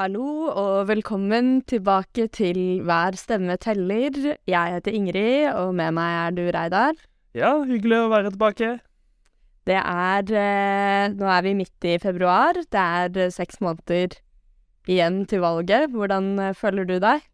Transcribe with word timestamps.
Hallo 0.00 0.46
og 0.48 0.86
velkommen 0.88 1.58
tilbake 1.68 2.24
til 2.32 2.80
Hver 2.88 3.18
stemme 3.20 3.58
teller. 3.60 4.14
Jeg 4.48 4.72
heter 4.74 4.94
Ingrid, 4.96 5.50
og 5.52 5.74
med 5.76 5.92
meg 5.92 6.14
er 6.20 6.30
du, 6.38 6.40
Reidar. 6.56 6.94
Ja, 7.36 7.50
hyggelig 7.68 7.98
å 7.98 8.06
være 8.08 8.30
tilbake. 8.32 8.70
Det 9.68 9.76
er 9.76 10.32
eh, 10.40 11.12
Nå 11.12 11.28
er 11.28 11.44
vi 11.44 11.52
midt 11.58 11.84
i 11.84 11.98
februar. 12.00 12.56
Det 12.56 12.80
er 12.80 13.20
eh, 13.26 13.34
seks 13.34 13.60
måneder 13.60 14.16
igjen 14.88 15.26
til 15.28 15.44
valget. 15.44 15.92
Hvordan 15.92 16.32
eh, 16.46 16.56
føler 16.56 16.88
du 16.88 16.96
deg? 16.96 17.28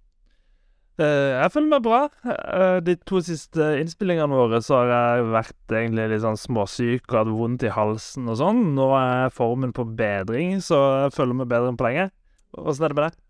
Eh, 0.99 1.37
jeg 1.37 1.55
føler 1.55 1.71
meg 1.77 1.87
bra. 1.87 2.03
Eh, 2.35 2.83
de 2.83 2.99
to 3.07 3.23
siste 3.31 3.77
innspillingene 3.79 4.43
våre 4.43 4.59
så 4.59 4.81
har 4.83 4.95
jeg 4.97 5.33
vært 5.39 5.79
egentlig 5.85 6.11
litt 6.17 6.27
sånn 6.27 6.45
småsyk 6.49 7.07
og 7.13 7.23
hatt 7.23 7.35
vondt 7.39 7.71
i 7.71 7.75
halsen 7.79 8.27
og 8.27 8.43
sånn. 8.43 8.69
Nå 8.75 8.91
er 8.99 9.35
formen 9.39 9.71
på 9.71 9.87
bedring, 9.87 10.59
så 10.59 10.83
jeg 11.07 11.19
føler 11.23 11.45
meg 11.45 11.55
bedre 11.55 11.71
enn 11.71 11.79
på 11.79 11.93
lenge. 11.93 12.11
Åssen 12.55 12.85
er 12.87 12.93
det 12.93 12.99
med 12.99 13.07
deg? 13.09 13.23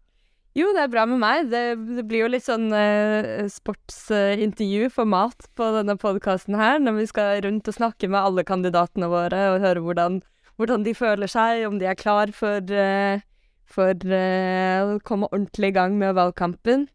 Jo, 0.57 0.71
det 0.73 0.87
er 0.87 0.89
bra 0.89 1.03
med 1.05 1.21
meg. 1.21 1.51
Det, 1.53 1.63
det 1.99 2.05
blir 2.09 2.23
jo 2.25 2.31
litt 2.33 2.47
sånn 2.47 2.71
eh, 2.73 3.45
sportsintervju-format 3.53 5.51
på 5.59 5.67
denne 5.75 5.99
podkasten 6.01 6.57
her, 6.57 6.81
når 6.81 6.97
vi 7.03 7.07
skal 7.11 7.43
rundt 7.45 7.69
og 7.69 7.77
snakke 7.77 8.09
med 8.09 8.23
alle 8.23 8.45
kandidatene 8.49 9.11
våre 9.13 9.43
og 9.53 9.61
høre 9.67 9.83
hvordan, 9.85 10.21
hvordan 10.57 10.87
de 10.87 10.95
føler 10.97 11.29
seg, 11.29 11.67
om 11.69 11.77
de 11.81 11.91
er 11.91 11.99
klar 12.01 12.33
for, 12.33 12.65
eh, 12.73 13.21
for 13.69 13.93
eh, 13.93 14.81
å 14.81 14.97
komme 15.05 15.29
ordentlig 15.29 15.75
i 15.75 15.77
gang 15.77 16.01
med 16.01 16.17
valgkampen. 16.17 16.89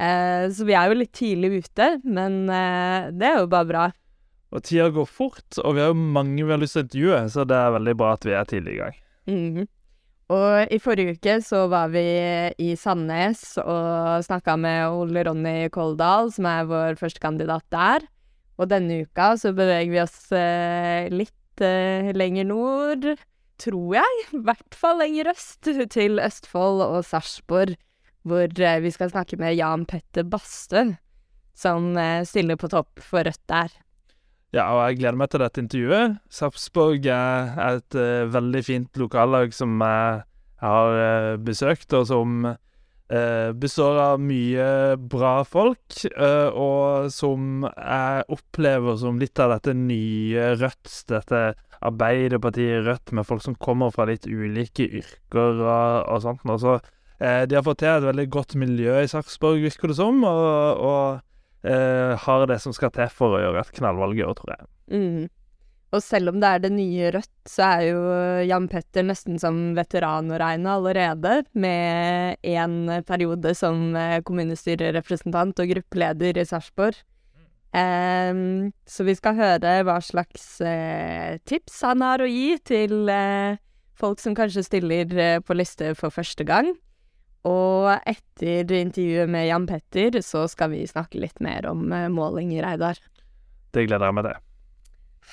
Eh, 0.00 0.48
så 0.52 0.64
vi 0.68 0.72
er 0.76 0.88
jo 0.88 0.96
litt 1.02 1.12
tidlig 1.16 1.66
ute, 1.66 1.92
men 2.04 2.48
eh, 2.48 3.12
det 3.12 3.28
er 3.28 3.40
jo 3.42 3.52
bare 3.52 3.68
bra. 3.68 3.86
Og 4.56 4.64
tida 4.64 4.88
går 4.94 5.08
fort, 5.10 5.58
og 5.60 5.76
vi 5.76 5.84
har 5.84 5.92
jo 5.92 6.00
mange 6.00 6.40
vi 6.40 6.52
har 6.52 6.60
lyst 6.62 6.78
til 6.78 6.84
å 6.84 6.88
intervjue, 6.88 7.22
så 7.32 7.44
det 7.44 7.60
er 7.60 7.76
veldig 7.76 7.96
bra 8.00 8.16
at 8.16 8.24
vi 8.24 8.36
er 8.40 8.48
tidlig 8.48 8.78
i 8.78 8.80
gang. 8.80 9.02
Mhm. 9.28 9.66
Og 10.32 10.72
i 10.74 10.78
forrige 10.82 11.14
uke 11.14 11.36
så 11.44 11.66
var 11.70 11.92
vi 11.92 12.02
i 12.58 12.72
Sandnes 12.78 13.44
og 13.62 14.24
snakka 14.26 14.56
med 14.58 14.90
Ole 14.90 15.22
Ronny 15.28 15.68
Koldal, 15.70 16.32
som 16.34 16.48
er 16.50 16.66
vår 16.66 16.98
førstekandidat 16.98 17.62
der. 17.70 18.08
Og 18.58 18.70
denne 18.72 19.04
uka 19.04 19.34
så 19.38 19.52
beveger 19.54 19.92
vi 19.92 20.02
oss 20.02 20.18
eh, 20.34 21.06
litt 21.12 21.62
eh, 21.62 22.10
lenger 22.16 22.48
nord, 22.48 23.08
tror 23.62 23.98
jeg. 24.00 24.26
I 24.34 24.42
hvert 24.48 24.78
fall 24.78 24.98
lenger 25.04 25.30
øst, 25.30 25.70
til 25.94 26.18
Østfold 26.18 26.82
og 26.88 27.00
Sarpsborg, 27.06 27.76
hvor 28.26 28.50
eh, 28.50 28.82
vi 28.82 28.94
skal 28.96 29.12
snakke 29.14 29.38
med 29.38 29.54
Jan 29.60 29.86
Petter 29.86 30.26
Bastø, 30.26 30.88
som 31.56 31.94
stiller 32.28 32.58
på 32.60 32.68
topp 32.72 32.98
for 33.00 33.22
Rødt 33.24 33.44
der. 33.48 33.70
Ja, 34.54 34.68
og 34.70 34.84
jeg 34.86 35.00
gleder 35.00 35.18
meg 35.18 35.32
til 35.32 35.42
dette 35.42 35.62
intervjuet. 35.62 36.14
Sarpsborg 36.32 37.08
er 37.10 37.50
et 37.66 37.98
uh, 37.98 38.28
veldig 38.30 38.62
fint 38.64 39.00
lokallag 39.00 39.52
som 39.56 39.74
jeg 39.82 40.22
har 40.62 41.00
uh, 41.00 41.32
besøkt, 41.42 41.90
og 41.98 42.06
som 42.08 42.46
uh, 42.46 43.50
består 43.58 43.98
av 44.04 44.22
mye 44.22 44.68
bra 45.10 45.40
folk, 45.46 45.98
og 46.54 47.10
som 47.12 47.66
jeg 47.66 48.26
opplever 48.38 48.98
som 49.02 49.18
litt 49.20 49.42
av 49.42 49.56
dette 49.56 49.76
nye 49.76 50.52
Rødt, 50.62 50.94
dette 51.10 51.44
Arbeiderpartiet 51.86 52.86
Rødt, 52.86 53.12
med 53.18 53.26
folk 53.26 53.42
som 53.44 53.58
kommer 53.58 53.92
fra 53.94 54.06
litt 54.08 54.30
ulike 54.30 54.86
yrker 55.02 55.58
og, 55.58 56.06
og 56.06 56.22
sånt. 56.22 56.46
Og 56.46 56.62
så, 56.62 56.78
de 57.18 57.58
har 57.58 57.66
fått 57.66 57.82
til 57.82 57.92
et 57.92 58.08
veldig 58.08 58.30
godt 58.32 58.56
miljø 58.62 59.02
i 59.02 59.10
Sarpsborg, 59.10 59.60
virker 59.66 59.92
det 59.92 59.98
som, 60.00 60.24
og, 60.24 60.86
og 60.86 61.22
eh, 61.64 62.12
har 62.26 62.46
det 62.50 62.60
som 62.62 62.74
skal 62.76 62.92
til 62.94 63.08
for 63.12 63.36
å 63.36 63.42
gjøre 63.42 63.64
et 63.64 63.74
knallvalg 63.78 64.20
i 64.20 64.26
år, 64.26 64.36
tror 64.38 64.54
jeg. 64.56 64.70
Mm. 64.92 65.26
Og 65.94 66.02
selv 66.02 66.32
om 66.32 66.40
det 66.42 66.48
er 66.50 66.62
det 66.64 66.72
nye 66.74 67.10
Rødt, 67.14 67.34
så 67.48 67.66
er 67.66 67.82
jo 67.86 68.00
Jan 68.44 68.66
Petter 68.68 69.06
nesten 69.06 69.38
som 69.40 69.60
veteran 69.76 70.32
å 70.34 70.40
regne 70.42 70.74
allerede, 70.76 71.36
med 71.54 72.40
én 72.42 72.78
periode 73.06 73.54
som 73.56 73.94
eh, 73.96 74.18
kommunestyrerepresentant 74.26 75.62
og 75.62 75.76
gruppeleder 75.76 76.42
i 76.42 76.48
Sarpsborg. 76.48 76.98
Um, 77.76 78.72
så 78.88 79.04
vi 79.04 79.12
skal 79.18 79.36
høre 79.36 79.72
hva 79.84 79.98
slags 80.00 80.44
uh, 80.64 81.36
tips 81.44 81.82
han 81.84 82.00
har 82.00 82.22
å 82.24 82.28
gi 82.30 82.54
til 82.64 83.10
uh, 83.10 83.58
folk 83.98 84.22
som 84.22 84.36
kanskje 84.38 84.64
stiller 84.64 85.10
uh, 85.12 85.42
på 85.44 85.56
liste 85.58 85.90
for 85.98 86.14
første 86.14 86.46
gang. 86.48 86.70
Og 87.46 87.92
etter 88.02 88.72
intervjuet 88.80 89.30
med 89.30 89.46
Jan 89.46 89.68
Petter, 89.68 90.18
så 90.24 90.46
skal 90.50 90.72
vi 90.74 90.82
snakke 90.88 91.20
litt 91.22 91.38
mer 91.44 91.68
om 91.70 91.86
eh, 91.94 92.08
målinger, 92.10 92.64
Reidar. 92.66 92.98
Det 93.74 93.86
gleder 93.86 94.08
jeg 94.08 94.18
meg 94.18 94.26
til. 94.26 94.42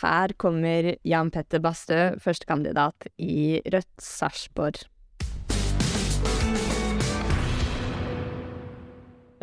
Her 0.04 0.34
kommer 0.42 0.90
Jan 1.06 1.30
Petter 1.34 1.62
Bastø, 1.64 2.00
førstekandidat 2.22 3.08
i 3.22 3.62
Rødt 3.66 4.02
Sarpsborg. 4.02 4.84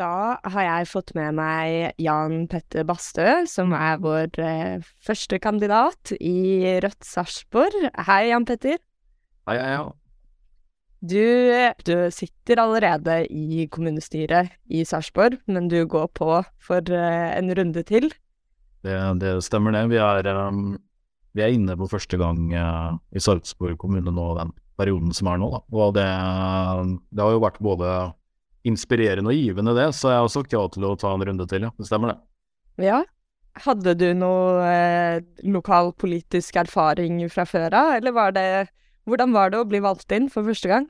Da 0.01 0.39
har 0.49 0.65
jeg 0.65 0.89
fått 0.89 1.11
med 1.13 1.35
meg 1.37 1.99
Jan 2.01 2.47
Petter 2.49 2.87
Bastø, 2.87 3.43
som 3.51 3.75
er 3.77 3.99
vår 4.01 4.39
eh, 4.41 4.91
første 5.03 5.37
kandidat 5.43 6.15
i 6.17 6.79
Rødt 6.81 7.05
Sarpsborg. 7.05 7.91
Hei, 8.07 8.23
Jan 8.31 8.47
Petter. 8.49 8.79
Hei, 9.49 9.57
hei, 9.57 9.73
ja. 9.75 9.89
Du, 11.01 11.17
du 11.81 11.95
sitter 12.13 12.61
allerede 12.61 13.23
i 13.33 13.65
kommunestyret 13.73 14.51
i 14.69 14.83
Sarpsborg, 14.85 15.39
men 15.49 15.69
du 15.71 15.79
går 15.89 16.11
på 16.13 16.29
for 16.61 16.93
eh, 16.93 17.31
en 17.33 17.49
runde 17.57 17.81
til. 17.89 18.11
Det, 18.85 18.97
det 19.21 19.33
stemmer 19.45 19.73
det. 19.73 19.87
Vi 19.89 19.97
er, 19.97 20.29
um, 20.29 20.75
vi 21.33 21.41
er 21.41 21.55
inne 21.55 21.73
på 21.77 21.89
første 21.89 22.19
gang 22.21 22.51
uh, 22.53 22.99
i 23.17 23.21
Sarpsborg 23.21 23.79
kommune 23.81 24.13
nå, 24.13 24.27
den 24.37 24.53
perioden 24.77 25.13
som 25.13 25.31
er 25.31 25.41
nå. 25.41 25.49
Da. 25.55 25.61
Og 25.73 25.95
det, 25.97 26.05
det 27.09 27.23
har 27.25 27.33
jo 27.33 27.41
vært 27.47 27.57
både 27.65 27.95
inspirerende 28.69 29.33
og 29.33 29.39
givende, 29.39 29.73
det, 29.73 29.87
så 29.97 30.11
jeg 30.11 30.21
har 30.21 30.29
sagt 30.29 30.53
ja 30.53 30.61
til 30.69 30.85
å 30.85 30.93
ta 31.01 31.15
en 31.15 31.25
runde 31.25 31.47
til, 31.49 31.65
ja. 31.65 31.71
Det 31.81 31.87
stemmer 31.89 32.13
det. 32.13 32.19
Ja. 32.85 33.01
Hadde 33.65 33.95
du 33.99 34.05
noe 34.15 34.67
eh, 34.69 35.23
lokalpolitisk 35.49 36.61
erfaring 36.61 37.17
fra 37.33 37.43
før 37.49 37.73
av, 37.73 37.95
eller 37.97 38.13
var 38.15 38.37
det 38.37 38.45
Hvordan 39.11 39.35
var 39.35 39.51
det 39.53 39.59
å 39.61 39.67
bli 39.67 39.83
valgt 39.83 40.11
inn 40.15 40.31
for 40.31 40.47
første 40.47 40.71
gang? 40.71 40.89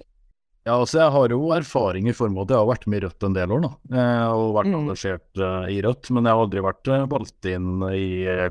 Ja, 0.61 0.75
altså 0.77 0.99
jeg 0.99 1.09
har 1.15 1.31
jo 1.33 1.39
erfaring 1.55 2.05
i 2.05 2.13
form 2.13 2.35
av 2.37 2.43
at 2.43 2.51
jeg 2.53 2.59
har 2.61 2.67
vært 2.69 2.83
med 2.85 2.99
i 2.99 3.05
Rødt 3.07 3.23
en 3.25 3.33
del 3.33 3.53
år, 3.55 3.61
da. 3.63 3.69
Eh, 3.97 4.25
og 4.29 4.51
vært 4.59 4.67
Mm. 4.69 4.75
engasjert 4.83 5.39
eh, 5.41 5.63
i 5.73 5.79
Rødt. 5.81 6.11
Men 6.13 6.27
jeg 6.29 6.35
har 6.37 6.41
aldri 6.45 6.61
vært 6.61 6.91
eh, 6.93 7.05
valgt 7.09 7.47
inn 7.49 7.81
i 7.89 8.03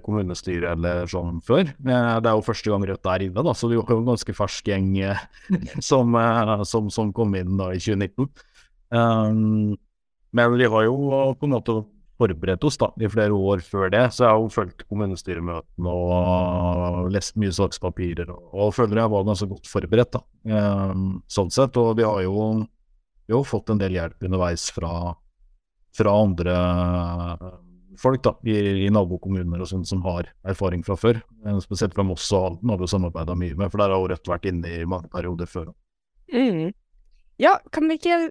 kommunestyret 0.03 0.73
eller 0.75 1.07
sånn 1.07 1.39
før. 1.47 1.71
Det 1.79 1.95
er 1.95 2.35
jo 2.35 2.43
første 2.43 2.73
gang 2.73 2.83
Rødt 2.91 3.07
er 3.15 3.23
inne, 3.29 3.45
da, 3.47 3.55
så 3.55 3.71
vi 3.71 3.79
var 3.79 3.95
jo 3.95 4.01
en 4.03 4.11
ganske 4.11 4.35
fersk 4.35 4.73
gjeng 4.73 4.91
som, 5.91 6.19
som, 6.67 6.91
som 6.91 7.13
kom 7.15 7.39
inn 7.39 7.55
da 7.63 7.71
i 7.71 7.79
2019. 7.79 8.27
Um, 8.91 9.79
men 10.35 10.59
vi 10.59 10.67
har 10.67 10.85
jo 10.91 10.97
på 11.39 11.47
en 11.47 11.55
måte 11.55 11.79
forberedt 12.21 12.65
oss 12.69 12.77
da, 12.81 12.91
i 13.01 13.09
flere 13.11 13.37
år 13.37 13.63
før 13.65 13.91
det, 13.93 14.03
så 14.15 14.25
jeg 14.25 14.35
har 14.35 14.43
jo 14.43 14.53
fulgt 14.53 14.85
kommunestyremøtene 14.89 15.95
og 15.95 17.09
lest 17.15 17.39
mye 17.41 17.55
sakspapirer, 17.57 18.31
og, 18.31 18.75
føler 18.77 19.03
jeg 19.03 19.13
var 19.15 19.27
ganske 19.29 19.49
godt 19.51 19.71
forberedt, 19.71 20.19
da, 20.19 20.23
um, 20.93 21.09
sånn 21.31 21.53
sett. 21.55 21.79
Og 21.81 21.97
vi 21.99 22.07
har 22.07 22.21
jo, 22.27 22.45
vi 23.27 23.37
har 23.37 23.49
fått 23.49 23.73
en 23.73 23.81
del 23.81 23.97
hjelp 23.97 24.29
underveis 24.29 24.69
fra, 24.75 25.15
fra 25.97 26.15
andre 26.27 26.57
eh, 26.57 27.47
folk 28.01 28.23
da, 28.25 28.35
i, 28.49 28.57
i 28.87 28.91
nabokommuner 28.93 29.63
og 29.63 29.71
sånn 29.71 29.87
som 29.89 30.03
har 30.07 30.29
erfaring 30.49 30.85
fra 30.87 30.97
før. 30.99 31.21
Eh, 31.47 31.61
Spesielt 31.65 31.97
fra 31.97 32.07
Moss 32.07 32.29
og 32.37 32.47
Halden 32.47 32.75
har 32.75 32.81
vi 32.81 32.91
samarbeida 32.91 33.37
mye 33.39 33.57
med, 33.57 33.73
for 33.73 33.83
der 33.83 33.95
har 33.95 34.01
jo 34.01 34.11
Rødt 34.13 34.31
vært 34.33 34.51
inne 34.51 34.75
i 34.81 34.89
mange 34.89 35.11
perioder 35.13 35.51
før. 35.51 35.73
Mm. 36.33 36.71
Ja, 37.41 37.57
kan 37.73 37.89
vi 37.89 37.97
ikke 37.99 38.29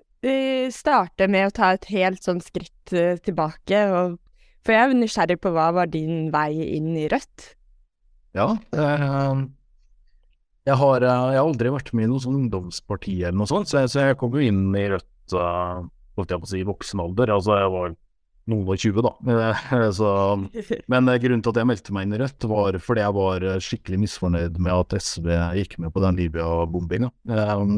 starte 0.76 1.28
med 1.32 1.48
å 1.48 1.54
ta 1.56 1.74
et 1.76 1.88
helt 1.94 2.26
sånn 2.26 2.42
skritt 2.44 2.94
eh, 2.96 3.20
tilbake? 3.24 3.84
Og, 3.96 4.18
for 4.66 4.76
jeg 4.76 4.90
er 4.90 4.98
nysgjerrig 4.98 5.40
på 5.40 5.54
hva 5.56 5.70
var 5.76 5.88
din 5.92 6.28
vei 6.34 6.52
inn 6.76 6.92
i 7.00 7.08
Rødt? 7.12 7.54
Ja, 8.38 8.52
eh, 8.76 9.46
jeg 10.68 10.78
har, 10.78 11.02
eh, 11.02 11.24
jeg 11.34 11.40
har 11.40 11.48
aldri 11.48 11.72
vært 11.74 11.94
med 11.96 12.06
i 12.06 12.12
noe 12.12 12.22
sånn 12.24 12.44
ungdomsparti 12.44 13.16
eller 13.24 13.40
noe 13.40 13.50
sånt, 13.50 13.72
så 13.72 13.82
jeg, 13.82 13.94
så 13.94 14.10
jeg 14.10 14.20
kom 14.20 14.36
jo 14.36 14.44
inn 14.44 14.68
i 14.78 14.86
Rødt 14.92 15.36
uh, 15.38 15.88
jeg 16.20 16.28
på 16.36 16.44
å 16.44 16.52
si, 16.52 16.60
i 16.60 16.68
voksen 16.68 17.00
alder. 17.00 17.32
Altså, 17.32 17.56
jeg 17.56 17.72
var 17.72 17.94
noen 18.52 18.66
og 18.74 18.82
20, 18.82 19.06
da. 19.06 19.12
Så, 20.00 20.10
men 20.92 21.12
grunnen 21.24 21.44
til 21.46 21.54
at 21.54 21.60
jeg 21.62 21.70
meldte 21.70 21.96
meg 21.96 22.06
inn 22.06 22.18
i 22.18 22.20
Rødt, 22.20 22.48
var 22.52 22.78
fordi 22.84 23.06
jeg 23.06 23.16
var 23.16 23.46
skikkelig 23.64 24.02
misfornøyd 24.04 24.60
med 24.60 24.74
at 24.76 24.98
SV 25.00 25.30
gikk 25.62 25.78
med 25.80 25.94
på 25.96 26.04
den 26.04 26.20
Libya-bombinga. 26.20 27.14
Um, 27.32 27.78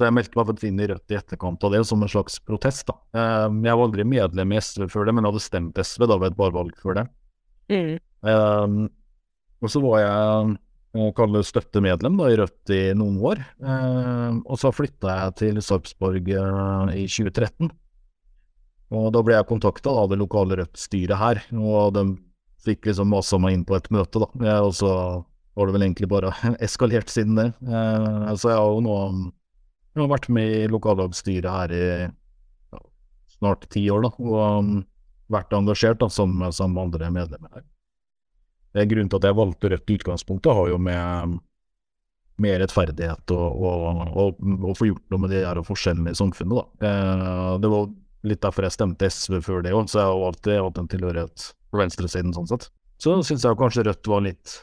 så 0.00 0.06
jeg 0.06 0.14
meldte 0.16 0.38
meg 0.38 0.46
faktisk 0.48 0.70
inn 0.70 0.78
i 0.80 0.86
Rødt 0.88 1.12
i 1.12 1.16
etterkant 1.18 1.64
av 1.68 1.74
det, 1.74 1.82
som 1.84 2.00
en 2.00 2.08
slags 2.08 2.38
protest. 2.40 2.86
da. 2.88 2.94
Um, 3.44 3.58
jeg 3.66 3.76
var 3.76 3.84
aldri 3.84 4.06
medlem 4.08 4.54
i 4.54 4.60
SV 4.64 4.86
før 4.88 5.04
det, 5.04 5.12
men 5.12 5.26
jeg 5.26 5.34
hadde 5.34 5.42
stemt 5.44 5.80
SV 5.84 6.06
da 6.08 6.16
ved 6.16 6.30
et 6.32 6.38
barvalg 6.38 6.78
før 6.80 6.96
det. 6.96 7.04
Mm. 7.68 7.90
Um, 8.24 8.78
og 9.60 9.72
så 9.74 9.82
var 9.84 10.00
jeg 10.00 10.54
og 11.04 11.12
kall 11.14 11.36
det 11.36 11.44
støttemedlem 11.46 12.16
da, 12.16 12.30
i 12.32 12.38
Rødt 12.40 12.72
i 12.72 12.80
noen 12.96 13.18
år. 13.28 13.42
Um, 13.60 14.40
og 14.40 14.56
så 14.62 14.72
flytta 14.72 15.18
jeg 15.18 15.36
til 15.42 15.60
Sarpsborg 15.62 16.32
eh, 16.32 16.94
i 16.96 17.04
2013. 17.04 17.68
Og 18.96 19.10
da 19.12 19.22
ble 19.22 19.36
jeg 19.36 19.50
kontakta 19.52 19.92
av 20.00 20.08
det 20.10 20.18
lokale 20.18 20.62
Rødt-styret 20.62 21.20
her, 21.20 21.42
og 21.60 21.92
de 21.98 22.06
fikk 22.64 22.88
liksom 22.88 23.12
masa 23.12 23.36
meg 23.36 23.58
inn 23.58 23.68
på 23.68 23.76
et 23.76 23.92
møte, 23.92 24.24
da. 24.24 24.30
Jeg, 24.48 24.64
og 24.64 24.74
så 24.80 24.94
var 25.60 25.68
det 25.68 25.76
vel 25.76 25.84
egentlig 25.90 26.08
bare 26.10 26.32
eskalert 26.66 27.12
siden 27.12 27.36
det. 27.36 27.50
Eh, 27.68 28.32
så 28.40 28.54
jeg 28.54 28.58
har 28.64 28.72
jo 28.72 28.82
nå 28.88 28.96
Jeg 29.90 30.04
har 30.04 30.10
vært 30.12 30.30
med 30.30 30.54
i 30.54 30.70
lokallagsstyret 30.70 31.50
her 31.50 31.74
i 31.74 31.84
ja, 32.06 32.80
snart 33.36 33.66
ti 33.74 33.82
år, 33.90 34.06
da, 34.06 34.10
og 34.22 34.40
um, 34.62 34.72
vært 35.30 35.54
engasjert 35.56 36.00
da, 36.02 36.08
som, 36.12 36.36
som 36.54 36.78
andre 36.78 37.10
medlemmer 37.10 37.58
her. 37.58 37.64
Det 38.70 38.84
er 38.84 38.90
Grunnen 38.90 39.10
til 39.10 39.18
at 39.18 39.26
jeg 39.26 39.38
valgte 39.38 39.70
Rødt 39.72 39.90
i 39.90 39.96
utgangspunktet, 39.98 40.54
har 40.54 40.70
jo 40.70 40.78
med, 40.78 41.38
med 42.42 42.60
rettferdighet 42.62 43.34
og, 43.34 43.64
og, 43.66 44.04
og, 44.14 44.44
og, 44.60 44.74
få 44.78 44.92
gjort 44.92 45.06
noe 45.10 45.24
med 45.24 45.34
de 45.34 45.42
her 45.42 45.62
forskjellene 45.66 46.14
i 46.14 46.20
samfunnet. 46.20 46.60
Da. 46.60 46.90
Eh, 46.90 47.52
det 47.64 47.72
var 47.72 47.90
litt 48.30 48.42
derfor 48.44 48.68
jeg 48.68 48.76
stemte 48.76 49.10
SV 49.10 49.40
før 49.42 49.64
det 49.66 49.74
òg, 49.74 49.90
så 49.90 50.04
jeg 50.04 50.12
har 50.12 50.26
alltid 50.28 50.62
hatt 50.68 50.82
en 50.82 50.90
tilhørighet 50.92 51.50
på 51.70 51.82
venstresiden 51.82 52.36
sånn 52.36 52.50
sett. 52.50 52.70
Så 53.00 53.16
syns 53.26 53.42
jeg 53.46 53.58
kanskje 53.58 53.88
Rødt 53.88 54.10
var 54.12 54.22
litt 54.22 54.60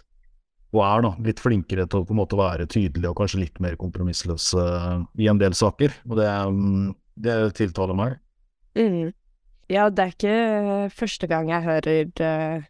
og 0.75 0.81
er 0.83 1.03
da, 1.05 1.11
litt 1.23 1.39
flinkere 1.39 1.87
til 1.87 2.01
å 2.01 2.07
på 2.07 2.15
en 2.15 2.19
måte 2.19 2.39
være 2.39 2.67
tydelig 2.69 3.09
og 3.09 3.21
kanskje 3.21 3.43
litt 3.45 3.61
mer 3.63 3.77
kompromissløs 3.79 4.49
uh, 4.59 5.03
i 5.15 5.29
en 5.31 5.39
del 5.39 5.55
saker. 5.55 5.93
Og 6.09 6.17
det, 6.19 6.27
um, 6.27 6.89
det 7.15 7.37
tiltaler 7.57 7.97
meg. 7.97 8.17
Mm. 8.77 9.13
Ja, 9.71 9.87
det 9.91 10.03
er 10.03 10.11
ikke 10.13 10.35
første 10.95 11.27
gang 11.31 11.49
jeg 11.51 11.63
hører 11.65 12.11
uh, 12.19 12.67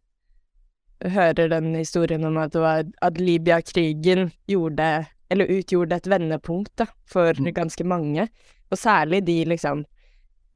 hører 1.05 1.51
den 1.51 1.73
historien 1.75 2.25
om 2.25 2.38
at, 2.41 2.55
at 2.55 3.21
Libya-krigen 3.21 4.31
gjorde 4.49 5.07
eller 5.29 5.51
utgjorde 5.51 5.97
et 5.97 6.09
vendepunkt 6.09 6.71
da, 6.79 6.88
for 7.09 7.35
mm. 7.35 7.51
ganske 7.55 7.83
mange. 7.83 8.27
Og 8.71 8.79
særlig 8.79 9.25
de 9.27 9.41
liksom 9.51 9.83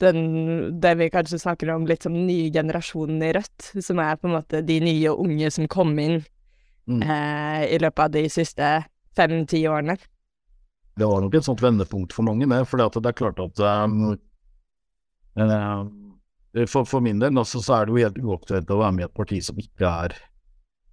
den, 0.01 0.79
det 0.81 0.95
vi 0.97 1.09
kanskje 1.13 1.41
snakker 1.41 1.69
om 1.73 1.85
litt 1.89 2.07
som 2.07 2.15
nye 2.15 2.49
generasjonen 2.53 3.21
i 3.21 3.33
Rødt, 3.37 3.71
som 3.85 3.99
er 4.01 4.17
på 4.17 4.29
en 4.29 4.37
måte 4.39 4.63
de 4.65 4.79
nye 4.81 5.11
unge 5.13 5.51
som 5.53 5.67
kom 5.69 5.93
inn 6.01 6.21
mm. 6.89 7.01
eh, 7.01 7.65
i 7.75 7.79
løpet 7.81 8.03
av 8.05 8.15
de 8.15 8.25
siste 8.31 8.71
fem-ti 9.17 9.63
årene. 9.69 9.97
Det 10.97 11.07
var 11.07 11.23
nok 11.23 11.35
et 11.37 11.47
sånt 11.47 11.63
vendepunkt 11.63 12.13
for 12.13 12.27
mange, 12.27 12.47
med, 12.49 12.65
for 12.67 12.81
det 12.81 13.09
er 13.09 13.17
klart 13.17 13.39
at 13.41 13.61
um, 13.63 14.11
for, 16.67 16.83
for, 16.83 16.99
min 17.03 17.21
del 17.21 17.37
altså, 17.39 17.61
så 17.63 17.77
er 17.77 17.87
det 17.87 17.93
jo 17.93 18.03
helt 18.03 18.19
uaktuelt 18.19 18.73
å 18.73 18.81
være 18.81 18.97
med 18.97 19.05
i 19.05 19.07
et 19.07 19.19
parti 19.21 19.39
som 19.45 19.59
ikke 19.61 19.87
er 20.05 20.17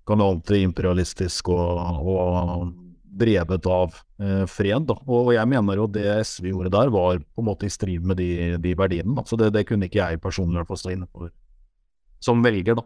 galant 0.08 0.52
imperialistisk 0.54 1.50
og, 1.52 1.80
og 2.08 2.70
drevet 3.18 3.66
av 3.66 3.96
eh, 4.22 4.44
fred. 4.48 4.86
Da. 4.88 4.96
Og 5.10 5.32
jeg 5.34 5.50
mener 5.50 5.80
jo 5.80 5.88
det 5.90 6.06
SV 6.24 6.52
gjorde 6.52 6.72
der, 6.76 6.92
var 6.94 7.18
på 7.20 7.42
en 7.42 7.48
måte 7.48 7.68
i 7.68 7.72
strid 7.72 8.06
med 8.06 8.20
de, 8.20 8.56
de 8.62 8.74
verdiene. 8.78 9.16
Da. 9.18 9.26
Så 9.28 9.38
det, 9.40 9.50
det, 9.56 9.66
kunne 9.68 9.88
ikke 9.88 10.00
jeg 10.00 10.22
personlig 10.22 10.64
stå 10.70 10.94
inne 10.94 11.10
for 11.12 11.32
som 12.22 12.40
velger, 12.42 12.78
da. 12.78 12.82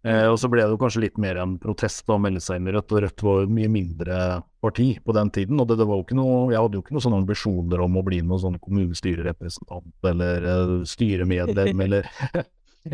Eh, 0.00 0.26
og 0.30 0.38
så 0.40 0.48
ble 0.48 0.62
det 0.64 0.72
jo 0.72 0.78
kanskje 0.80 1.02
litt 1.02 1.18
mer 1.20 1.36
en 1.42 1.58
protest 1.60 2.06
da, 2.06 2.16
å 2.16 2.22
melde 2.22 2.40
seg 2.40 2.60
inn 2.60 2.70
i 2.70 2.72
Rødt, 2.72 2.94
og 2.94 3.02
Rødt 3.04 3.24
var 3.26 3.42
et 3.42 3.52
mye 3.52 3.68
mindre 3.72 4.20
parti 4.64 4.94
på 5.04 5.12
den 5.16 5.32
tiden. 5.34 5.60
Og 5.60 5.68
det, 5.68 5.76
det 5.80 5.88
var 5.88 6.00
jo 6.00 6.06
ikke 6.06 6.16
noe, 6.16 6.38
jeg 6.54 6.62
hadde 6.62 6.78
jo 6.78 6.84
ikke 6.84 6.96
noen 6.96 7.04
sånne 7.04 7.20
ambisjoner 7.20 7.84
om 7.84 7.98
å 8.00 8.04
bli 8.06 8.22
noen 8.24 8.42
sånn 8.46 8.56
kommunestyrerepresentant 8.64 10.10
eller 10.12 10.48
uh, 10.48 10.74
styremedlem 10.88 11.82
eller, 11.86 12.08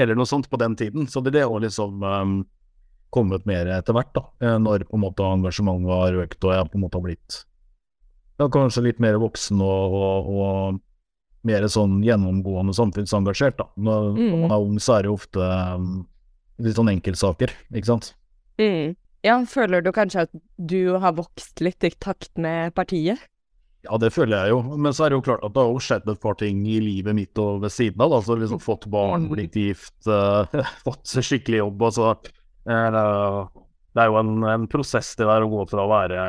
eller 0.00 0.18
noe 0.18 0.26
sånt 0.26 0.50
på 0.50 0.58
den 0.62 0.74
tiden. 0.78 1.06
Så 1.10 1.22
det, 1.22 1.36
det 1.38 1.46
var 1.46 1.62
liksom 1.62 2.02
um, 2.02 2.40
kommet 3.14 3.46
mer 3.46 3.70
etter 3.76 3.94
hvert, 3.94 4.10
da. 4.16 4.24
Eh, 4.42 4.56
når 4.62 4.88
på 4.88 4.98
en 4.98 5.04
måte 5.06 5.30
engasjementet 5.36 5.94
har 5.94 6.18
økt 6.24 6.48
og 6.48 6.56
jeg 6.56 6.72
på 6.72 6.78
en 6.80 6.84
måte 6.88 6.98
har 6.98 7.06
blitt 7.06 7.38
ja, 8.36 8.50
kanskje 8.52 8.82
litt 8.84 8.98
mer 9.00 9.16
voksen 9.22 9.62
og, 9.64 9.94
og, 9.96 10.34
og 10.34 11.46
mer 11.46 11.64
sånn 11.70 12.00
gjennomgående 12.04 12.74
samfunnsengasjert, 12.76 13.62
da. 13.62 13.70
Når, 13.78 14.10
mm. 14.18 14.26
når 14.26 14.42
man 14.42 14.58
er 14.58 14.66
ung, 14.66 14.76
så 14.82 14.98
er 14.98 15.06
det 15.06 15.14
ofte 15.14 15.54
um, 15.78 16.02
litt 16.62 16.78
sånn 16.78 16.92
enkeltsaker, 16.92 17.52
ikke 17.72 17.90
sant. 17.90 18.12
Mm. 18.60 18.96
Ja, 19.26 19.36
føler 19.48 19.82
du 19.82 19.90
kanskje 19.94 20.26
at 20.26 20.36
du 20.56 20.96
har 21.02 21.16
vokst 21.16 21.60
litt 21.64 21.84
i 21.84 21.90
takt 21.90 22.36
med 22.38 22.74
partiet? 22.76 23.20
Ja, 23.86 23.98
det 24.02 24.10
føler 24.14 24.46
jeg 24.46 24.54
jo. 24.54 24.60
Men 24.78 24.94
så 24.94 25.06
er 25.06 25.12
det 25.12 25.18
jo 25.18 25.26
klart 25.28 25.44
at 25.46 25.54
det 25.54 25.62
har 25.62 25.70
jo 25.70 25.82
skjedd 25.82 26.08
et 26.10 26.22
par 26.22 26.36
ting 26.40 26.62
i 26.66 26.78
livet 26.82 27.14
mitt 27.16 27.38
og 27.42 27.62
ved 27.64 27.74
siden 27.74 28.02
av. 28.02 28.16
Altså 28.18 28.36
liksom 28.38 28.62
fått 28.62 28.88
barn, 28.90 29.28
blitt 29.30 29.56
gift, 29.58 29.98
uh, 30.10 30.46
fått 30.86 31.14
skikkelig 31.14 31.62
jobb. 31.62 31.86
Altså 31.88 32.10
uh, 32.14 33.46
det 33.96 34.02
er 34.02 34.10
jo 34.10 34.18
en, 34.20 34.34
en 34.50 34.66
prosess 34.70 35.14
det 35.18 35.28
der 35.28 35.46
å 35.46 35.52
gå 35.52 35.66
fra 35.70 35.86
å 35.86 35.92
være 35.92 36.24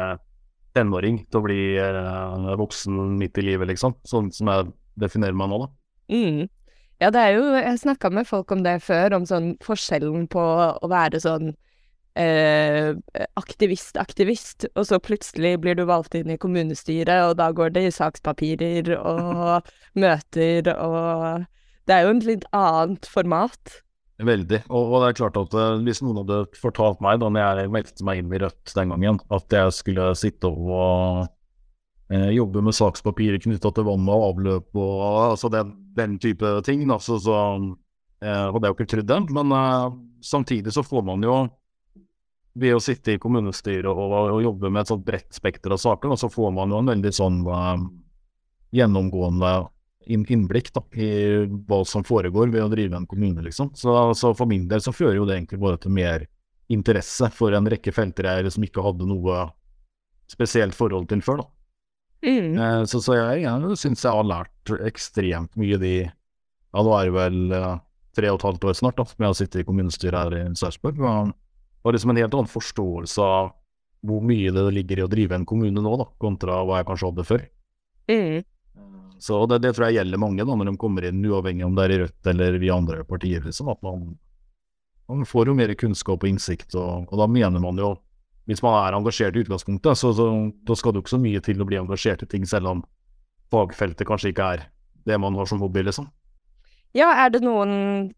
tenåring 0.77 1.23
til 1.25 1.39
å 1.39 1.45
bli 1.47 1.61
uh, 1.81 2.53
voksen 2.59 3.17
midt 3.17 3.41
i 3.41 3.47
livet, 3.49 3.71
liksom. 3.73 3.97
Sånn 4.07 4.29
som 4.35 4.53
jeg 4.53 4.69
definerer 5.01 5.37
meg 5.37 5.51
nå, 5.51 5.63
da. 5.65 5.71
Mm. 6.13 6.45
Ja, 7.01 7.11
det 7.13 7.21
er 7.21 7.35
jo 7.37 7.45
Jeg 7.53 7.79
snakka 7.83 8.09
med 8.09 8.27
folk 8.27 8.51
om 8.51 8.63
det 8.65 8.79
før, 8.85 9.19
om 9.19 9.25
sånn 9.29 9.55
forskjellen 9.65 10.25
på 10.33 10.41
å 10.41 10.89
være 10.89 11.21
sånn 11.21 11.51
eh, 12.17 12.93
aktivist-aktivist, 13.37 14.67
og 14.73 14.87
så 14.89 14.99
plutselig 15.03 15.55
blir 15.61 15.77
du 15.77 15.85
valgt 15.89 16.17
inn 16.17 16.33
i 16.33 16.39
kommunestyret, 16.41 17.29
og 17.29 17.37
da 17.37 17.51
går 17.53 17.75
det 17.75 17.87
i 17.87 17.93
sakspapirer 17.93 18.95
og 18.97 19.69
møter 20.03 20.73
og 20.77 21.45
Det 21.87 21.95
er 21.95 22.03
jo 22.03 22.15
en 22.15 22.25
litt 22.25 22.47
annet 22.51 23.05
format. 23.07 23.77
Veldig. 24.17 24.63
Og, 24.67 24.89
og, 24.89 24.95
det 25.03 25.07
er 25.07 25.17
klart 25.21 25.37
at 25.39 25.53
uh, 25.55 25.77
hvis 25.85 26.01
noen 26.01 26.23
hadde 26.23 26.41
fortalt 26.57 26.99
meg 27.05 27.21
da 27.21 27.29
når 27.29 27.61
jeg 27.61 27.71
meldte 27.71 28.07
meg 28.07 28.19
inn 28.19 28.33
i 28.33 28.41
Rødt 28.41 28.73
den 28.73 28.91
gangen, 28.91 29.19
at 29.31 29.53
jeg 29.53 29.75
skulle 29.77 30.09
sitte 30.17 30.49
og 30.49 31.29
jobbe 32.07 32.61
med 32.63 32.75
sakspapirer 32.77 33.41
knytta 33.43 33.71
til 33.75 33.83
vann 33.83 34.07
og 34.07 34.21
avløp 34.29 34.77
og 34.79 35.01
altså 35.33 35.49
den, 35.51 35.73
den, 35.97 36.13
type 36.23 36.53
ting, 36.63 36.85
da, 36.87 36.95
så, 37.03 37.17
så 37.19 37.35
hadde 38.23 38.61
jeg 38.63 38.71
jo 38.71 38.75
ikke 38.77 38.87
trodd 38.93 39.09
det. 39.11 39.17
Men 39.35 39.51
samtidig 40.23 40.71
så 40.71 40.85
får 40.87 41.03
man 41.09 41.25
jo 41.27 41.35
ved 42.57 42.75
å 42.75 42.81
sitte 42.81 43.15
i 43.15 43.21
kommunestyret 43.21 43.89
og, 43.91 44.13
og, 44.17 44.41
jobbe 44.43 44.71
med 44.71 44.83
et 44.83 44.91
sånt 44.91 45.05
bredt 45.05 45.35
spekter 45.35 45.73
av 45.75 45.81
saker, 45.81 46.13
og 46.13 46.21
så 46.21 46.29
får 46.31 46.53
man 46.55 46.73
jo 46.73 46.81
en 46.81 46.91
veldig 46.93 47.13
sånn 47.13 47.41
gjennomgående 48.75 49.51
innblikk 50.07 50.71
da, 50.75 50.83
i 50.95 51.09
hva 51.67 51.81
som 51.87 52.05
foregår 52.07 52.51
ved 52.53 52.63
å 52.63 52.71
drive 52.71 52.97
en 52.97 53.07
kommune, 53.09 53.43
liksom. 53.43 53.73
Så, 53.75 53.93
så, 54.17 54.33
for 54.37 54.49
min 54.49 54.67
del 54.71 54.81
så 54.83 54.95
fører 54.95 55.19
jo 55.19 55.27
det 55.27 55.37
egentlig 55.37 55.59
bare 55.61 55.79
til 55.83 55.93
mer 55.93 56.25
interesse 56.71 57.29
for 57.35 57.55
en 57.55 57.67
rekke 57.69 57.93
felter 57.95 58.27
jeg 58.27 58.47
liksom 58.47 58.65
ikke 58.67 58.83
hadde 58.83 59.07
noe 59.07 59.45
spesielt 60.31 60.75
forhold 60.75 61.07
til 61.11 61.23
før, 61.23 61.43
da. 61.43 61.47
Mm. 62.25 62.57
Eh, 62.57 62.83
så, 62.89 63.01
så, 63.03 63.17
jeg, 63.17 63.43
jeg 63.45 63.77
syns 63.77 64.05
jeg 64.05 64.13
har 64.13 64.25
lært 64.25 64.71
ekstremt 64.87 65.53
mye 65.59 65.77
de 65.81 65.93
Ja, 66.07 66.81
nå 66.83 66.91
er 66.97 67.07
det 67.07 67.15
vel 67.15 67.53
tre 68.17 68.31
og 68.33 68.39
et 68.39 68.47
halvt 68.47 68.65
år 68.67 68.75
snart 68.77 68.97
da, 68.97 69.05
som 69.07 69.23
jeg 69.23 69.29
har 69.29 69.37
sittet 69.37 69.61
i 69.61 69.67
kommunestyret 69.67 70.17
her 70.17 70.35
i 70.39 70.57
Sarpsborg. 70.57 70.99
Og, 70.99 71.31
og 71.85 71.95
liksom 71.95 72.11
en 72.11 72.19
helt 72.19 72.35
annen 72.35 72.51
forståelse 72.51 73.23
av 73.23 73.53
hvor 74.07 74.21
mye 74.25 74.51
det 74.53 74.65
ligger 74.75 75.01
i 75.01 75.05
å 75.05 75.09
drive 75.11 75.37
en 75.37 75.47
kommune 75.47 75.81
nå, 75.81 75.93
da, 75.99 76.05
kontra 76.21 76.59
hva 76.67 76.81
jeg 76.81 76.87
kanskje 76.89 77.09
hadde 77.11 77.27
før. 77.27 77.43
Mm. 78.11 78.45
Så 79.19 79.45
det, 79.49 79.59
det, 79.63 79.73
tror 79.73 79.87
jeg 79.87 79.99
gjelder 79.99 80.21
mange 80.21 80.45
da, 80.45 80.55
når 80.55 80.71
de 80.71 80.77
kommer 80.79 81.07
inn, 81.07 81.25
uavhengig 81.25 81.65
om 81.65 81.77
det 81.77 81.85
er 81.85 81.93
i 81.93 81.99
Rødt 82.03 82.29
eller 82.33 82.59
vi 82.61 82.73
andre 82.73 83.03
partier. 83.07 83.41
liksom, 83.43 83.71
at 83.73 83.81
man, 83.85 84.11
man 85.09 85.25
får 85.25 85.49
jo 85.49 85.57
mer 85.57 85.73
kunnskap 85.79 86.23
og 86.23 86.29
innsikt, 86.29 86.75
og, 86.75 87.07
og, 87.09 87.15
da 87.19 87.27
mener 87.31 87.63
man 87.63 87.81
jo 87.81 87.95
Hvis 88.47 88.63
man 88.63 88.77
er 88.79 88.95
engasjert 88.95 89.35
i 89.35 89.43
utgangspunktet, 89.43 89.99
så, 89.99 90.13
så 90.15 90.27
da 90.67 90.77
skal 90.77 90.93
det 90.93 91.01
jo 91.01 91.05
ikke 91.05 91.15
så 91.17 91.23
mye 91.23 91.41
til 91.43 91.61
å 91.61 91.67
bli 91.67 91.79
engasjert 91.81 92.23
i 92.23 92.29
ting, 92.31 92.45
selv 92.47 92.71
om 92.71 92.85
fagfeltet 93.51 94.07
kanskje 94.07 94.31
ikke 94.31 94.51
er 94.55 94.63
det 95.07 95.17
man 95.23 95.35
har 95.39 95.49
som 95.49 95.59
hobby, 95.63 95.83
liksom. 95.87 96.07
Ja, 96.95 97.11
er 97.25 97.31
det 97.33 97.43
noen 97.43 97.73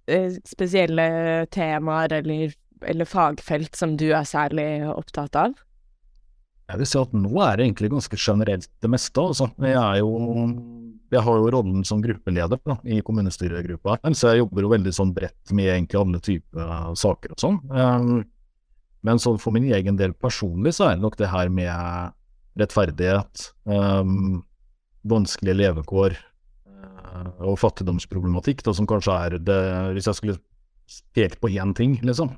eh, 0.10 0.38
spesielle 0.48 1.48
temaer 1.54 2.14
eller, 2.22 2.54
eller 2.86 3.10
fagfelt 3.10 3.76
som 3.78 3.98
du 3.98 4.12
er 4.14 4.28
særlig 4.30 4.70
opptatt 4.94 5.36
av? 5.38 5.58
Jeg 6.70 6.82
vil 6.84 6.90
si 6.90 7.00
at 7.02 7.14
nå 7.18 7.34
er 7.42 7.58
det 7.58 7.66
egentlig 7.66 7.90
ganske 7.96 8.18
generelt 8.22 8.70
det 8.86 8.92
meste. 8.94 9.26
Altså. 9.26 9.50
Jeg 9.66 10.04
jo 10.04 10.12
jeg 11.10 11.26
har 11.26 11.40
jo 11.42 11.50
rollen 11.50 11.86
som 11.88 12.02
gruppeleder 12.04 12.60
da, 12.62 12.76
i 12.86 13.00
kommunestyregruppa, 13.06 13.98
så 14.14 14.34
jeg 14.34 14.44
jobber 14.44 14.66
jo 14.66 14.74
veldig 14.76 14.92
sånn 14.94 15.14
bredt 15.16 15.54
med 15.58 15.72
egentlig 15.74 15.98
alle 15.98 16.20
typer 16.22 16.92
saker 17.02 17.34
og 17.34 17.42
sånn. 17.42 17.58
Men 19.06 19.22
så 19.22 19.36
for 19.40 19.56
min 19.56 19.70
egen 19.72 20.00
del 20.00 20.14
personlig 20.18 20.76
så 20.78 20.90
er 20.90 20.98
det 20.98 21.06
nok 21.06 21.18
det 21.20 21.32
her 21.32 21.52
med 21.54 22.16
rettferdighet, 22.60 23.46
um, 23.70 24.42
vanskelige 25.08 25.56
levekår 25.62 26.18
uh, 26.18 27.30
og 27.48 27.56
fattigdomsproblematikk, 27.62 28.66
da, 28.66 28.74
som 28.76 28.90
kanskje 28.90 29.16
er 29.16 29.38
det 29.40 29.62
Hvis 29.96 30.10
jeg 30.10 30.20
skulle 30.20 30.40
pekt 31.16 31.40
på 31.40 31.52
én 31.54 31.72
ting, 31.78 31.96
liksom. 32.04 32.34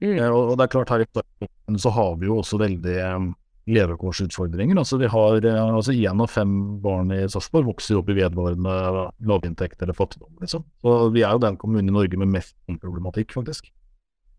Mm. 0.00 0.16
Uh, 0.16 0.30
og, 0.30 0.56
det 0.56 0.64
er 0.64 0.72
klart, 0.72 0.94
her 0.94 1.04
i 1.04 1.78
så 1.78 1.92
har 1.94 2.16
vi 2.20 2.26
jo 2.26 2.40
også 2.40 2.58
veldig 2.60 2.96
um, 3.16 3.28
levekårsutfordringer. 3.70 4.78
Altså 4.78 4.98
vi 4.98 5.10
har 5.10 5.44
eh, 5.46 5.60
altså 5.62 5.92
Én 5.92 6.22
av 6.22 6.30
fem 6.30 6.54
barn 6.82 7.12
i 7.14 7.22
Sarpsborg 7.30 7.68
vokser 7.70 8.00
opp 8.00 8.10
i 8.10 8.16
vedvarende 8.18 9.06
lavinntekt 9.28 9.82
eller 9.82 9.96
fattigdom. 9.96 10.32
liksom. 10.40 10.64
Så 10.82 10.96
Vi 11.14 11.22
er 11.22 11.32
jo 11.32 11.44
den 11.44 11.56
kommunen 11.56 11.88
i 11.88 11.94
Norge 11.94 12.18
med 12.18 12.32
mest 12.32 12.56
problematikk, 12.82 13.32
faktisk. 13.36 13.70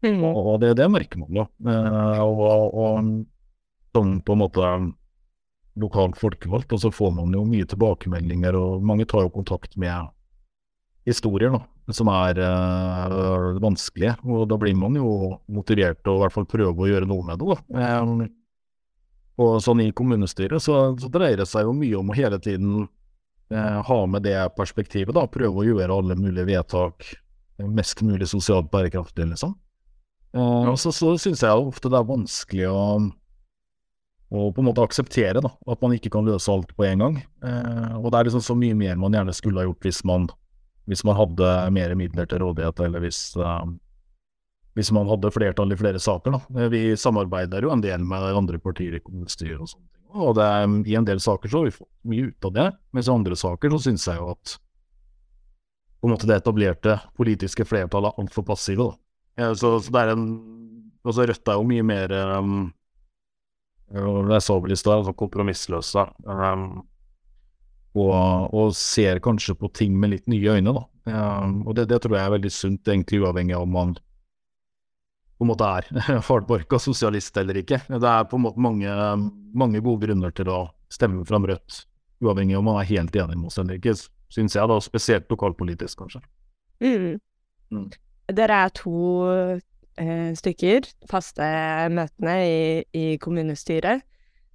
Mm. 0.03 0.19
Og, 0.27 0.37
og 0.37 0.57
det, 0.63 0.73
det, 0.79 0.89
merker 0.91 1.21
man 1.21 1.39
jo. 1.39 1.45
Eh, 1.67 2.19
og, 2.23 2.75
og, 2.75 3.11
som 3.93 4.17
på 4.25 4.35
en 4.35 4.41
måte 4.41 4.73
lokalt 5.79 6.17
folkevalgt, 6.19 6.73
og 6.75 6.81
så 6.83 6.91
får 6.93 7.13
man 7.17 7.33
jo 7.33 7.45
mye 7.49 7.65
tilbakemeldinger, 7.69 8.57
og 8.57 8.83
mange 8.85 9.07
tar 9.09 9.25
jo 9.25 9.33
kontakt 9.33 9.77
med 9.79 10.11
historier 11.07 11.53
da, 11.55 11.61
som 11.93 12.09
er 12.13 12.39
uh, 12.39 13.57
vanskelige. 13.61 14.13
Og 14.23 14.45
da 14.51 14.57
blir 14.61 14.75
man 14.77 14.95
jo 14.99 15.39
motivert 15.51 15.99
til 16.03 16.13
å 16.13 16.19
i 16.19 16.23
hvert 16.23 16.35
fall 16.35 16.47
prøve 16.49 16.85
å 16.85 16.89
gjøre 16.91 17.09
noe 17.09 17.25
med 17.27 17.41
det. 17.41 17.57
da. 17.57 17.97
Um, 18.03 18.27
Og 19.41 19.57
sånn 19.65 19.81
i 19.81 19.91
kommunestyret 19.97 20.61
så, 20.61 20.93
så 20.99 21.09
dreier 21.09 21.41
det 21.41 21.49
seg 21.49 21.65
jo 21.65 21.73
mye 21.73 21.97
om 21.97 22.11
å 22.13 22.17
hele 22.17 22.37
tiden 22.37 22.83
eh, 23.49 23.79
ha 23.87 23.99
med 24.05 24.27
det 24.27 24.37
perspektivet, 24.57 25.15
da. 25.17 25.25
Prøve 25.25 25.63
å 25.63 25.65
gjøre 25.65 25.97
alle 25.97 26.17
mulige 26.19 26.45
vedtak 26.51 27.15
mest 27.57 28.01
mulig 28.05 28.27
sosialt 28.29 28.69
bærekraftig, 28.73 29.25
liksom. 29.31 29.55
Eh, 30.33 30.69
og 30.69 30.79
så, 30.81 30.91
så 30.93 31.13
syns 31.21 31.43
jeg 31.45 31.65
ofte 31.67 31.91
det 31.91 31.99
er 31.99 32.09
vanskelig 32.09 32.69
å, 32.71 32.85
å 34.33 34.47
på 34.49 34.63
en 34.63 34.69
måte 34.69 34.85
akseptere 34.85 35.43
da, 35.45 35.53
at 35.69 35.83
man 35.83 35.93
ikke 35.95 36.11
kan 36.13 36.25
løse 36.27 36.51
alt 36.51 36.73
på 36.73 36.87
en 36.87 37.05
gang. 37.05 37.19
Uh, 37.45 37.99
og 38.01 38.09
det 38.09 38.19
er 38.19 38.29
liksom 38.29 38.45
så 38.45 38.57
mye 38.57 38.77
mer 38.77 38.99
man 39.01 39.13
gjerne 39.13 39.35
skulle 39.37 39.61
ha 39.61 39.67
gjort 39.67 39.85
hvis 39.85 40.01
man, 40.09 40.27
hvis 40.89 41.05
man 41.05 41.19
hadde 41.19 41.53
mer 41.77 41.93
midler 41.99 42.29
til 42.29 42.41
rådighet, 42.41 42.81
eller 42.87 43.05
hvis, 43.05 43.21
uh, 43.37 43.61
hvis 44.73 44.89
man 44.95 45.11
hadde 45.11 45.33
flertall 45.35 45.75
i 45.75 45.77
flere 45.77 46.01
saker. 46.01 46.39
Da. 46.39 46.69
Vi 46.73 46.85
samarbeider 46.97 47.67
jo 47.67 47.73
en 47.75 47.85
del 47.85 48.01
med 48.01 48.25
andre 48.33 48.61
partier 48.61 48.97
i 48.97 49.03
kommunestyret 49.03 49.61
og 49.61 49.69
sånne 49.69 49.85
ting. 49.85 49.99
Og 50.13 50.35
det, 50.37 50.49
i 50.89 50.97
en 50.97 51.05
del 51.05 51.21
saker 51.21 51.49
så 51.49 51.61
har 51.61 51.69
vi 51.69 51.77
fått 51.77 51.89
mye 52.09 52.29
ut 52.29 52.49
av 52.49 52.57
det, 52.57 52.67
mens 52.93 53.07
i 53.09 53.13
andre 53.13 53.37
saker 53.37 53.73
så 53.73 53.85
syns 53.85 54.09
jeg 54.09 54.21
jo 54.21 54.33
at 54.33 54.57
på 56.03 56.09
en 56.09 56.11
måte 56.11 56.27
det 56.27 56.35
etablerte 56.41 56.97
politiske 57.15 57.63
flertallet 57.65 58.11
er 58.11 58.21
altfor 58.21 58.43
passive. 58.49 58.89
da. 58.89 59.02
Så, 59.33 59.79
så, 59.81 59.89
det 59.89 60.01
er 60.01 60.13
en 60.13 60.25
Altså, 61.03 61.25
Rødt 61.27 61.49
er 61.51 61.57
jo 61.59 61.67
mye 61.67 61.83
mer 61.83 62.13
um, 62.39 62.59
Jeg 63.91 64.41
sa 64.45 64.55
vel 64.55 64.71
i 64.71 64.77
stad, 64.79 65.01
altså 65.01 65.11
kompromissløse. 65.19 66.05
Um, 66.23 66.85
og, 67.93 68.53
og, 68.53 68.71
ser 68.77 69.19
kanskje 69.21 69.55
på 69.59 69.69
ting 69.75 69.97
med 69.99 70.13
litt 70.15 70.31
nye 70.31 70.55
øyne, 70.55 70.73
da. 70.73 70.85
Um, 71.11 71.59
og 71.67 71.75
det, 71.77 71.89
det, 71.91 71.99
tror 72.01 72.15
jeg 72.17 72.25
er 72.25 72.35
veldig 72.37 72.51
sunt, 72.55 72.87
egentlig 72.87 73.19
uavhengig 73.21 73.57
av 73.57 73.65
om 73.67 73.75
man 73.75 73.91
på 75.37 75.45
en 75.45 75.51
måte 75.51 75.67
er 75.67 75.89
hardbarka 76.29 76.79
sosialist 76.79 77.37
eller 77.37 77.59
ikke. 77.59 77.81
Det 77.89 78.09
er 78.09 78.29
på 78.29 78.39
en 78.39 78.45
måte 78.47 78.63
mange, 78.63 78.95
mange 79.53 79.83
gode 79.83 80.07
grunner 80.07 80.33
til 80.35 80.49
å 80.49 80.61
stemme 80.93 81.25
fram 81.27 81.45
Rødt, 81.49 81.83
uavhengig 82.23 82.55
av 82.55 82.63
om 82.63 82.71
man 82.71 82.79
er 82.81 82.89
helt 82.93 83.15
enig 83.19 83.37
med 83.37 83.51
oss 83.51 83.59
eller 83.59 83.77
ikke, 83.77 83.97
syns 84.33 84.55
jeg, 84.55 84.71
da, 84.71 84.79
spesielt 84.81 85.29
lokalpolitisk, 85.29 85.99
kanskje. 85.99 86.23
Mm. 86.81 87.19
Mm. 87.75 87.89
Dere 88.33 88.63
er 88.65 88.73
to 88.75 88.95
eh, 89.99 90.31
stykker, 90.37 90.87
faste 91.09 91.45
møtene 91.93 92.37
i, 92.47 92.57
i, 92.95 93.05
kommunestyret. 93.21 94.03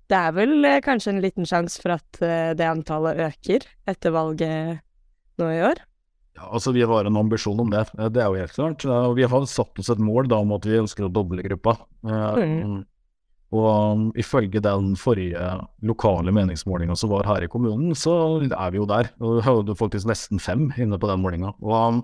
Det 0.08 0.18
er 0.18 0.34
vel 0.36 0.56
eh, 0.64 0.80
kanskje 0.84 1.14
en 1.14 1.22
liten 1.24 1.48
sjanse 1.48 1.82
for 1.82 1.98
at 1.98 2.22
eh, 2.24 2.52
det 2.58 2.68
antallet 2.68 3.20
øker 3.28 3.68
etter 3.90 4.14
valget 4.14 4.82
nå 5.38 5.52
i 5.54 5.62
år? 5.68 5.82
Ja, 6.38 6.52
altså 6.54 6.72
Vi 6.74 6.84
har 6.86 7.06
en 7.06 7.18
ambisjon 7.18 7.58
om 7.60 7.70
det, 7.70 7.86
det 8.14 8.22
er 8.22 8.30
jo 8.30 8.42
helt 8.42 8.54
klart. 8.54 8.84
Og 8.86 9.16
vi 9.18 9.26
har 9.26 9.50
satt 9.50 9.82
oss 9.82 9.90
et 9.90 10.02
mål 10.02 10.30
da 10.30 10.38
om 10.42 10.54
at 10.54 10.66
vi 10.66 10.78
ønsker 10.78 11.06
å 11.06 11.12
doble 11.12 11.42
gruppa. 11.46 11.76
Eh, 12.06 12.44
mm. 12.62 12.78
Og 13.48 13.64
um, 13.64 14.02
ifølge 14.18 14.60
den 14.60 14.92
forrige 15.00 15.40
lokale 15.88 16.32
meningsmålinga 16.36 16.92
som 17.00 17.14
var 17.14 17.24
her 17.24 17.46
i 17.46 17.48
kommunen, 17.48 17.94
så 17.96 18.12
er 18.44 18.74
vi 18.74 18.80
jo 18.80 18.84
der. 18.88 19.08
Og 19.24 19.38
vi 19.38 19.44
hadde 19.46 19.76
faktisk 19.78 20.08
nesten 20.10 20.42
fem 20.42 20.68
inne 20.76 20.98
på 21.00 21.08
den 21.08 21.22
målinga. 21.24 21.54
Og 21.64 21.72
um, 21.74 22.02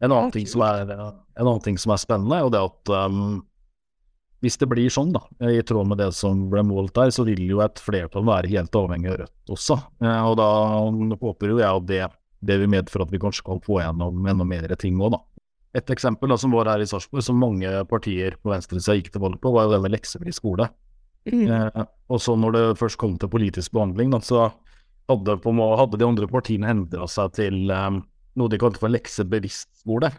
en 0.00 0.12
annen, 0.12 0.32
ting 0.32 0.48
som 0.48 0.64
er, 0.64 0.88
en 0.88 1.46
annen 1.46 1.62
ting 1.64 1.78
som 1.80 1.92
er 1.94 2.00
spennende, 2.00 2.36
er 2.36 2.46
jo 2.46 2.52
det 2.54 2.62
at 2.64 2.92
um, 3.08 3.40
hvis 4.40 4.56
det 4.60 4.68
blir 4.70 4.92
sånn, 4.92 5.12
da, 5.12 5.20
i 5.52 5.60
tråd 5.66 5.90
med 5.90 6.00
det 6.00 6.10
som 6.16 6.46
ble 6.52 6.62
målt 6.64 6.94
der, 6.96 7.12
så 7.12 7.26
vil 7.28 7.42
jo 7.44 7.60
et 7.64 7.80
flertall 7.82 8.24
være 8.24 8.48
helt 8.54 8.76
avhengig 8.76 9.12
av 9.12 9.18
Rødt 9.20 9.52
også. 9.56 9.76
Eh, 10.00 10.28
og 10.30 10.38
da 10.40 10.48
håper 11.20 11.52
jo 11.52 11.58
jeg 11.60 11.68
at 11.68 11.88
det, 11.90 12.00
det 12.48 12.56
vil 12.62 12.72
medføre 12.72 13.04
at 13.04 13.12
vi 13.12 13.20
kanskje 13.20 13.44
kan 13.50 13.60
få 13.64 13.82
gjennom 13.82 14.30
enda 14.32 14.46
mer 14.48 14.72
ting 14.80 14.96
òg, 15.00 15.18
da. 15.18 15.20
Et 15.76 15.92
eksempel 15.92 16.32
da, 16.32 16.38
som 16.40 16.54
var 16.56 16.72
her 16.72 16.82
i 16.82 16.88
Sarpsborg, 16.88 17.22
som 17.22 17.36
mange 17.38 17.68
partier 17.90 18.34
på 18.40 18.50
venstresida 18.50 18.96
gikk 18.96 19.12
til 19.14 19.22
valg 19.22 19.36
på, 19.42 19.52
var 19.54 19.68
jo 19.68 19.76
det 19.76 19.84
med 19.84 19.94
leksefri 19.94 20.32
skole. 20.34 20.66
Mm. 21.28 21.44
Eh, 21.44 21.84
og 22.08 22.24
så 22.24 22.34
når 22.40 22.56
det 22.56 22.64
først 22.80 22.98
kom 22.98 23.20
til 23.20 23.30
politisk 23.30 23.76
behandling, 23.76 24.16
da, 24.16 24.22
så 24.24 24.48
hadde, 25.10 25.36
på, 25.44 25.52
hadde 25.52 26.00
de 26.00 26.08
andre 26.08 26.30
partiene 26.30 26.72
endra 26.72 27.06
seg 27.10 27.36
til 27.36 27.68
um, 27.68 28.00
noe 28.38 28.50
de 28.50 28.58
kalte 28.60 28.80
for 28.80 28.92
leksebevisst 28.92 29.86
er. 30.06 30.18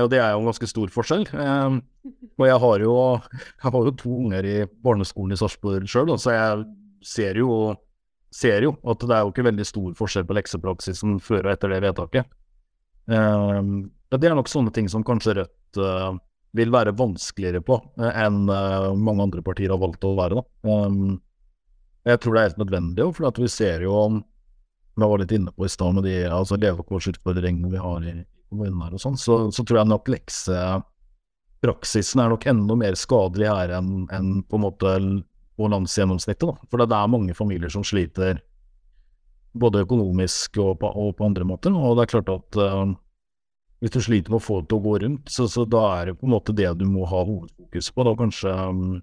Og 0.00 0.10
det 0.12 0.20
er 0.22 0.34
jo 0.34 0.42
en 0.42 0.50
ganske 0.50 0.68
stor 0.70 0.90
forskjell. 0.94 1.24
Um, 1.34 1.80
og 2.38 2.44
jeg 2.46 2.58
har, 2.62 2.82
jo, 2.84 2.96
jeg 3.34 3.72
har 3.74 3.86
jo 3.88 3.94
to 3.98 4.16
unger 4.22 4.46
i 4.46 4.56
barneskolen 4.84 5.34
i 5.34 5.38
Sarpsborg 5.40 5.88
sjøl, 5.90 6.12
så 6.20 6.34
jeg 6.36 6.66
ser 7.04 7.40
jo, 7.40 7.74
ser 8.34 8.68
jo, 8.68 8.76
at 8.86 9.02
det 9.02 9.16
er 9.16 9.24
jo 9.24 9.32
ikke 9.32 9.48
veldig 9.48 9.66
stor 9.66 9.96
forskjell 9.98 10.28
på 10.28 10.36
leksepraksisen 10.38 11.18
før 11.24 11.48
og 11.48 11.54
etter 11.56 11.74
det 11.74 11.80
vedtaket. 11.88 12.30
Um, 13.10 13.90
det 14.10 14.28
er 14.28 14.38
nok 14.38 14.50
sånne 14.50 14.72
ting 14.74 14.90
som 14.90 15.06
kanskje 15.06 15.40
Rødt 15.40 15.80
vil 16.58 16.70
være 16.74 16.94
vanskeligere 16.98 17.62
på 17.62 17.76
enn 18.02 18.40
mange 18.50 19.22
andre 19.22 19.42
partier 19.46 19.70
har 19.70 19.78
valgt 19.78 20.02
å 20.06 20.16
være. 20.18 20.42
Um, 20.66 21.20
jeg 22.08 22.18
tror 22.22 22.34
det 22.34 22.40
er 22.40 22.48
helt 22.48 22.62
nødvendig, 22.62 23.06
for 23.14 23.38
vi 23.38 23.50
ser 23.52 23.84
jo 23.86 23.94
som 25.00 25.06
jeg 25.06 25.12
var 25.14 25.22
litt 25.22 25.32
inne 25.32 25.52
på 25.56 25.64
i 25.64 25.72
stad, 25.72 25.94
med 25.96 26.04
de 26.04 26.28
altså, 26.28 26.60
levekårsutfordringene 26.60 27.72
vi 27.72 27.80
har 27.80 28.04
i 28.04 28.20
kommunen 28.50 28.82
her 28.84 28.92
og 28.96 29.00
sånn, 29.00 29.16
så, 29.16 29.50
så, 29.54 29.62
tror 29.64 29.78
jeg 29.80 29.88
nok 29.88 30.08
leksepraksisen 30.12 32.20
er 32.20 32.28
nok 32.32 32.46
enda 32.50 32.74
mer 32.76 32.94
skadelig 32.98 33.48
her 33.48 33.70
enn 33.78 33.90
en 34.12 34.42
på 34.44 34.56
en 34.58 34.64
måte 34.66 34.88
på 35.56 35.68
landsgjennomsnittet. 35.72 36.48
da. 36.48 36.54
For 36.68 36.76
det 36.82 36.96
er 36.96 37.14
mange 37.14 37.34
familier 37.36 37.70
som 37.72 37.84
sliter 37.86 38.34
både 39.52 39.84
økonomisk 39.86 40.58
og 40.62 40.80
på, 40.80 40.88
og 40.88 41.14
på 41.16 41.26
andre 41.26 41.46
måter. 41.48 41.74
Og 41.74 41.96
det 41.96 42.04
er 42.04 42.12
klart 42.12 42.32
at 42.32 42.58
uh, 42.60 42.92
hvis 43.80 43.94
du 43.96 44.00
sliter 44.04 44.32
med 44.32 44.40
å 44.40 44.44
få 44.44 44.60
det 44.60 44.70
til 44.70 44.80
å 44.80 44.84
gå 44.84 44.98
rundt, 45.04 45.32
så, 45.32 45.48
så, 45.50 45.64
da 45.64 45.82
er 45.96 46.10
det 46.10 46.18
på 46.20 46.28
en 46.28 46.36
måte 46.36 46.56
det 46.56 46.70
du 46.78 46.86
må 46.88 47.08
ha 47.08 47.24
hovedfokus 47.24 47.90
på. 47.94 48.06
Da 48.06 48.14
kanskje, 48.18 48.52
um, 48.52 49.00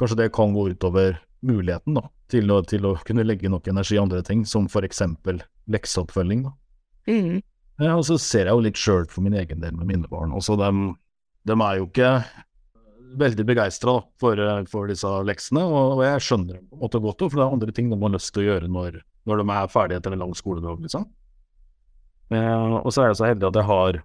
kanskje 0.00 0.20
det 0.22 0.30
kan 0.36 0.54
gå 0.56 0.68
utover 0.74 1.18
muligheten 1.44 1.98
da, 1.98 2.06
til 2.32 2.50
å, 2.52 2.60
til 2.68 2.86
å, 2.88 2.94
kunne 3.06 3.26
legge 3.26 3.50
nok 3.50 3.68
energi 3.70 3.96
i 3.96 4.02
andre 4.02 4.22
ting, 4.26 4.44
som 4.48 4.68
for 4.70 4.86
eksempel 4.86 5.40
lekseoppfølging. 5.72 6.44
Da. 6.46 6.52
Mm. 7.08 7.38
Ja, 7.78 7.94
og 7.94 8.04
så 8.08 8.18
ser 8.20 8.48
jeg 8.48 8.56
jo 8.56 8.64
litt 8.66 8.80
sjøl 8.80 9.06
for 9.10 9.24
min 9.24 9.36
egen 9.38 9.62
del 9.62 9.76
med 9.78 9.88
mine 9.88 10.10
barn. 10.10 10.34
Også 10.36 10.58
dem, 10.60 10.92
dem 11.48 11.64
er 11.64 11.78
jo 11.78 11.88
ikke 11.88 12.12
veldig 13.18 13.46
begeistra 13.48 13.94
for, 14.20 14.40
for, 14.68 14.90
disse 14.90 15.10
leksene, 15.24 15.62
og, 15.64 15.94
og, 15.96 16.02
jeg 16.04 16.24
skjønner 16.26 16.58
dem 16.58 16.66
på 16.68 16.76
en 16.76 16.82
måte 16.82 17.00
godt, 17.04 17.24
for 17.24 17.38
det 17.38 17.46
er 17.46 17.54
andre 17.56 17.74
ting 17.74 17.88
de 17.88 18.00
har 18.02 18.12
lyst 18.12 18.34
til 18.34 18.44
å 18.44 18.48
gjøre 18.50 18.68
når, 18.72 19.00
når 19.30 19.40
de 19.40 19.46
er 19.54 19.72
ferdige 19.72 20.02
etter 20.02 20.16
en 20.16 20.24
lang 20.26 20.34
skoledag, 20.36 20.82
liksom. 20.84 21.06
Ja, 22.34 22.58
og 22.82 22.90
så 22.92 23.06
er 23.06 23.12
jeg 23.12 23.20
så 23.22 23.28
heldig 23.30 23.48
at 23.48 23.56
jeg 23.56 23.68
har 23.70 24.02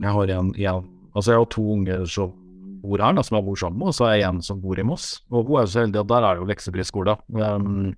jeg 0.00 0.12
har 0.16 0.32
en, 0.34 0.52
en 0.56 0.84
altså 1.14 1.32
jeg 1.32 1.40
har 1.40 1.48
to 1.52 1.64
unger 1.74 2.04
som 2.08 2.34
bor 2.80 3.02
her, 3.02 3.16
da, 3.16 3.24
som 3.26 3.38
jeg 3.38 3.46
bor 3.46 3.60
sammen 3.60 3.82
med, 3.82 3.90
og 3.92 3.96
så 3.96 4.08
er 4.08 4.16
jeg 4.18 4.28
en 4.30 4.40
som 4.44 4.60
bor 4.62 4.80
i 4.80 4.86
Moss. 4.86 5.12
Og 5.30 5.48
hun 5.48 5.60
er 5.60 5.66
jo 5.66 5.72
så 5.74 5.84
heldig 5.84 6.00
at 6.02 6.10
der 6.10 6.26
er 6.26 6.36
det 6.36 6.42
jo 6.42 6.48
leksefriskole, 6.50 7.16
um, 7.36 7.92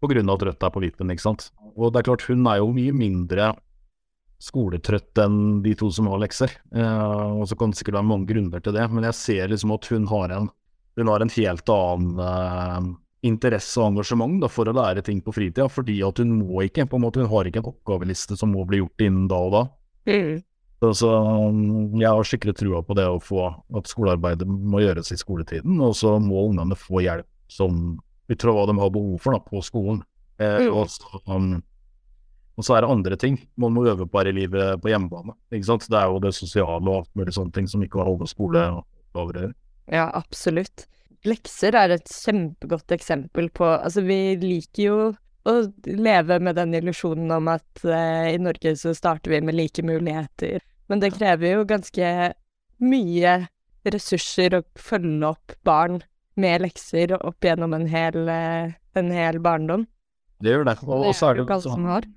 på 0.00 0.10
grunn 0.12 0.30
av 0.30 0.38
at 0.38 0.46
Rødt 0.48 0.68
er 0.68 0.72
på 0.74 0.84
vippen, 0.84 1.12
ikke 1.12 1.26
sant. 1.26 1.50
Og 1.74 1.92
det 1.92 2.00
er 2.00 2.08
klart, 2.08 2.24
hun 2.28 2.46
er 2.48 2.60
jo 2.60 2.70
mye 2.76 2.94
mindre 2.96 3.50
skoletrøtt 4.40 5.20
enn 5.20 5.60
de 5.64 5.74
to 5.76 5.90
som 5.92 6.08
har 6.08 6.22
lekser. 6.22 6.54
Uh, 6.72 7.42
og 7.42 7.44
så 7.50 7.58
kan 7.60 7.72
det 7.72 7.80
sikkert 7.80 8.00
være 8.00 8.08
mange 8.08 8.30
grunner 8.30 8.64
til 8.64 8.76
det, 8.76 8.88
men 8.92 9.06
jeg 9.10 9.18
ser 9.18 9.52
liksom 9.52 9.76
at 9.76 9.90
hun 9.92 10.08
har 10.10 10.36
en, 10.36 10.50
hun 11.00 11.12
har 11.12 11.24
en 11.24 11.34
helt 11.36 11.72
annen 11.76 12.20
uh, 12.24 12.90
interesse 13.26 13.76
og 13.80 13.92
engasjement 13.92 14.38
da, 14.40 14.48
for 14.52 14.68
å 14.68 14.76
lære 14.76 15.04
ting 15.04 15.20
på 15.24 15.34
fritida, 15.36 15.68
fordi 15.68 15.98
at 16.06 16.22
hun 16.22 16.38
må 16.40 16.64
ikke, 16.64 16.88
på 16.88 16.96
en 16.96 17.04
måte, 17.04 17.20
hun 17.24 17.32
har 17.32 17.48
ikke 17.48 17.60
en 17.62 17.72
oppgaveliste 17.72 18.38
som 18.40 18.54
må 18.54 18.64
bli 18.68 18.80
gjort 18.80 19.04
innen 19.04 19.28
da 19.30 19.42
og 19.44 19.52
da. 19.56 19.64
Mm. 20.08 20.40
Så, 20.80 20.94
så 20.96 21.10
um, 21.12 21.98
jeg 22.00 22.08
har 22.08 22.24
skikkelig 22.24 22.54
trua 22.56 22.80
på 22.84 22.96
det 22.96 23.04
å 23.04 23.18
få 23.20 23.50
at 23.76 23.90
skolearbeidet 23.90 24.46
må 24.48 24.80
gjøres 24.80 25.12
i 25.12 25.18
skoletiden, 25.20 25.76
og 25.84 25.92
så 25.98 26.14
må 26.22 26.46
ungene 26.48 26.78
få 26.78 27.02
hjelp 27.04 27.28
som 27.52 27.98
vi 28.30 28.36
tror 28.38 28.56
hva 28.56 28.68
de 28.70 28.78
har 28.78 28.92
behov 28.94 29.18
for 29.20 29.36
da, 29.36 29.42
på 29.44 29.60
skolen. 29.66 30.00
Eh, 30.40 30.68
og, 30.70 30.86
så, 30.88 31.20
um, 31.28 31.58
og, 32.56 32.64
så, 32.64 32.76
er 32.76 32.84
det 32.84 32.92
andre 32.94 33.18
ting 33.20 33.36
man 33.60 33.74
må 33.76 33.84
øve 33.90 34.06
på 34.08 34.22
her 34.22 34.30
i 34.30 34.36
livet 34.38 34.80
på 34.80 34.92
hjemmebane. 34.92 35.34
Det 35.52 35.60
er 35.60 36.06
jo 36.08 36.22
det 36.22 36.32
sosiale 36.36 36.80
og 36.80 37.02
alt 37.02 37.10
mulig 37.18 37.34
sånne 37.36 37.52
ting 37.58 37.68
som 37.68 37.82
ikke 37.84 38.00
har 38.00 38.16
med 38.16 38.30
skole 38.30 38.62
å 38.70 39.26
gjøre. 39.26 39.50
Ja, 39.90 40.06
absolutt. 40.14 40.86
Lekser 41.28 41.76
er 41.76 41.92
et 41.92 42.08
kjempegodt 42.08 42.94
eksempel 42.96 43.50
på 43.52 43.66
Altså, 43.68 44.06
vi 44.06 44.38
liker 44.40 44.82
jo 44.86 45.00
å 45.48 45.54
leve 45.86 46.38
med 46.42 46.58
den 46.58 46.74
illusjonen 46.76 47.30
om 47.32 47.48
at 47.52 47.84
eh, 47.84 48.34
i 48.34 48.40
Norge 48.42 48.74
så 48.76 48.92
starter 48.96 49.32
vi 49.32 49.40
med 49.44 49.56
like 49.56 49.84
muligheter. 49.86 50.60
Men 50.90 51.00
det 51.00 51.14
krever 51.16 51.54
jo 51.54 51.68
ganske 51.68 52.12
mye 52.82 53.34
ressurser 53.88 54.58
å 54.58 54.62
følge 54.76 55.30
opp 55.30 55.54
barn 55.64 56.00
med 56.40 56.64
lekser 56.64 57.14
opp 57.16 57.44
gjennom 57.44 57.74
en 57.76 57.86
hel, 57.90 58.16
uh, 58.28 58.72
en 58.98 59.12
hel 59.12 59.40
barndom. 59.42 59.86
Det 60.40 60.54
gjør 60.54 60.66
det. 60.68 60.76
Og, 60.86 61.04
det 61.04 61.12
er 61.12 61.36
det 61.36 61.42
jo 61.42 61.46
ikke 61.46 61.58
alle 61.58 61.74
som 61.76 61.88
har. 61.88 62.08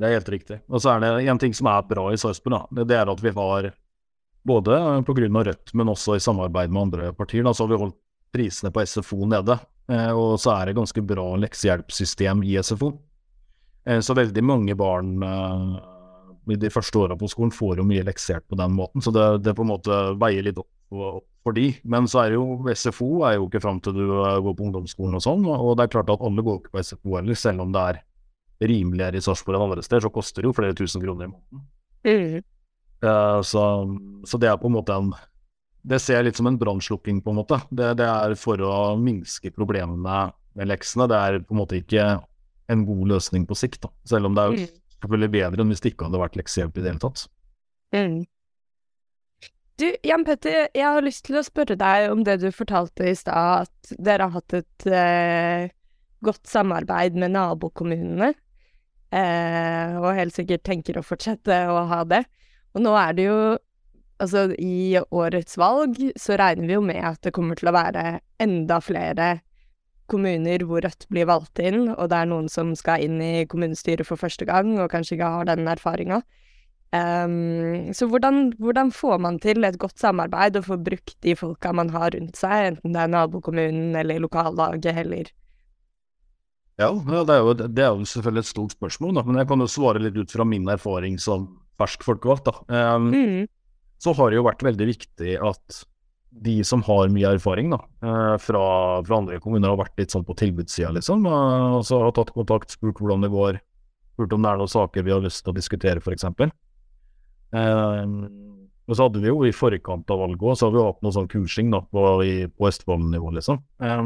Det 0.00 0.08
er 0.08 0.16
helt 0.16 0.32
riktig. 0.32 0.60
Og 0.68 0.80
så 0.80 0.94
er 0.94 1.04
det 1.04 1.28
en 1.28 1.40
ting 1.40 1.56
som 1.56 1.68
er 1.72 1.88
bra 1.88 2.06
i 2.12 2.20
Sarpsborg, 2.20 2.56
da. 2.56 2.84
Det 2.88 2.96
er 2.96 3.10
at 3.12 3.24
vi 3.24 3.32
har, 3.36 3.70
både 4.48 4.78
pga. 5.04 5.44
Rødt, 5.50 5.74
men 5.76 5.92
også 5.92 6.16
i 6.16 6.22
samarbeid 6.24 6.72
med 6.72 6.82
andre 6.86 7.12
partier, 7.16 7.44
da, 7.44 7.52
så 7.56 7.66
har 7.66 7.72
vi 7.72 7.80
holdt 7.82 7.98
prisene 8.32 8.72
på 8.72 8.84
SFO 8.86 9.26
nede. 9.28 9.58
Eh, 9.90 10.10
og 10.14 10.36
så 10.40 10.54
er 10.54 10.68
det 10.68 10.76
ganske 10.78 11.02
bra 11.02 11.24
leksehjelpssystem 11.44 12.44
i 12.46 12.56
SFO. 12.62 12.92
Eh, 13.88 14.00
så 14.04 14.14
veldig 14.14 14.44
mange 14.46 14.76
barn 14.78 15.16
eh, 15.26 15.64
i 16.54 16.58
de 16.60 16.70
første 16.72 17.00
åra 17.02 17.16
på 17.18 17.30
skolen 17.30 17.52
får 17.54 17.80
jo 17.80 17.86
mye 17.88 18.04
leksehjelp 18.06 18.46
på 18.50 18.58
den 18.60 18.76
måten, 18.76 19.02
så 19.04 19.12
det, 19.14 19.26
det 19.46 19.54
på 19.56 19.66
en 19.66 19.72
måte 19.72 19.98
veier 20.20 20.46
litt 20.46 20.58
opp 20.60 20.70
for, 20.90 21.54
de. 21.54 21.68
Men 21.86 22.08
så 22.10 22.24
er 22.24 22.34
jo 22.34 22.58
SFO 22.74 23.22
er 23.28 23.36
jo 23.36 23.46
ikke 23.46 23.62
fram 23.62 23.78
til 23.82 23.94
du 23.94 24.04
går 24.10 24.54
på 24.58 24.66
ungdomsskolen 24.66 25.18
og 25.18 25.24
sånn, 25.24 25.46
og 25.46 25.76
det 25.78 25.86
er 25.86 25.92
klart 25.94 26.10
at 26.12 26.22
alle 26.26 26.44
går 26.46 26.58
ikke 26.60 26.74
på 26.74 26.82
SFO 26.84 27.18
heller, 27.18 27.38
selv 27.38 27.64
om 27.64 27.74
det 27.74 27.84
er 27.92 28.00
rimeligere 28.70 29.20
i 29.20 29.24
Sarpsborg 29.24 29.56
enn 29.56 29.68
andre 29.68 29.84
steder, 29.86 30.04
så 30.04 30.12
koster 30.12 30.42
det 30.42 30.50
jo 30.50 30.56
flere 30.56 30.76
tusen 30.76 31.02
kroner 31.04 31.28
i 31.28 31.30
måneden. 31.30 31.62
Mm. 32.04 32.48
Så, 33.46 33.62
så, 34.28 34.40
det 34.42 34.50
er 34.50 34.58
på 34.60 34.68
en 34.68 34.74
måte 34.74 34.92
en 34.92 35.14
Det 35.82 36.00
ser 36.02 36.18
jeg 36.18 36.28
litt 36.28 36.40
som 36.40 36.48
en 36.50 36.58
brannslukking, 36.60 37.22
på 37.24 37.32
en 37.32 37.38
måte. 37.40 37.60
Det, 37.70 37.94
det, 38.00 38.08
er 38.08 38.34
for 38.38 38.60
å 38.64 38.74
minske 39.00 39.52
problemene 39.54 40.18
med 40.58 40.68
leksene. 40.68 41.08
Det 41.10 41.20
er 41.20 41.38
på 41.44 41.56
en 41.56 41.60
måte 41.62 41.80
ikke 41.80 42.10
en 42.70 42.84
god 42.86 43.14
løsning 43.14 43.46
på 43.48 43.56
sikt, 43.58 43.80
da. 43.86 43.92
Selv 44.08 44.28
om 44.28 44.36
det 44.36 44.44
er 44.44 44.58
mm. 44.58 44.74
selvfølgelig 44.98 45.32
bedre 45.36 45.64
enn 45.64 45.72
hvis 45.72 45.82
det 45.84 45.94
ikke 45.94 46.10
hadde 46.10 46.20
vært 46.22 46.36
leksehjelp 46.38 46.76
i 46.76 46.84
det 46.84 46.92
hele 46.92 47.02
tatt. 47.06 47.24
Mm. 47.96 48.20
Du, 49.80 49.86
Jan 50.04 50.26
Petter, 50.28 50.68
jeg 50.76 50.84
har 50.84 51.02
lyst 51.02 51.24
til 51.24 51.40
å 51.40 51.44
spørre 51.46 51.78
deg 51.80 52.10
om 52.12 52.20
det 52.26 52.36
du 52.42 52.50
fortalte 52.52 53.08
i 53.08 53.16
stad, 53.16 53.64
at 53.64 53.94
dere 53.96 54.28
har 54.28 54.36
hatt 54.36 54.56
et 54.58 54.86
eh, 54.92 55.72
godt 56.20 56.44
samarbeid 56.50 57.16
med 57.18 57.32
nabokommunene. 57.32 58.34
Eh, 59.10 59.96
og 59.98 60.12
helt 60.18 60.36
sikkert 60.36 60.66
tenker 60.68 61.00
å 61.00 61.06
fortsette 61.06 61.62
å 61.72 61.80
ha 61.90 62.04
det. 62.06 62.22
Og 62.76 62.84
nå 62.84 62.92
er 63.00 63.16
det 63.16 63.26
jo 63.26 63.40
Altså, 64.20 64.50
i 64.60 64.98
årets 65.00 65.56
valg 65.56 65.96
så 66.20 66.36
regner 66.36 66.68
vi 66.68 66.76
jo 66.76 66.82
med 66.84 67.00
at 67.00 67.22
det 67.24 67.32
kommer 67.32 67.56
til 67.56 67.70
å 67.70 67.76
være 67.76 68.18
enda 68.42 68.80
flere 68.84 69.38
kommuner 70.10 70.64
hvor 70.66 70.82
Rødt 70.84 71.06
blir 71.12 71.28
valgt 71.30 71.62
inn, 71.62 71.86
og 71.94 72.10
det 72.10 72.18
er 72.18 72.28
noen 72.28 72.50
som 72.52 72.74
skal 72.76 73.04
inn 73.04 73.20
i 73.22 73.46
kommunestyret 73.48 74.08
for 74.08 74.20
første 74.20 74.44
gang 74.48 74.74
og 74.78 74.90
kanskje 74.92 75.16
ikke 75.16 75.32
har 75.36 75.48
den 75.48 75.70
erfaringa. 75.70 76.20
Um, 76.90 77.92
så 77.94 78.08
hvordan, 78.10 78.48
hvordan, 78.58 78.88
får 78.90 79.20
man 79.22 79.36
til 79.38 79.62
et 79.62 79.78
godt 79.78 80.00
samarbeid 80.02 80.56
og 80.58 80.64
får 80.66 80.80
brukt 80.88 81.14
de 81.22 81.36
folka 81.38 81.70
man 81.76 81.92
har 81.94 82.10
rundt 82.16 82.40
seg, 82.40 82.72
enten 82.72 82.96
det 82.96 83.04
er 83.04 83.12
nabokommunen 83.12 83.94
eller 84.00 84.18
lokallaget 84.18 84.98
eller 85.04 85.30
Ja, 86.80 86.90
det 86.90 87.36
er, 87.36 87.44
jo, 87.44 87.54
det 87.54 87.84
er 87.84 87.94
jo 87.94 88.08
selvfølgelig 88.08 88.42
et 88.42 88.50
stort 88.50 88.74
spørsmål, 88.74 89.14
da, 89.20 89.24
men 89.28 89.38
jeg 89.38 89.50
kan 89.52 89.62
jo 89.62 89.70
svare 89.70 90.02
litt 90.02 90.18
ut 90.18 90.34
fra 90.34 90.46
min 90.48 90.66
erfaring 90.72 91.20
som 91.22 91.46
fersk 91.78 92.02
folkevalgt. 92.08 92.50
Um, 92.66 93.10
mm. 93.14 93.46
Så 94.00 94.14
har 94.16 94.30
det 94.30 94.38
jo 94.38 94.46
vært 94.46 94.64
veldig 94.64 94.86
viktig 94.88 95.36
at 95.44 95.82
de 96.30 96.60
som 96.64 96.82
har 96.86 97.10
mye 97.10 97.32
erfaring 97.34 97.72
da, 97.74 97.80
eh, 98.06 98.36
fra, 98.40 98.62
fra 99.06 99.18
andre 99.18 99.40
kommuner, 99.42 99.72
har 99.72 99.80
vært 99.80 99.98
litt 99.98 100.14
sånn 100.14 100.24
på 100.26 100.36
tilbudssida, 100.38 100.92
liksom. 100.94 101.26
Og 101.26 101.82
så 101.86 101.98
har 102.04 102.14
tatt 102.16 102.32
kontakt, 102.34 102.76
spurt 102.76 103.00
hvordan 103.02 103.26
det 103.26 103.32
går, 103.34 103.58
spurt 104.14 104.36
om 104.36 104.44
det 104.44 104.52
er 104.52 104.60
noen 104.62 104.70
saker 104.70 105.06
vi 105.06 105.14
har 105.14 105.24
lyst 105.24 105.42
til 105.44 105.52
å 105.52 105.58
diskutere, 105.58 106.00
f.eks. 106.00 106.28
Eh, 106.30 108.14
og 108.90 108.96
så 108.96 109.06
hadde 109.06 109.22
vi 109.22 109.30
jo 109.30 109.42
i 109.46 109.54
forkant 109.54 110.10
av 110.10 110.22
valget 110.22 110.58
så 110.58 110.68
har 110.68 110.74
vi 110.74 110.84
hatt 110.86 111.02
noe 111.04 111.14
sånn 111.14 111.30
kursing 111.30 111.74
da, 111.74 111.82
på, 111.82 112.06
på 112.56 112.70
Østfold-nivå, 112.70 113.34
liksom. 113.36 113.60
Eh, 113.82 114.04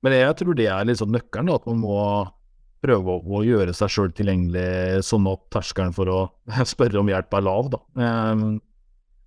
men 0.00 0.16
jeg 0.16 0.36
tror 0.40 0.56
det 0.56 0.68
er 0.72 0.86
liksom 0.88 1.10
nøkkelen, 1.16 1.50
da, 1.50 1.58
at 1.60 1.66
man 1.68 1.80
må 1.82 1.96
prøve 2.80 3.14
å, 3.14 3.20
å 3.20 3.44
gjøre 3.44 3.74
seg 3.76 3.92
sjøl 3.92 4.12
tilgjengelig, 4.16 5.04
sånn 5.04 5.28
at 5.30 5.46
terskelen 5.52 5.94
for 5.96 6.10
å 6.10 6.20
spørre 6.74 7.00
om 7.02 7.10
hjelp 7.12 7.38
er 7.38 7.46
lav. 7.46 7.72
da. 7.74 7.80
Um, 8.00 8.44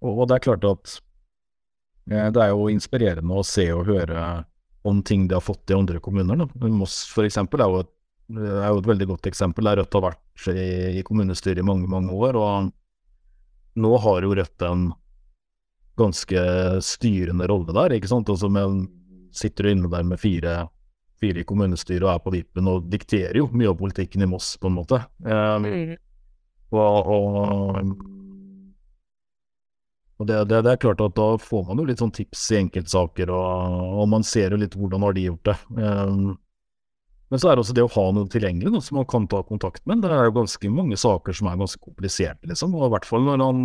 og, 0.03 0.25
det 0.27 0.37
er 0.37 0.47
klart 0.49 0.65
at 0.67 0.97
Eh, 2.11 2.29
det 2.35 2.41
er 2.41 2.51
jo 2.51 2.69
inspirerende 2.71 3.39
å 3.39 3.45
se 3.47 3.69
og 3.73 3.87
høre 3.87 4.43
om 4.83 4.99
ting 5.05 5.27
de 5.29 5.37
har 5.37 5.43
fått 5.43 5.71
i 5.71 5.77
andre 5.77 6.01
kommuner. 6.03 6.43
Da. 6.43 6.67
Moss 6.67 7.05
eksempel 7.23 7.63
Er, 7.63 7.71
jo 7.71 7.83
et, 7.85 7.93
er 8.35 8.73
jo 8.73 8.81
et 8.81 8.89
veldig 8.91 9.07
godt 9.13 9.29
eksempel 9.31 9.69
der 9.69 9.79
Rødt 9.79 9.95
har 9.95 10.05
vært 10.09 10.49
i, 10.51 10.99
i 10.99 11.05
kommunestyret 11.07 11.63
i 11.63 11.67
mange, 11.67 11.87
mange 11.87 12.11
år. 12.11 12.39
Og 12.39 13.79
nå 13.79 13.93
har 14.03 14.27
jo 14.27 14.35
Rødt 14.35 14.67
en 14.67 14.89
ganske 15.99 16.43
styrende 16.83 17.47
rolle 17.47 17.75
der, 17.77 17.95
ikke 17.95 18.11
sant. 18.11 18.31
Altså 18.33 18.49
men 18.51 18.87
sitter 19.33 19.71
inne 19.71 19.89
der 19.89 20.03
med 20.05 20.19
fire, 20.21 20.67
fire 21.23 21.41
i 21.43 21.47
kommunestyret 21.47 22.05
og 22.05 22.13
er 22.13 22.23
på 22.23 22.35
vippen 22.35 22.69
og 22.69 22.89
dikterer 22.91 23.39
jo 23.39 23.47
mye 23.55 23.71
av 23.71 23.79
politikken 23.79 24.25
i 24.25 24.29
Moss, 24.29 24.53
på 24.59 24.69
en 24.69 24.77
måte. 24.77 24.99
Um, 25.25 25.69
og, 26.73 27.13
og 27.15 28.11
og 30.21 30.29
det, 30.29 30.37
det, 30.47 30.61
det, 30.63 30.71
er 30.71 30.79
klart 30.79 31.01
at 31.03 31.15
Da 31.17 31.25
får 31.41 31.65
man 31.67 31.81
jo 31.81 31.87
litt 31.89 31.99
sånn 31.99 32.13
tips 32.13 32.45
i 32.53 32.59
enkeltsaker, 32.61 33.31
og, 33.33 33.79
og 34.03 34.09
man 34.11 34.25
ser 34.27 34.53
jo 34.53 34.61
litt 34.61 34.77
hvordan 34.77 35.03
har 35.07 35.15
de 35.17 35.27
gjort 35.27 35.49
det. 35.49 35.55
Um, 35.75 36.35
men 37.33 37.41
så 37.41 37.49
er 37.49 37.57
det 37.57 37.63
også 37.63 37.73
det 37.73 37.85
å 37.87 37.93
ha 37.95 38.03
noe 38.13 38.29
tilgjengelig 38.29 38.71
noe 38.75 38.85
som 38.85 38.99
man 38.99 39.07
kan 39.09 39.25
ta 39.25 39.39
kontakt 39.47 39.81
med. 39.89 40.03
Det 40.03 40.11
er 40.13 40.27
jo 40.27 40.35
ganske 40.35 40.69
mange 40.69 40.99
saker 41.01 41.33
som 41.33 41.49
er 41.49 41.57
ganske 41.57 41.81
kompliserte, 41.81 42.45
liksom. 42.51 42.75
Og 42.77 42.85
i 42.85 42.93
hvert 42.93 43.07
fall 43.09 43.25
når 43.25 43.41
han 43.41 43.63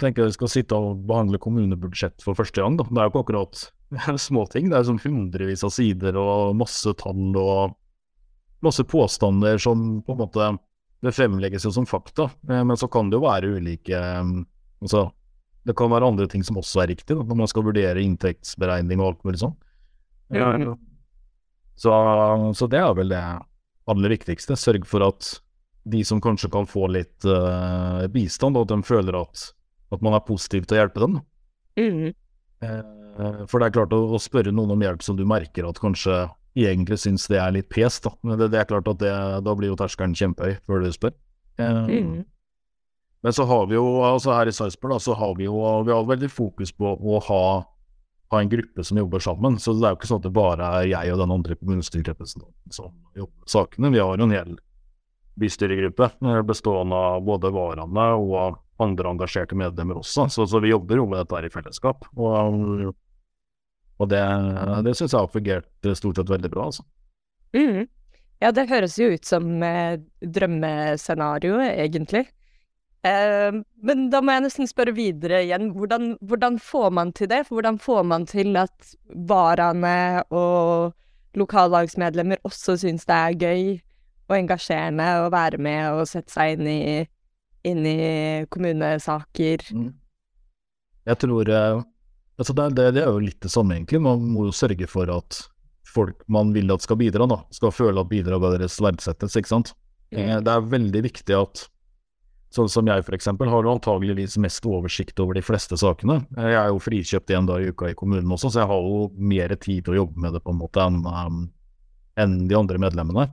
tenker 0.00 0.24
jeg 0.24 0.38
skal 0.38 0.48
sitte 0.48 0.78
og 0.78 1.02
behandle 1.08 1.40
kommunebudsjett 1.42 2.24
for 2.24 2.38
første 2.38 2.64
gang. 2.64 2.78
Da. 2.80 2.86
Det 2.88 2.96
er 2.96 3.10
jo 3.10 3.12
ikke 3.12 3.24
akkurat 3.26 3.64
småting. 4.18 4.70
Det 4.70 4.78
er 4.78 4.88
sånn 4.88 5.02
hundrevis 5.02 5.64
av 5.66 5.72
sider 5.74 6.18
og 6.20 6.56
masse 6.58 6.92
tall 7.00 7.36
og 7.36 7.78
masse 8.62 8.84
påstander 8.86 9.58
som 9.58 10.02
på 10.06 10.14
en 10.14 10.22
måte 10.22 10.52
det 11.02 11.10
fremlegges 11.16 11.66
jo 11.66 11.72
som 11.74 11.86
fakta. 11.88 12.28
Eh, 12.48 12.62
men 12.62 12.78
så 12.78 12.86
kan 12.88 13.10
det 13.10 13.18
jo 13.18 13.26
være 13.26 13.56
ulike 13.58 13.98
um, 14.22 14.44
altså 14.84 15.08
det 15.66 15.76
kan 15.78 15.92
være 15.92 16.08
andre 16.10 16.26
ting 16.30 16.42
som 16.46 16.58
også 16.58 16.82
er 16.82 16.90
riktig, 16.90 17.14
da, 17.14 17.22
når 17.22 17.38
man 17.38 17.50
skal 17.50 17.64
vurdere 17.66 18.02
inntektsberegning 18.02 18.98
og 18.98 19.12
alt 19.12 19.26
mulig 19.26 19.42
sånn. 19.44 19.54
Ja, 20.34 20.48
ja. 20.58 20.74
Så, 21.78 21.92
så, 22.58 22.66
det 22.70 22.80
er 22.82 22.96
vel 22.98 23.12
det 23.12 23.22
aller 23.90 24.14
viktigste. 24.14 24.56
Sørg 24.58 24.86
for 24.90 25.06
at 25.06 25.28
de 25.92 26.02
som 26.06 26.20
kanskje 26.22 26.50
kan 26.52 26.66
få 26.66 26.88
litt 26.90 27.26
uh, 27.26 28.02
bistand, 28.10 28.58
at 28.58 28.70
de 28.70 28.80
føler 28.86 29.18
at, 29.18 29.44
at, 29.94 30.02
man 30.02 30.16
er 30.18 30.26
positiv 30.26 30.66
til 30.66 30.78
å 30.78 30.82
hjelpe 30.82 31.04
dem. 31.04 31.16
Mm. 31.78 32.10
Uh, 32.62 33.01
for 33.48 33.60
det 33.60 33.68
er 33.68 33.74
klart 33.76 33.92
å, 33.96 34.00
å, 34.14 34.20
spørre 34.22 34.52
noen 34.54 34.74
om 34.74 34.84
hjelp 34.84 35.02
som 35.04 35.18
du 35.18 35.24
merker 35.28 35.66
at 35.68 35.80
kanskje 35.82 36.24
egentlig 36.58 36.98
syns 37.00 37.26
det 37.32 37.40
er 37.40 37.54
litt 37.54 37.68
pes, 37.72 37.98
da. 38.04 38.12
Men 38.26 38.40
det, 38.40 38.50
det 38.52 38.60
er 38.60 38.68
klart 38.68 38.88
at 38.90 39.00
det, 39.00 39.12
da 39.44 39.54
blir 39.56 39.72
jo 39.72 39.78
terskelen 39.80 40.16
kjempehøy 40.16 40.58
før 40.68 40.84
du 40.84 40.92
spør. 40.94 41.14
Mm. 41.60 42.22
Men 43.22 43.32
så 43.36 43.46
har 43.46 43.68
vi 43.70 43.76
jo, 43.76 43.84
altså 44.02 44.32
her 44.34 44.50
i 44.50 44.54
Sarpsborg, 44.54 44.98
så 45.02 45.14
har 45.14 45.36
vi 45.38 45.46
jo 45.46 45.60
vi 45.86 45.94
har 45.94 46.08
veldig 46.08 46.30
fokus 46.32 46.72
på 46.74 46.90
å 46.96 47.20
ha, 47.28 47.44
ha, 48.32 48.40
en 48.40 48.50
gruppe 48.50 48.84
som 48.84 48.98
jobber 48.98 49.22
sammen. 49.22 49.60
Så 49.62 49.76
det 49.78 49.86
er 49.86 49.94
jo 49.94 50.00
ikke 50.00 50.10
sånn 50.10 50.22
at 50.24 50.26
det 50.26 50.34
bare 50.34 50.72
er 50.80 50.88
jeg 50.90 51.14
og 51.14 51.22
den 51.22 51.36
andre 51.36 51.56
kommunestyrerepresentanten 51.60 52.74
som 52.74 52.90
jobber 53.14 53.36
med 53.36 53.54
sakene. 53.54 53.92
Vi 53.94 54.02
har 54.02 54.18
jo 54.18 54.26
en 54.26 54.34
hel 54.34 54.58
bystyregruppe 55.42 56.10
eh, 56.10 56.42
bestående 56.44 56.98
av 56.98 57.22
både 57.24 57.52
varaene 57.54 58.08
og 58.18 58.58
andre 58.82 59.14
engasjerte 59.14 59.56
medlemmer 59.56 60.00
også. 60.00 60.26
Så, 60.32 60.48
så 60.50 60.60
vi 60.60 60.72
jobber 60.72 60.98
jo 60.98 61.06
med 61.06 61.22
dette 61.22 61.38
her 61.38 61.46
i 61.46 61.52
fellesskap. 61.52 62.08
Og, 62.18 62.90
og 64.02 64.10
det, 64.10 64.22
det 64.86 64.94
syns 64.98 65.14
jeg 65.14 65.20
har 65.20 65.30
fungert 65.32 65.90
stort 65.98 66.18
sett 66.18 66.30
veldig 66.32 66.50
bra, 66.52 66.68
altså. 66.70 66.84
Mm. 67.54 67.86
Ja, 68.42 68.50
det 68.50 68.66
høres 68.72 68.96
jo 68.98 69.12
ut 69.12 69.26
som 69.28 69.62
eh, 69.62 70.00
drømmescenarioet, 70.34 71.76
egentlig. 71.84 72.24
Eh, 73.06 73.54
men 73.86 74.08
da 74.10 74.22
må 74.22 74.34
jeg 74.34 74.44
nesten 74.46 74.70
spørre 74.70 74.94
videre 74.96 75.42
igjen. 75.46 75.70
Hvordan, 75.76 76.16
hvordan, 76.26 76.58
får 76.62 76.90
man 76.98 77.12
til 77.14 77.30
det? 77.30 77.44
For 77.46 77.58
Hvordan 77.58 77.78
får 77.82 78.02
man 78.02 78.26
til 78.30 78.58
at 78.58 78.92
varaene 79.30 80.22
og 80.30 80.92
lokallagsmedlemmer 81.38 82.42
også 82.46 82.76
syns 82.82 83.06
det 83.08 83.16
er 83.16 83.38
gøy 83.40 83.64
og 84.28 84.36
engasjerende 84.36 85.08
å 85.22 85.30
være 85.32 85.58
med 85.62 85.88
og 85.96 86.06
sette 86.10 86.34
seg 86.34 86.56
inn 86.56 86.68
i, 86.70 86.82
inn 87.68 87.86
i 87.86 87.98
kommunesaker? 88.50 89.66
Mm. 89.70 89.90
Jeg 91.06 91.18
tror 91.18 91.50
uh, 91.50 91.82
altså 92.38 92.54
det, 92.56 92.68
det, 92.78 92.86
det, 92.98 93.04
er 93.04 93.10
jo 93.10 93.24
litt 93.24 93.40
det 93.44 93.52
samme, 93.52 93.76
egentlig. 93.76 94.00
Man 94.04 94.24
må 94.34 94.48
jo 94.48 94.54
sørge 94.56 94.88
for 94.90 95.10
at 95.12 95.42
folk 95.92 96.22
man 96.32 96.54
vil 96.54 96.72
at 96.72 96.84
skal 96.84 96.98
bidra, 97.00 97.28
da, 97.28 97.42
skal 97.52 97.74
føle 97.74 98.00
at 98.00 98.10
bidraget 98.10 98.56
deres 98.56 98.78
verdsettes, 98.82 99.36
ikke 99.36 99.52
sant. 99.52 99.74
Mm. 100.12 100.40
Det 100.44 100.54
er 100.54 100.72
veldig 100.72 101.06
viktig 101.08 101.36
at 101.38 101.66
Sånn 102.52 102.68
som 102.68 102.84
jeg 102.84 103.00
f.eks. 103.00 103.30
har 103.32 103.64
jo 103.64 103.72
antageligvis 103.72 104.34
mest 104.44 104.66
oversikt 104.68 105.20
over 105.24 105.38
de 105.38 105.42
fleste 105.44 105.76
sakene. 105.80 106.18
Jeg 106.36 106.58
er 106.60 106.66
jo 106.68 106.82
frikjøpt 106.84 107.32
én 107.32 107.46
dag 107.48 107.64
i 107.64 107.70
uka 107.72 107.88
i 107.88 107.96
kommunen 107.96 108.34
også, 108.34 108.50
så 108.52 108.60
jeg 108.60 108.68
har 108.68 108.82
jo 108.84 109.06
mer 109.16 109.54
tid 109.56 109.86
til 109.86 109.94
å 109.94 109.96
jobbe 110.02 110.20
med 110.20 110.36
det 110.36 110.42
på 110.44 110.52
en 110.52 110.58
måte 110.60 110.84
enn 110.84 110.98
um, 111.06 111.46
enn 112.20 112.34
de 112.50 112.58
andre 112.58 112.76
medlemmene. 112.82 113.24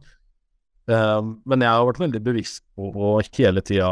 Uh, 0.88 1.36
men 1.44 1.66
jeg 1.66 1.68
har 1.76 1.90
vært 1.90 2.00
veldig 2.06 2.22
bevisst 2.30 2.64
på 2.80 2.94
å 2.96 3.12
hele 3.36 3.64
tida 3.66 3.90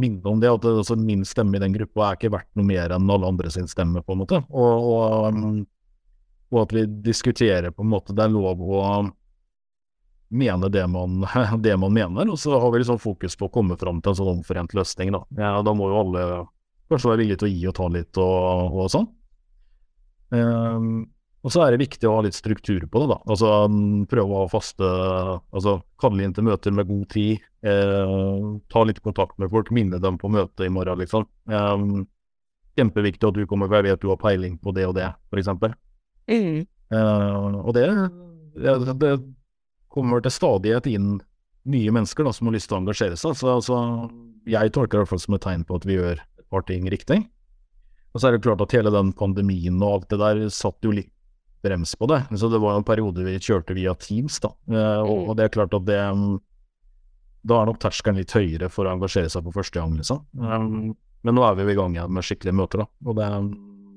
minne 0.00 0.30
om 0.30 0.40
det, 0.42 0.50
at 0.50 0.64
det, 0.64 0.74
altså, 0.82 0.96
min 0.98 1.24
stemme 1.28 1.58
i 1.58 1.62
den 1.62 1.74
gruppa 1.74 2.08
er 2.08 2.18
ikke 2.18 2.32
verdt 2.34 2.50
noe 2.58 2.68
mer 2.68 2.94
enn 2.94 3.10
alle 3.10 3.28
andre 3.28 3.52
sin 3.52 3.68
stemme, 3.70 4.02
på 4.04 4.14
en 4.14 4.22
måte. 4.22 4.42
Og, 4.48 4.88
og, 4.92 5.28
um, 5.34 5.62
og 6.54 6.60
at 6.64 6.74
vi 6.76 6.84
diskuterer 7.04 7.74
på 7.74 7.84
en 7.84 7.90
måte 7.92 8.14
Det 8.16 8.24
er 8.24 8.32
lov 8.32 8.62
å 8.64 8.84
mene 10.28 10.70
det 10.72 10.84
man, 10.88 11.22
det 11.64 11.76
man, 11.80 11.92
mener, 11.94 12.30
og 12.30 12.40
så 12.40 12.58
har 12.60 12.72
vi 12.72 12.82
liksom 12.82 13.00
fokus 13.00 13.36
på 13.36 13.48
å 13.48 13.52
komme 13.52 13.76
fram 13.80 14.02
til 14.02 14.12
en 14.12 14.18
sånn 14.20 14.32
omforent 14.38 14.74
løsning. 14.76 15.12
Da, 15.16 15.22
ja, 15.40 15.52
da 15.64 15.76
må 15.76 15.90
jo 15.92 16.00
alle 16.02 16.24
kanskje 16.88 17.12
være 17.12 17.22
villige 17.22 17.42
til 17.42 17.48
å 17.48 17.52
gi 17.52 17.68
og 17.68 17.76
ta 17.76 17.92
litt 17.92 18.20
og, 18.24 18.76
og 18.82 18.90
sånn. 18.92 19.08
Um, 20.28 20.90
og 21.48 21.52
så 21.54 21.62
er 21.64 21.72
det 21.72 21.80
viktig 21.80 22.04
å 22.04 22.18
ha 22.18 22.24
litt 22.26 22.36
struktur 22.36 22.82
på 22.84 23.00
det, 23.00 23.06
da. 23.08 23.16
Altså 23.32 23.48
prøve 24.10 24.34
å 24.34 24.42
ha 24.42 24.50
faste 24.52 24.84
Altså 24.84 25.78
kalle 25.96 26.26
inn 26.26 26.34
til 26.36 26.44
møter 26.44 26.74
med 26.76 26.84
god 26.90 27.06
tid. 27.14 27.46
Eh, 27.64 28.42
ta 28.68 28.82
litt 28.84 29.00
kontakt 29.00 29.38
med 29.40 29.48
folk, 29.54 29.72
minne 29.72 29.96
dem 30.02 30.18
på 30.20 30.28
møtet 30.28 30.66
i 30.66 30.72
morgen, 30.72 31.00
liksom. 31.00 31.24
Eh, 31.48 31.86
kjempeviktig 32.76 33.30
at 33.30 33.38
du 33.38 33.46
kommer, 33.48 33.70
for 33.70 33.80
jeg 33.80 33.88
vet 33.88 34.04
du 34.04 34.12
har 34.12 34.20
peiling 34.20 34.60
på 34.60 34.76
det 34.76 34.84
og 34.90 34.94
det, 35.00 35.08
f.eks. 35.32 35.48
Mm. 36.28 36.60
Eh, 36.68 37.48
og 37.64 37.72
det, 37.78 37.88
det, 38.60 38.76
det 39.00 39.16
kommer 39.88 40.20
til 40.20 40.36
stadighet 40.36 40.92
inn 40.92 41.16
nye 41.68 41.96
mennesker 41.96 42.28
da, 42.28 42.36
som 42.36 42.52
har 42.52 42.58
lyst 42.58 42.68
til 42.68 42.76
å 42.76 42.82
engasjere 42.82 43.16
seg. 43.16 43.40
Så, 43.40 43.56
altså, 43.56 43.80
jeg 44.44 44.76
tolker 44.76 44.98
det 44.98 45.00
i 45.00 45.06
hvert 45.06 45.16
fall 45.16 45.24
som 45.24 45.40
et 45.40 45.48
tegn 45.48 45.64
på 45.64 45.80
at 45.80 45.88
vi 45.88 45.96
gjør 45.96 46.20
et 46.20 46.48
par 46.52 46.68
ting 46.68 46.92
riktig. 46.92 47.22
Og 48.12 48.20
så 48.20 48.28
er 48.28 48.36
det 48.36 48.44
klart 48.44 48.60
at 48.64 48.76
hele 48.76 48.92
den 48.92 49.16
pandemien 49.16 49.80
og 49.80 50.02
alt 50.02 50.12
det 50.12 50.20
der 50.20 50.48
satt 50.52 50.84
jo 50.84 50.92
litt 50.92 51.14
brems 51.62 51.94
på 51.98 52.06
det. 52.06 52.22
Så 52.38 52.48
det 52.48 52.60
var 52.62 52.76
en 52.76 52.86
periode 52.86 53.24
vi 53.26 53.38
kjørte 53.38 53.76
via 53.76 53.94
Teams, 53.98 54.38
da. 54.42 54.52
Eh, 54.70 55.02
og, 55.02 55.30
og, 55.30 55.34
det 55.38 55.46
er 55.46 55.54
klart 55.54 55.74
at 55.76 55.86
det 55.88 55.98
Da 57.48 57.60
er 57.60 57.68
nok 57.70 57.80
terskelen 57.82 58.18
litt 58.20 58.34
høyere 58.34 58.68
for 58.72 58.86
å 58.86 58.94
engasjere 58.96 59.30
seg 59.32 59.46
på 59.46 59.54
første 59.54 59.78
gang, 59.80 59.94
liksom. 59.96 60.24
Um, 60.36 60.96
men 61.26 61.34
nå 61.34 61.44
er 61.46 61.56
vi 61.58 61.72
i 61.72 61.78
gang 61.78 61.94
igjen 61.96 62.12
med 62.14 62.26
skikkelige 62.26 62.58
møter, 62.58 62.84
da. 62.84 62.88
Og 63.06 63.16
det, 63.18 63.28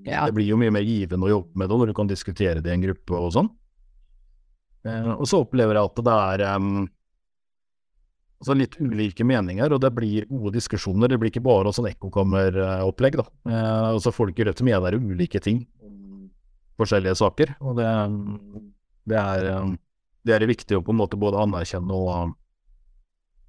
ja. 0.08 0.26
det, 0.26 0.36
blir 0.38 0.48
jo 0.52 0.60
mye 0.62 0.74
mer 0.74 0.86
givende 0.86 1.28
å 1.28 1.34
jobbe 1.36 1.60
med 1.60 1.70
det 1.70 1.82
når 1.82 1.92
du 1.92 1.98
kan 1.98 2.10
diskutere 2.10 2.64
det 2.64 2.72
i 2.72 2.78
en 2.78 2.86
gruppe 2.86 3.18
og 3.18 3.36
sånn. 3.36 3.52
Uh, 4.88 5.14
og 5.18 5.28
så 5.30 5.44
opplever 5.44 5.78
jeg 5.78 5.92
at 5.92 6.04
det 6.06 6.18
er 6.18 6.46
um, 6.56 6.86
altså 8.42 8.56
litt 8.58 8.78
ulike 8.82 9.26
meninger, 9.28 9.74
og 9.74 9.82
det 9.84 9.92
blir 9.94 10.26
gode 10.30 10.56
diskusjoner. 10.58 11.12
Det 11.12 11.20
blir 11.22 11.34
ikke 11.34 11.44
bare 11.46 11.74
sånn 11.76 11.92
ekkokammeropplegg, 11.92 13.20
da. 13.22 13.28
Eh, 13.50 13.84
altså 13.92 14.14
folk 14.16 14.40
i 14.40 14.48
Rødt 14.48 14.64
mener 14.66 14.98
ulike 14.98 15.42
ting 15.44 15.62
forskjellige 16.82 17.16
saker, 17.22 17.56
og 17.62 17.80
det, 17.80 17.88
det, 19.10 19.22
er, 19.22 19.72
det 20.28 20.36
er 20.36 20.50
viktig 20.50 20.78
å 20.78 20.84
på 20.86 20.94
en 20.94 21.02
måte 21.02 21.20
både 21.22 21.42
anerkjenne 21.42 21.98
og, 21.98 22.36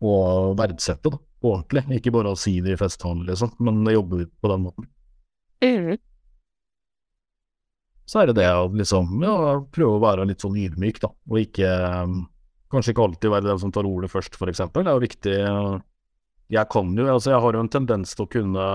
og 0.04 0.56
verdsette, 0.60 1.12
da, 1.12 1.20
ordentlig. 1.42 1.84
Ikke 1.98 2.14
bare 2.14 2.32
å 2.32 2.38
si 2.38 2.58
det 2.64 2.76
i 2.76 2.80
festtaler, 2.80 3.26
liksom, 3.32 3.54
men 3.64 3.82
jobbe 3.92 4.26
på 4.40 4.52
den 4.52 4.66
måten. 4.68 4.88
Mm. 5.62 5.94
Så 8.08 8.20
er 8.20 8.28
det 8.28 8.40
det 8.42 8.50
å 8.50 8.66
liksom 8.68 9.22
ja, 9.24 9.36
prøve 9.72 9.96
å 9.96 10.02
være 10.02 10.26
litt 10.28 10.42
sånn 10.42 10.58
ydmyk, 10.58 11.00
da, 11.02 11.12
og 11.30 11.42
ikke 11.42 11.72
Kanskje 12.72 12.94
ikke 12.94 13.04
alltid 13.04 13.28
være 13.28 13.44
den 13.50 13.58
som 13.60 13.72
tar 13.74 13.84
ordet 13.84 14.08
først, 14.08 14.38
f.eks. 14.38 14.62
Det 14.72 14.80
er 14.80 14.94
jo 14.94 15.00
viktig. 15.02 15.32
Jeg 16.52 16.68
kan 16.72 16.94
jo, 16.96 17.04
altså 17.12 17.34
jeg 17.34 17.42
har 17.44 17.56
jo 17.56 17.60
en 17.60 17.68
tendens 17.68 18.14
til 18.16 18.24
å 18.24 18.30
kunne 18.32 18.68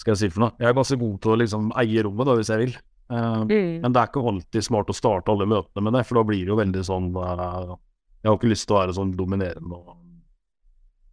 skal 0.00 0.14
jeg 0.14 0.20
si 0.22 0.30
for 0.32 0.46
noe? 0.46 0.56
Jeg 0.60 0.70
er 0.70 0.76
ganske 0.76 0.98
god 1.00 1.16
til 1.22 1.34
å 1.34 1.38
liksom 1.42 1.70
eie 1.82 2.04
rommet, 2.06 2.28
da, 2.28 2.36
hvis 2.38 2.50
jeg 2.52 2.62
vil. 2.64 2.76
Uh, 3.12 3.42
mm. 3.44 3.72
Men 3.82 3.92
det 3.92 4.00
er 4.00 4.08
ikke 4.08 4.22
alltid 4.30 4.64
smart 4.64 4.92
å 4.92 4.96
starte 4.96 5.32
alle 5.32 5.48
møtene 5.50 5.84
med 5.84 5.98
det, 5.98 6.04
for 6.08 6.20
da 6.20 6.26
blir 6.28 6.46
det 6.46 6.52
jo 6.52 6.60
veldig 6.60 6.84
sånn 6.86 7.10
uh, 7.18 7.74
Jeg 8.22 8.30
har 8.30 8.38
ikke 8.38 8.52
lyst 8.52 8.68
til 8.70 8.76
å 8.76 8.78
være 8.78 8.94
sånn 8.96 9.10
dominerende 9.18 9.76
og, 9.76 9.96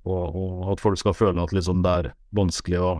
og, 0.07 0.37
og 0.39 0.69
at 0.75 0.83
folk 0.83 1.01
skal 1.01 1.17
føle 1.17 1.43
at 1.43 1.55
liksom 1.55 1.81
det 1.83 1.95
er 2.03 2.11
vanskelig 2.39 2.79
å 2.85 2.93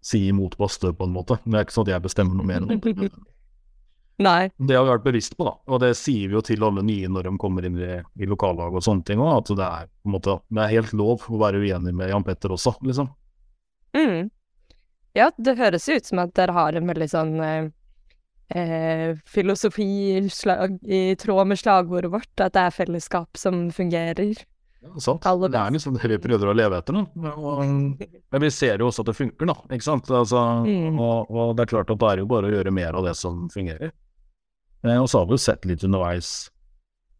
si 0.00 0.22
imot 0.30 0.56
Bastø, 0.56 0.94
på 0.96 1.04
en 1.04 1.12
måte. 1.12 1.36
Men 1.44 1.52
det 1.52 1.60
er 1.60 1.68
ikke 1.68 1.76
sånn 1.76 1.88
at 1.88 1.92
jeg 1.94 2.06
bestemmer 2.06 2.38
noe 2.38 2.48
mer. 2.48 2.64
enn. 2.64 3.10
Nei. 4.20 4.50
Det 4.56 4.76
har 4.76 4.84
vi 4.84 4.92
vært 4.92 5.04
bevisst 5.06 5.36
på, 5.36 5.46
da. 5.48 5.54
Og 5.72 5.80
det 5.80 5.94
sier 5.96 6.28
vi 6.28 6.36
jo 6.36 6.42
til 6.44 6.64
alle 6.64 6.82
nye 6.84 7.08
når 7.08 7.28
de 7.28 7.36
kommer 7.40 7.64
inn 7.64 7.78
i, 7.80 7.94
i 8.20 8.28
lokallag 8.28 8.76
og 8.76 8.84
sånne 8.84 9.06
ting 9.08 9.20
òg, 9.20 9.38
at 9.38 9.52
det 9.56 9.68
er 9.68 9.88
på 9.88 10.10
en 10.10 10.16
måte 10.16 10.36
det 10.48 10.64
er 10.64 10.74
helt 10.74 10.92
lov 10.96 11.24
å 11.24 11.40
være 11.40 11.62
uenig 11.62 11.94
med 11.96 12.12
Jan 12.12 12.26
Petter 12.26 12.52
også, 12.52 12.74
liksom. 12.84 13.08
Mm. 13.96 14.28
Ja, 15.16 15.30
det 15.36 15.58
høres 15.58 15.88
ut 15.90 16.06
som 16.06 16.22
at 16.22 16.34
dere 16.38 16.54
har 16.54 16.76
en 16.78 16.86
veldig 16.90 17.08
sånn 17.10 17.34
eh, 17.42 17.70
eh 18.54 19.18
filosofi 19.26 20.22
slag, 20.30 20.78
i 20.86 21.16
tråd 21.18 21.50
med 21.50 21.58
slagordet 21.58 22.12
vårt, 22.12 22.32
at 22.38 22.54
det 22.54 22.66
er 22.68 22.76
fellesskap 22.76 23.40
som 23.40 23.68
fungerer. 23.74 24.44
Ja, 24.80 24.94
sant. 25.02 25.26
Det 25.26 25.58
er 25.58 25.74
liksom 25.74 25.96
det 25.98 26.08
vi 26.08 26.18
prøver 26.24 26.50
å 26.50 26.54
leve 26.56 26.78
etter, 26.80 26.96
da. 26.96 27.32
Og, 27.34 27.66
men 27.66 28.44
vi 28.46 28.50
ser 28.54 28.80
jo 28.80 28.88
også 28.88 29.04
at 29.04 29.10
det 29.10 29.16
funker, 29.18 29.50
da. 29.50 29.56
Ikke 29.76 29.84
sant. 29.84 30.08
Altså, 30.08 30.44
mm. 30.64 30.96
og, 30.96 31.28
og, 31.28 31.52
det 31.56 31.66
er 31.66 31.72
klart 31.74 31.92
at 31.92 32.00
det 32.00 32.12
er 32.14 32.22
jo 32.22 32.30
bare 32.30 32.48
å 32.48 32.54
gjøre 32.54 32.72
mer 32.72 32.96
av 32.96 33.04
det 33.04 33.12
som 33.18 33.44
fungerer. 33.52 33.92
Eh, 34.86 34.96
og 34.96 35.10
så 35.10 35.20
har 35.20 35.28
vi 35.28 35.36
jo 35.36 35.42
sett 35.44 35.68
litt 35.68 35.84
underveis. 35.84 36.48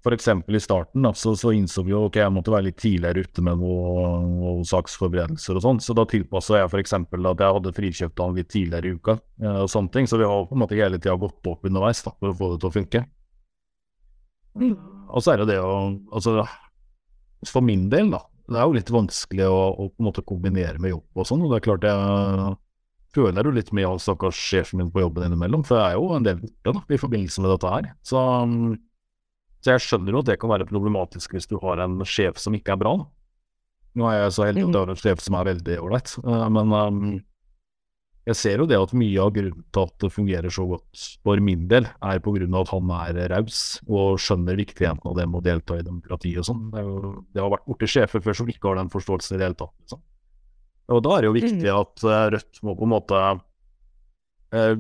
Eksempel 0.00 0.56
i 0.56 0.60
starten 0.60 1.04
da, 1.04 1.10
så, 1.12 1.34
så 1.36 1.52
innså 1.52 1.82
vi 1.84 1.92
jo 1.92 2.06
ok, 2.06 2.16
jeg 2.22 2.32
måtte 2.32 2.52
være 2.54 2.70
litt 2.70 2.78
tidligere 2.80 3.20
ute 3.26 3.42
med 3.44 3.60
noen 3.60 4.30
noe 4.40 4.64
saksforberedelser 4.64 5.58
og 5.58 5.64
sånn, 5.66 5.80
så 5.84 5.96
da 5.96 6.06
tilpassa 6.08 6.56
jeg 6.56 6.70
f.eks. 6.70 6.94
at 6.96 7.12
jeg 7.12 7.56
hadde 7.58 7.74
frikjøpt 7.76 8.22
han 8.24 8.38
litt 8.38 8.48
tidligere 8.48 8.88
i 8.88 8.96
uka 8.96 9.18
eh, 9.18 9.58
og 9.66 9.68
sånne 9.68 9.92
ting. 9.92 10.08
Så 10.08 10.16
vi 10.20 10.28
har 10.28 10.48
på 10.48 10.56
en 10.56 10.62
måte 10.64 10.78
hele 10.78 10.96
tida 10.96 11.18
gått 11.20 11.52
opp 11.52 11.68
underveis 11.68 12.00
da, 12.06 12.14
for 12.16 12.32
å 12.32 12.38
få 12.38 12.50
det 12.54 12.62
til 12.62 12.70
å 12.70 12.74
funke. 12.78 13.04
Og 15.10 15.22
så 15.22 15.34
er 15.34 15.42
det 15.42 15.52
det 15.52 15.60
å 15.62 15.76
Altså, 16.10 16.40
for 17.48 17.64
min 17.64 17.86
del, 17.92 18.10
da. 18.12 18.24
Det 18.50 18.58
er 18.58 18.66
jo 18.66 18.74
litt 18.74 18.90
vanskelig 18.92 19.46
å, 19.46 19.60
å 19.70 19.88
på 19.92 20.02
en 20.02 20.08
måte 20.08 20.24
kombinere 20.26 20.80
med 20.82 20.94
jobb 20.96 21.20
og 21.22 21.28
sånn, 21.28 21.44
og 21.44 21.52
det 21.52 21.60
er 21.60 21.66
klart 21.68 21.86
jeg 21.86 22.56
føler 23.14 23.46
jo 23.46 23.52
litt 23.54 23.70
med 23.74 23.86
han 23.86 24.00
stakkars 24.02 24.38
sjefen 24.38 24.80
min 24.80 24.90
på 24.92 25.04
jobben 25.04 25.28
innimellom, 25.28 25.62
for 25.66 25.78
jeg 25.78 25.94
er 25.94 25.98
jo 25.98 26.16
en 26.16 26.26
del 26.26 26.40
borte 26.42 26.96
i 26.96 27.00
forbindelse 27.00 27.44
med 27.44 27.52
dette 27.54 27.72
her. 27.74 27.88
Så, 28.06 28.24
så, 29.60 29.74
jeg 29.74 29.84
skjønner 29.84 30.16
jo 30.16 30.22
at 30.22 30.30
det 30.30 30.38
kan 30.40 30.52
være 30.52 30.68
problematisk 30.68 31.34
hvis 31.36 31.48
du 31.50 31.58
har 31.60 31.82
en 31.84 32.00
sjef 32.08 32.40
som 32.40 32.54
ikke 32.56 32.74
er 32.74 32.80
bra. 32.80 32.94
Nå 33.98 34.06
er 34.08 34.22
jeg 34.22 34.36
så 34.36 34.46
heldig 34.46 34.68
at 34.68 34.70
jeg 34.70 34.80
har 34.80 34.92
en 34.92 35.02
sjef 35.02 35.24
som 35.24 35.36
er 35.36 35.50
veldig 35.50 35.76
ålreit, 35.82 36.14
uh, 36.24 36.46
men 36.52 36.72
um, 36.72 37.00
jeg 38.28 38.38
ser 38.38 38.62
jo 38.62 38.66
det 38.68 38.78
at 38.78 38.92
mye 38.94 39.18
av 39.20 39.32
grunnen 39.34 39.64
til 39.74 39.88
at 39.88 40.04
det 40.04 40.10
fungerer 40.14 40.54
så 40.54 40.66
godt 40.70 41.04
for 41.26 41.40
min 41.42 41.64
del, 41.70 41.88
er 42.04 42.22
på 42.22 42.34
grunn 42.36 42.54
av 42.54 42.66
at 42.68 42.72
han 42.74 42.92
er 43.00 43.32
raus 43.32 43.62
og 43.88 44.20
skjønner 44.22 44.60
viktigheten 44.60 45.10
av 45.10 45.16
det 45.18 45.26
med 45.26 45.40
å 45.40 45.44
delta 45.48 45.80
i 45.80 45.86
demokrati 45.86 46.36
og 46.38 46.46
sånn. 46.46 46.68
Det, 46.74 46.84
det, 47.34 47.42
har 47.42 47.50
vært 47.56 47.66
borti 47.66 47.88
sjefer 47.90 48.22
før 48.24 48.38
som 48.40 48.52
ikke 48.52 48.70
har 48.70 48.78
den 48.78 48.92
forståelsen 48.92 49.34
i 49.34 49.40
det 49.40 49.48
hele 49.48 49.58
tatt. 49.58 49.74
Liksom. 49.82 50.04
Og 50.90 51.02
da 51.06 51.16
er 51.16 51.24
det 51.24 51.30
jo 51.30 51.38
viktig 51.38 51.66
mm. 51.66 51.80
at 51.80 52.06
uh, 52.06 52.20
Rødt 52.36 52.62
må 52.66 52.76
på 52.78 52.86
en 52.86 52.94
måte 52.94 53.24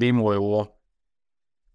Vi 0.02 0.08
må 0.14 0.32
jo 0.34 0.64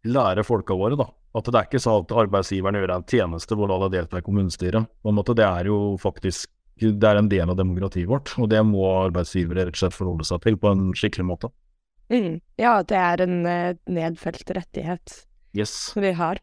lære 0.05 0.43
folka 0.45 0.75
våre, 0.77 0.97
da. 0.99 1.09
At 1.35 1.49
det 1.51 1.59
er 1.59 1.67
ikke 1.67 1.83
sånn 1.83 2.05
at 2.05 2.13
arbeidsgiveren 2.23 2.77
gjør 2.79 2.93
en 2.95 3.07
tjeneste 3.11 3.57
hvor 3.59 3.71
alle 3.75 3.91
deltar 3.91 4.21
i 4.21 4.25
kommunestyret. 4.25 4.87
På 5.03 5.11
en 5.11 5.17
måte, 5.17 5.35
det 5.35 5.47
er 5.47 5.67
jo 5.71 5.79
faktisk 5.99 6.51
det 6.75 7.07
er 7.07 7.15
en 7.15 7.29
del 7.31 7.47
av 7.47 7.55
demokratiet 7.55 8.09
vårt, 8.09 8.33
og 8.35 8.49
det 8.51 8.59
må 8.67 8.83
arbeidsgivere 9.05 9.63
rett 9.63 9.77
og 9.77 9.79
slett 9.79 9.95
forholde 9.95 10.25
seg 10.27 10.41
til 10.43 10.57
på 10.59 10.73
en 10.73 10.89
skikkelig 10.97 11.27
måte. 11.27 11.49
Mm. 12.11 12.41
Ja, 12.59 12.83
det 12.83 12.97
er 12.99 13.23
en 13.23 13.37
uh, 13.47 13.77
nedfelt 13.89 14.51
rettighet 14.57 15.21
yes. 15.55 15.93
vi 15.95 16.11
har. 16.19 16.41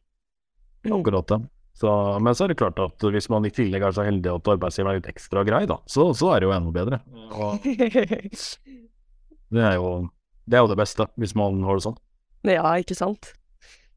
Mm. 0.87 0.97
Akkurat 0.97 1.29
det. 1.29 1.41
Så, 1.77 1.91
men 2.21 2.35
så 2.37 2.45
er 2.45 2.53
det 2.53 2.59
klart 2.61 2.81
at 2.83 3.05
hvis 3.15 3.29
man 3.33 3.47
i 3.49 3.53
tillegg 3.53 3.85
er 3.85 3.95
så 3.97 4.05
heldig 4.07 4.33
at 4.33 4.51
arbeidsgiveren 4.55 4.97
er 4.97 5.01
litt 5.01 5.13
ekstra 5.13 5.45
grei, 5.47 5.63
da, 5.69 5.79
så, 5.91 6.09
så, 6.17 6.33
er 6.33 6.43
det 6.43 6.49
jo 6.49 6.57
enda 6.57 6.73
bedre. 6.75 6.99
Og 7.33 7.61
det 9.53 9.63
er 9.69 9.77
jo 9.77 9.87
det, 10.45 10.57
er 10.57 10.65
jo 10.65 10.73
det 10.73 10.81
beste, 10.81 11.07
hvis 11.21 11.37
man 11.39 11.63
har 11.67 11.79
det 11.79 11.87
sånn. 11.87 12.01
Ja, 12.49 12.67
ikke 12.81 12.97
sant. 12.99 13.33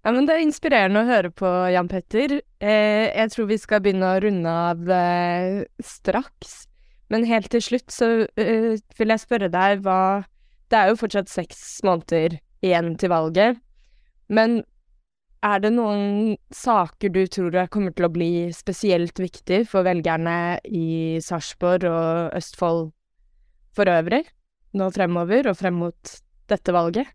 Ja, 0.06 0.12
men 0.14 0.28
Det 0.28 0.36
er 0.36 0.44
inspirerende 0.46 1.02
å 1.02 1.08
høre 1.08 1.32
på, 1.34 1.50
Jan 1.74 1.88
Petter. 1.90 2.36
Eh, 2.62 3.10
jeg 3.10 3.32
tror 3.34 3.48
vi 3.50 3.58
skal 3.58 3.82
begynne 3.82 4.12
å 4.14 4.20
runde 4.22 4.52
av 4.54 4.92
eh, 4.94 5.64
straks. 5.82 6.68
Men 7.10 7.26
helt 7.26 7.50
til 7.50 7.64
slutt 7.66 7.90
så 7.90 8.10
eh, 8.38 8.76
vil 9.00 9.14
jeg 9.14 9.24
spørre 9.24 9.50
deg 9.50 9.82
hva 9.86 10.26
Det 10.70 10.78
er 10.78 10.92
jo 10.92 11.00
fortsatt 11.02 11.30
seks 11.30 11.82
måneder 11.86 12.38
igjen 12.62 12.94
til 13.02 13.10
valget. 13.10 13.58
Men 14.30 14.62
er 15.46 15.66
det 15.66 15.74
noen 15.74 16.38
saker 16.54 17.10
du 17.10 17.24
tror 17.26 17.58
kommer 17.74 17.94
til 17.94 18.06
å 18.06 18.14
bli 18.14 18.32
spesielt 18.54 19.18
viktig 19.18 19.64
for 19.70 19.86
velgerne 19.86 20.62
i 20.70 21.18
Sarpsborg 21.22 21.90
og 21.90 22.38
Østfold 22.38 22.92
for 23.74 23.90
øvrig 23.90 24.22
nå 24.78 24.90
fremover 24.94 25.50
og 25.50 25.58
frem 25.58 25.82
mot 25.82 26.18
dette 26.50 26.74
valget? 26.74 27.10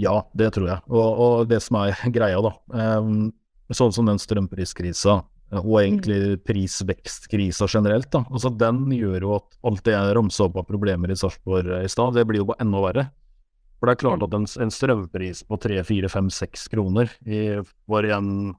Ja, 0.00 0.16
det 0.36 0.54
tror 0.56 0.70
jeg. 0.70 0.82
Og, 0.88 1.20
og 1.24 1.50
det 1.50 1.60
som 1.64 1.80
er 1.82 1.98
greia, 2.16 2.40
da. 2.44 2.54
Um, 2.72 3.28
sånn 3.70 3.92
som 3.94 4.08
den 4.08 4.18
strømpriskrisa, 4.18 5.20
og 5.60 5.76
egentlig 5.80 6.18
mm. 6.20 6.42
prisvekstkrisa 6.46 7.66
generelt, 7.70 8.10
da. 8.14 8.22
Altså, 8.30 8.52
den 8.54 8.84
gjør 8.94 9.26
jo 9.26 9.36
at 9.40 9.58
alt 9.66 9.84
det 9.86 9.96
jeg 9.96 10.16
ramsa 10.16 10.46
opp 10.46 10.60
av 10.62 10.68
problemer 10.68 11.10
i 11.10 11.18
Sarpsborg 11.18 11.72
i 11.80 11.90
stad, 11.90 12.14
det 12.18 12.26
blir 12.28 12.42
jo 12.42 12.48
bare 12.52 12.62
enda 12.64 12.82
verre. 12.84 13.06
For 13.80 13.88
det 13.88 13.96
er 13.96 14.02
klart 14.02 14.24
at 14.26 14.34
en, 14.36 14.44
en 14.60 14.72
strømpris 14.74 15.42
på 15.48 15.56
3-4-5-6 15.64 16.66
kroner 16.70 17.10
i, 17.24 17.40
for 17.88 18.06
en 18.12 18.52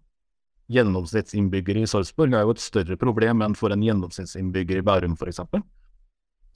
gjennomsnittsinnbygger 0.71 1.81
i 1.81 1.87
Sarpsborg 1.89 2.33
er 2.33 2.47
jo 2.47 2.55
et 2.55 2.63
større 2.63 2.97
problem 2.99 3.43
enn 3.45 3.55
for 3.59 3.73
en 3.73 3.83
gjennomsnittsinnbygger 3.85 4.81
i 4.81 4.85
Bærum 4.87 5.13
f.eks. 5.19 5.43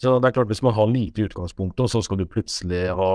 Så 0.01 0.17
det 0.19 0.27
er 0.27 0.35
klart 0.35 0.51
hvis 0.51 0.63
man 0.65 0.75
har 0.75 0.89
lite 0.91 1.21
i 1.21 1.27
utgangspunktet, 1.29 1.85
og 1.85 1.91
så 1.93 2.01
skal 2.03 2.19
du 2.19 2.25
plutselig 2.27 2.87
ha 2.97 3.11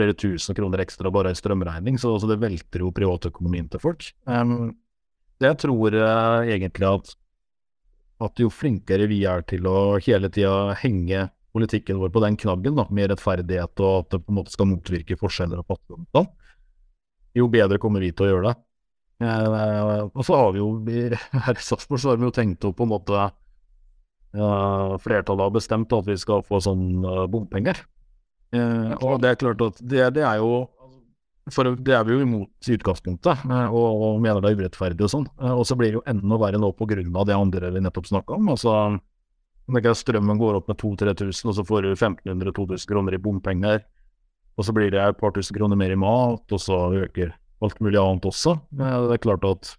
flere 0.00 0.16
tusen 0.16 0.56
kroner 0.56 0.80
ekstra 0.82 1.12
bare 1.12 1.34
i 1.34 1.38
strømregning, 1.38 1.98
så, 2.00 2.14
så 2.20 2.28
det 2.30 2.40
velter 2.40 2.84
jo 2.84 2.92
privatøkonomien 2.96 3.68
til 3.70 3.82
folk. 3.82 4.06
Um, 4.24 4.72
jeg 5.40 5.58
tror 5.60 5.96
uh, 5.96 6.46
egentlig 6.48 6.88
at, 6.88 7.12
at 8.24 8.40
jo 8.40 8.50
flinkere 8.52 9.08
vi 9.10 9.22
er 9.28 9.44
til 9.48 9.68
å 9.68 9.98
hele 10.00 10.32
tida 10.32 10.74
henge 10.80 11.28
politikken 11.52 11.98
vår 12.00 12.12
på 12.14 12.22
den 12.24 12.38
knaggen, 12.40 12.76
da, 12.78 12.86
med 12.94 13.10
rettferdighet 13.10 13.82
og 13.82 14.04
at 14.04 14.14
det 14.14 14.22
på 14.22 14.32
en 14.32 14.38
måte 14.38 14.54
skal 14.54 14.70
motvirke 14.70 15.18
forskjeller 15.18 15.62
og 15.62 15.72
fattigdom. 15.72 16.28
jo 17.34 17.48
bedre 17.50 17.80
kommer 17.82 18.04
vi 18.04 18.12
til 18.14 18.28
å 18.28 18.32
gjøre 18.32 18.50
det. 18.50 18.56
Uh, 19.20 20.08
og 20.16 20.24
så 20.24 20.36
har 20.38 20.54
vi 20.54 20.62
jo 20.62 20.70
her 21.46 21.58
i 21.58 21.64
Sarpsborg 21.64 22.00
så 22.00 22.12
har 22.12 22.20
vi 22.20 22.28
jo 22.28 22.36
tenkt 22.36 22.64
å 22.64 22.72
på 22.72 22.86
en 22.86 22.94
måte 22.94 23.16
uh, 23.20 24.92
Flertallet 25.02 25.44
har 25.44 25.52
bestemt 25.52 25.92
at 25.92 26.06
vi 26.08 26.16
skal 26.20 26.44
få 26.46 26.62
sånn 26.64 27.02
bompenger. 27.32 27.82
Uh, 28.50 28.96
og 29.06 29.20
det 29.22 29.30
er 29.30 29.38
klart 29.38 29.60
at 29.62 29.76
det, 29.78 30.00
det, 30.16 30.24
er 30.26 30.40
jo 30.42 30.64
For 31.54 31.68
det 31.70 31.92
er 31.94 32.02
vi 32.06 32.16
jo 32.16 32.24
imot 32.24 32.66
i 32.66 32.74
utgangspunktet, 32.74 33.44
og, 33.46 33.84
og, 33.90 34.18
mener 34.22 34.42
det 34.42 34.50
er 34.50 34.64
urettferdig 34.64 35.06
og 35.06 35.12
sånn. 35.12 35.28
og 35.38 35.62
så 35.66 35.76
blir 35.78 35.92
det 35.92 36.00
jo 36.00 36.08
enda 36.10 36.38
verre 36.38 36.58
nå 36.62 36.72
på 36.78 36.88
grunn 36.90 37.14
av 37.14 37.28
det 37.28 37.38
andre 37.38 37.70
vi 37.74 37.82
nettopp 37.82 38.10
snakka 38.10 38.38
om. 38.38 38.50
altså 38.54 38.74
Strømmen 39.70 40.38
går 40.38 40.58
opp 40.58 40.70
med 40.70 40.78
2000-3000, 40.80 41.50
og 41.50 41.54
så 41.54 41.64
får 41.66 41.86
du 41.86 41.90
1500-2000 41.94 42.90
kroner 42.90 43.14
i 43.14 43.22
bompenger. 43.22 43.84
Og 44.58 44.66
så 44.66 44.74
blir 44.74 44.90
det 44.90 45.00
et 45.00 45.18
par 45.18 45.32
tusen 45.32 45.56
kroner 45.56 45.78
mer 45.78 45.94
i 45.94 45.98
mat, 45.98 46.42
og 46.50 46.60
så 46.60 46.90
øker 46.90 47.36
alt 47.62 47.78
mulig 47.80 48.00
annet 48.00 48.26
også. 48.26 48.56
Men 48.74 49.06
det 49.08 49.18
er 49.18 49.22
klart 49.22 49.46
at 49.46 49.74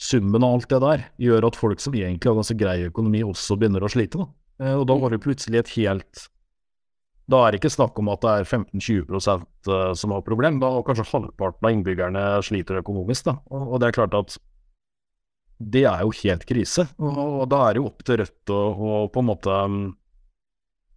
summen 0.00 0.42
av 0.42 0.56
alt 0.56 0.70
det 0.70 0.80
der 0.82 1.04
gjør 1.22 1.48
at 1.48 1.58
folk 1.58 1.82
som 1.82 1.94
egentlig 1.94 2.30
har 2.30 2.38
ganske 2.38 2.56
grei 2.58 2.78
økonomi, 2.88 3.22
også 3.26 3.58
begynner 3.58 3.84
å 3.84 3.90
slite. 3.92 4.20
Da. 4.20 4.28
Eh, 4.64 4.76
og 4.78 4.86
da 4.90 4.96
var 4.98 5.14
det 5.14 5.22
plutselig 5.24 5.60
et 5.60 5.74
helt 5.76 6.26
Da 7.30 7.40
er 7.40 7.54
det 7.54 7.62
ikke 7.62 7.72
snakk 7.72 7.98
om 8.00 8.10
at 8.12 8.24
det 8.24 8.32
er 8.32 8.48
15-20 8.48 9.14
eh, 9.16 9.92
som 9.96 10.12
har 10.12 10.24
problem, 10.26 10.58
da 10.60 10.72
kanskje 10.84 11.06
halvparten 11.08 11.68
av 11.68 11.72
innbyggerne 11.72 12.24
sliter 12.44 12.82
økonomisk. 12.82 13.30
Da. 13.30 13.38
Og, 13.48 13.68
og 13.74 13.80
det 13.80 13.88
er 13.88 13.96
klart 13.96 14.16
at 14.18 14.36
det 15.58 15.84
er 15.88 16.02
jo 16.04 16.12
helt 16.20 16.44
krise. 16.48 16.86
Og, 16.98 17.20
og 17.40 17.44
da 17.52 17.62
er 17.64 17.74
det 17.74 17.80
jo 17.80 17.88
opp 17.88 18.04
til 18.04 18.20
Rødt 18.20 18.52
å, 18.52 18.62
å 18.74 18.96
på 19.12 19.22
en 19.22 19.30
måte 19.30 19.60
um, 19.64 19.78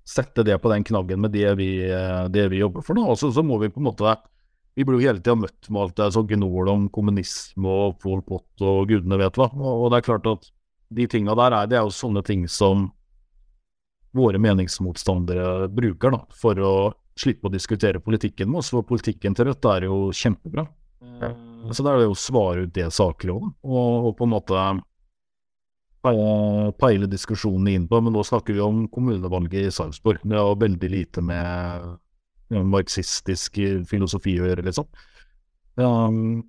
sette 0.08 0.44
det 0.48 0.58
på 0.64 0.72
den 0.72 0.84
knaggen 0.88 1.22
med 1.24 1.36
det 1.36 1.54
vi, 1.60 1.70
eh, 1.88 2.26
det 2.34 2.48
vi 2.52 2.64
jobber 2.64 2.84
for. 2.84 3.00
Og 3.04 3.20
så, 3.20 3.32
så 3.32 3.46
må 3.46 3.60
vi 3.62 3.72
på 3.72 3.80
en 3.84 3.88
måte 3.88 4.18
vi 4.78 4.86
blir 4.86 5.00
jo 5.00 5.08
hele 5.10 5.22
tida 5.24 5.34
møtt 5.34 5.72
med 5.72 5.82
alt 5.82 5.96
det 5.98 6.12
som 6.14 6.28
gnål 6.30 6.70
om 6.70 6.84
kommunisme 6.94 7.72
og 7.72 7.96
Pol 8.04 8.20
Pot 8.22 8.62
og 8.62 8.84
gudene 8.92 9.18
vet 9.18 9.40
hva. 9.40 9.48
Og, 9.50 9.88
det 9.90 9.98
er 9.98 10.06
klart 10.06 10.28
at 10.30 10.52
de 10.94 11.08
tinga 11.10 11.34
der 11.40 11.56
er, 11.58 11.70
det 11.72 11.80
er 11.80 11.88
jo 11.88 11.96
sånne 11.98 12.22
ting 12.26 12.44
som 12.52 12.92
våre 14.16 14.40
meningsmotstandere 14.42 15.68
bruker 15.74 16.14
da, 16.14 16.22
for 16.36 16.60
å 16.64 16.74
slippe 17.18 17.50
å 17.50 17.54
diskutere 17.54 18.02
politikken 18.04 18.50
med 18.52 18.62
oss. 18.62 18.72
For 18.74 18.86
politikken 18.88 19.36
til 19.36 19.50
Rødt 19.50 19.68
er 19.72 19.88
jo 19.88 20.08
kjempebra. 20.16 20.68
Mm. 21.02 21.72
Så 21.74 21.84
da 21.84 21.94
er 21.94 22.02
det 22.02 22.08
jo 22.08 22.16
å 22.16 22.20
svare 22.20 22.66
ut 22.66 22.74
det 22.76 22.88
saklig 22.96 23.34
òg, 23.36 23.48
og, 23.66 24.08
og, 24.08 24.12
på 24.18 24.28
en 24.28 24.34
måte 24.34 24.66
peile 26.80 27.10
diskusjonene 27.10 27.74
inn 27.76 27.88
på. 27.90 28.00
Men 28.02 28.16
nå 28.16 28.24
snakker 28.26 28.56
vi 28.56 28.64
om 28.64 28.86
kommunevalget 28.92 29.68
i 29.68 29.74
Sarpsborg. 29.74 30.24
Det 30.24 30.38
har 30.40 30.60
veldig 30.62 30.92
lite 30.94 31.24
med 31.26 31.98
marxistisk 32.48 33.60
filosofi 33.90 34.38
å 34.40 34.48
gjøre, 34.48 34.64
liksom. 34.70 34.88
Um, 35.78 36.46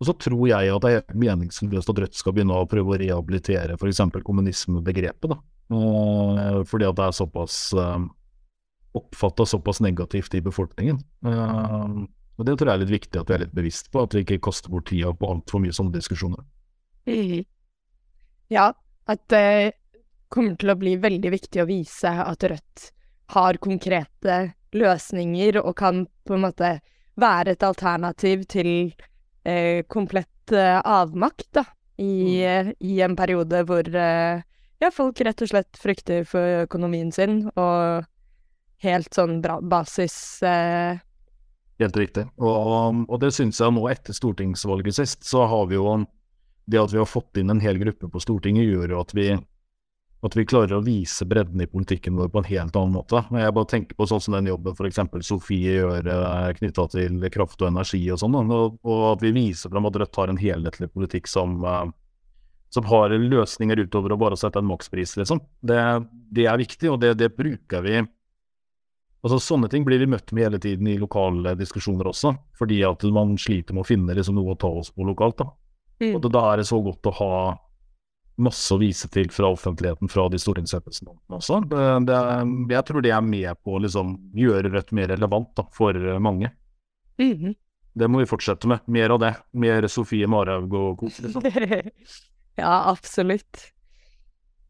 og 0.00 0.08
så 0.08 0.14
tror 0.16 0.44
jeg 0.48 0.72
at 0.72 0.84
det 0.84 0.90
er 0.96 1.16
meningsløst 1.18 1.90
at 1.92 2.02
Rødt 2.04 2.18
skal 2.18 2.34
begynne 2.36 2.56
å 2.56 2.68
prøve 2.68 2.94
å 2.94 3.00
rehabilitere 3.00 3.76
f.eks. 3.76 4.02
kommunismebegrepet. 4.24 5.32
da. 5.32 5.40
Fordi 5.70 6.86
at 6.88 6.96
det 6.98 7.04
er 7.06 7.14
såpass 7.14 7.58
uh, 7.78 8.00
oppfatta 8.98 9.46
såpass 9.46 9.78
negativt 9.84 10.34
i 10.34 10.42
befolkningen. 10.42 10.98
Uh, 11.26 12.06
og 12.40 12.46
Det 12.48 12.56
tror 12.56 12.70
jeg 12.70 12.74
er 12.74 12.82
litt 12.82 12.94
viktig 12.94 13.20
at 13.20 13.30
vi 13.30 13.36
er 13.36 13.42
litt 13.44 13.56
bevisst 13.56 13.90
på, 13.92 14.02
at 14.02 14.16
vi 14.16 14.24
ikke 14.24 14.40
kaster 14.48 14.72
bort 14.72 14.88
tida 14.90 15.12
på 15.14 15.28
altfor 15.28 15.62
mye 15.62 15.76
sånne 15.76 15.92
diskusjoner. 15.94 16.42
Ja, 18.50 18.70
at 19.06 19.22
det 19.30 19.74
kommer 20.30 20.56
til 20.58 20.72
å 20.72 20.78
bli 20.78 20.94
veldig 21.00 21.32
viktig 21.34 21.62
å 21.62 21.68
vise 21.68 22.10
at 22.24 22.46
Rødt 22.48 22.86
har 23.34 23.58
konkrete 23.62 24.38
løsninger 24.74 25.58
og 25.60 25.74
kan 25.78 26.04
på 26.26 26.36
en 26.36 26.44
måte 26.46 26.70
være 27.20 27.54
et 27.54 27.66
alternativ 27.66 28.46
til 28.50 28.70
eh, 29.44 29.82
komplett 29.90 30.54
eh, 30.54 30.78
avmakt, 30.78 31.48
da, 31.58 31.64
i, 32.00 32.40
mm. 32.40 32.72
i, 32.78 33.00
en 33.04 33.16
periode 33.18 33.64
hvor 33.68 33.84
eh, 33.84 34.42
ja, 34.80 34.90
folk 34.94 35.20
rett 35.24 35.44
og 35.44 35.52
slett 35.52 35.78
frykter 35.80 36.24
for 36.28 36.64
økonomien 36.64 37.12
sin, 37.12 37.44
og 37.54 38.06
helt 38.84 39.14
sånn 39.14 39.40
bra 39.44 39.58
basis 39.60 40.16
eh. 40.46 41.00
Helt 41.80 41.96
riktig, 41.96 42.26
og, 42.36 43.06
og 43.08 43.20
det 43.22 43.30
syns 43.32 43.60
jeg 43.60 43.72
nå 43.72 43.86
etter 43.88 44.16
stortingsvalget 44.16 44.98
sist, 44.98 45.22
så 45.24 45.46
har 45.48 45.70
vi 45.70 45.78
jo 45.78 46.00
det 46.70 46.80
at 46.80 46.92
vi 46.92 47.00
har 47.00 47.08
fått 47.08 47.40
inn 47.40 47.52
en 47.52 47.62
hel 47.62 47.80
gruppe 47.80 48.10
på 48.12 48.20
Stortinget, 48.20 48.68
gjør 48.68 48.92
jo 48.94 49.00
at 49.00 49.14
vi 49.16 49.30
at 50.20 50.36
vi 50.36 50.44
klarer 50.44 50.76
å 50.76 50.84
vise 50.84 51.24
bredden 51.24 51.62
i 51.64 51.68
politikken 51.70 52.18
vår 52.18 52.28
på 52.32 52.42
en 52.42 52.48
helt 52.50 52.76
annen 52.76 52.92
måte. 52.92 53.22
Jeg 53.32 53.54
bare 53.56 53.68
tenker 53.70 53.96
på 53.96 54.06
sånn 54.08 54.20
som 54.20 54.36
den 54.36 54.50
jobben 54.50 54.76
f.eks. 54.76 55.00
Sofie 55.24 55.78
gjør 55.78 56.10
eh, 56.12 56.50
knytta 56.58 56.86
til 56.92 57.24
kraft 57.32 57.62
og 57.64 57.70
energi 57.70 58.02
og 58.12 58.20
sånn, 58.20 58.36
og, 58.36 58.76
og, 58.84 59.04
at 59.14 59.24
vi 59.24 59.32
viser 59.36 59.72
frem 59.72 59.88
at 59.88 59.96
Rødt 60.02 60.20
har 60.20 60.32
en 60.32 60.40
helhetlig 60.40 60.90
politikk 60.92 61.30
som, 61.30 61.56
uh, 61.64 61.88
som 62.70 62.86
har 62.86 63.10
løsninger 63.10 63.78
utover 63.82 64.14
å 64.14 64.18
bare 64.20 64.38
sette 64.38 64.60
en 64.62 64.68
makspris, 64.68 65.16
liksom. 65.18 65.40
Det, 65.60 65.78
det 66.30 66.46
er 66.46 66.58
viktig, 66.60 66.90
og 66.92 67.00
det, 67.02 67.16
det, 67.18 67.32
bruker 67.34 67.82
vi. 67.82 67.96
Altså 69.20 69.40
Sånne 69.42 69.68
ting 69.68 69.84
blir 69.84 69.98
vi 70.00 70.08
møtt 70.08 70.30
med 70.32 70.46
hele 70.46 70.60
tiden 70.62 70.86
i 70.88 70.98
lokale 70.98 71.56
diskusjoner 71.58 72.08
også, 72.12 72.32
fordi 72.58 72.78
at 72.86 73.02
man 73.12 73.34
sliter 73.38 73.74
med 73.76 73.84
å 73.84 73.88
finne 73.90 74.14
liksom, 74.16 74.38
noe 74.38 74.54
å 74.54 74.60
ta 74.60 74.70
oss 74.70 74.92
på 74.94 75.08
lokalt. 75.08 75.42
da. 75.42 75.50
Mm. 76.00 76.14
Og 76.14 76.30
Da 76.30 76.44
er 76.52 76.62
det 76.62 76.70
så 76.70 76.78
godt 76.84 77.10
å 77.10 77.16
ha 77.18 77.34
masse 78.40 78.72
å 78.72 78.78
vise 78.80 79.10
til 79.12 79.28
fra 79.34 79.50
offentligheten 79.52 80.08
fra 80.08 80.28
de 80.32 80.38
store 80.40 80.62
innsettelsene 80.62 81.12
også. 81.36 81.58
Det, 81.68 81.82
det, 82.08 82.20
jeg 82.72 82.86
tror 82.88 83.04
det 83.04 83.12
er 83.12 83.26
med 83.26 83.50
på 83.60 83.74
å 83.76 83.82
liksom, 83.84 84.14
gjøre 84.38 84.70
Rødt 84.72 84.94
mer 84.96 85.10
relevant 85.10 85.50
da, 85.58 85.66
for 85.74 85.98
mange. 86.22 86.54
Mm 87.20 87.34
-hmm. 87.34 87.54
Det 87.92 88.08
må 88.08 88.22
vi 88.22 88.26
fortsette 88.30 88.68
med. 88.68 88.78
Mer 88.86 89.10
av 89.10 89.18
det. 89.18 89.34
Mer 89.52 89.86
Sofie 89.88 90.26
Marhaug 90.26 90.74
og 90.74 90.98
kos. 90.98 91.18
Liksom. 91.20 91.42
ja, 92.60 92.76
absolutt. 92.92 93.70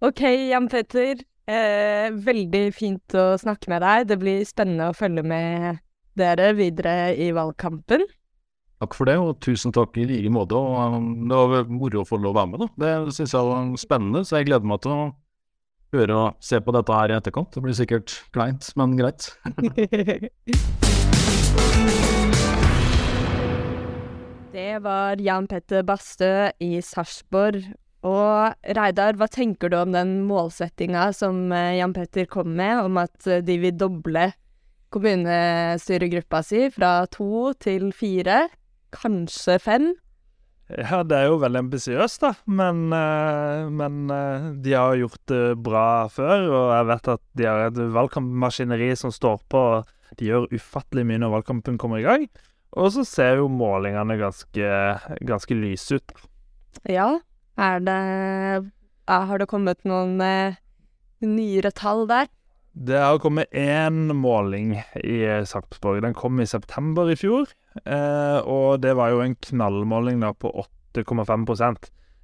OK, 0.01 0.23
Jan 0.49 0.71
Petter. 0.73 1.21
Eh, 1.51 2.09
veldig 2.15 2.65
fint 2.77 3.15
å 3.19 3.35
snakke 3.41 3.73
med 3.73 3.83
deg. 3.83 4.09
Det 4.13 4.19
blir 4.21 4.47
spennende 4.49 4.91
å 4.91 4.97
følge 4.97 5.25
med 5.27 5.81
dere 6.19 6.53
videre 6.57 7.15
i 7.19 7.31
valgkampen. 7.35 8.07
Takk 8.81 8.95
for 8.97 9.05
det, 9.11 9.17
og 9.21 9.41
tusen 9.45 9.75
takk 9.77 9.99
i 10.01 10.07
like 10.09 10.31
måte. 10.33 10.57
og 10.57 10.95
um, 10.97 11.29
Det 11.29 11.37
var 11.37 11.67
moro 11.69 12.01
å 12.01 12.09
få 12.09 12.17
lov 12.17 12.33
å 12.33 12.39
være 12.39 12.51
med. 12.53 12.59
da. 12.63 12.69
Det 12.81 13.13
syns 13.19 13.35
jeg 13.37 13.45
var 13.51 13.77
spennende, 13.83 14.25
så 14.25 14.33
jeg 14.39 14.47
gleder 14.49 14.69
meg 14.71 14.81
til 14.85 14.93
å 14.95 15.01
høre 15.93 16.15
og 16.17 16.29
se 16.45 16.57
på 16.63 16.73
dette 16.77 16.93
her 16.97 17.09
i 17.11 17.17
etterkant. 17.19 17.53
Det 17.53 17.61
blir 17.65 17.77
sikkert 17.77 18.09
kleint, 18.33 18.65
men 18.81 18.97
greit. 18.97 19.23
det 24.57 24.73
var 24.87 25.21
Jan 25.21 25.47
Petter 25.51 25.83
Bastø 25.85 26.51
i 26.63 26.81
Sarpsborg. 26.81 27.61
Og 28.07 28.55
Reidar, 28.77 29.19
hva 29.21 29.29
tenker 29.29 29.69
du 29.69 29.77
om 29.77 29.93
den 29.93 30.23
målsettinga 30.29 31.11
som 31.17 31.51
eh, 31.53 31.77
Jan 31.77 31.93
Petter 31.97 32.29
kom 32.31 32.55
med, 32.57 32.87
om 32.87 33.01
at 33.03 33.27
eh, 33.29 33.43
de 33.45 33.59
vil 33.61 33.77
doble 33.77 34.31
kommunestyregruppa 34.91 36.41
si 36.43 36.65
fra 36.75 37.05
to 37.13 37.53
til 37.61 37.91
fire? 37.95 38.49
kanskje 38.91 39.59
fem. 39.63 39.93
Ja, 40.71 41.01
det 41.03 41.17
er 41.17 41.31
jo 41.31 41.41
veldig 41.43 41.65
ambisiøst, 41.65 42.23
da. 42.23 42.33
Men, 42.47 42.93
uh, 42.95 43.67
men 43.75 44.11
de 44.63 44.75
har 44.77 44.99
gjort 45.01 45.23
det 45.31 45.45
bra 45.63 46.07
før, 46.13 46.47
og 46.47 46.67
jeg 46.77 46.89
vet 46.93 47.11
at 47.17 47.25
de 47.39 47.49
har 47.49 47.65
et 47.67 47.81
valgkampmaskineri 47.97 48.93
som 48.99 49.15
står 49.15 49.43
på. 49.51 49.65
og 49.81 50.19
De 50.19 50.31
gjør 50.31 50.51
ufattelig 50.55 51.07
mye 51.09 51.23
når 51.23 51.35
valgkampen 51.39 51.79
kommer 51.81 52.03
i 52.03 52.07
gang. 52.07 52.29
Og 52.79 52.93
så 52.95 53.03
ser 53.07 53.41
jo 53.41 53.49
målingene 53.51 54.15
ganske, 54.21 54.71
ganske 55.27 55.59
lyse 55.59 55.99
ut. 55.99 56.15
Ja, 56.87 57.17
er 57.59 57.81
det 57.87 58.01
Har 59.11 59.39
det 59.39 59.49
kommet 59.51 59.81
noen 59.89 60.21
eh, 60.23 60.59
nyere 61.25 61.73
tall 61.75 62.07
der? 62.11 62.29
Det 62.73 62.99
har 62.99 63.19
kommet 63.19 63.51
én 63.51 64.13
måling 64.15 64.77
i 65.03 65.19
Sarpsborg. 65.45 66.03
Den 66.05 66.15
kom 66.15 66.39
i 66.41 66.47
september 66.47 67.11
i 67.11 67.17
fjor. 67.19 67.51
Eh, 67.83 68.39
og 68.47 68.81
det 68.85 68.95
var 68.99 69.11
jo 69.11 69.25
en 69.25 69.35
knallmåling 69.35 70.23
da 70.23 70.31
på 70.33 70.53
8,5 70.95 71.75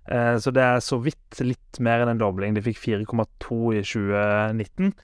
eh, 0.07 0.37
Så 0.39 0.55
det 0.55 0.62
er 0.62 0.79
så 0.81 1.01
vidt 1.03 1.43
litt 1.43 1.81
mer 1.83 2.05
enn 2.05 2.15
en 2.15 2.23
dobling. 2.23 2.55
De 2.55 2.62
fikk 2.62 2.79
4,2 2.85 3.75
i 3.75 3.83
2019. 3.83 4.95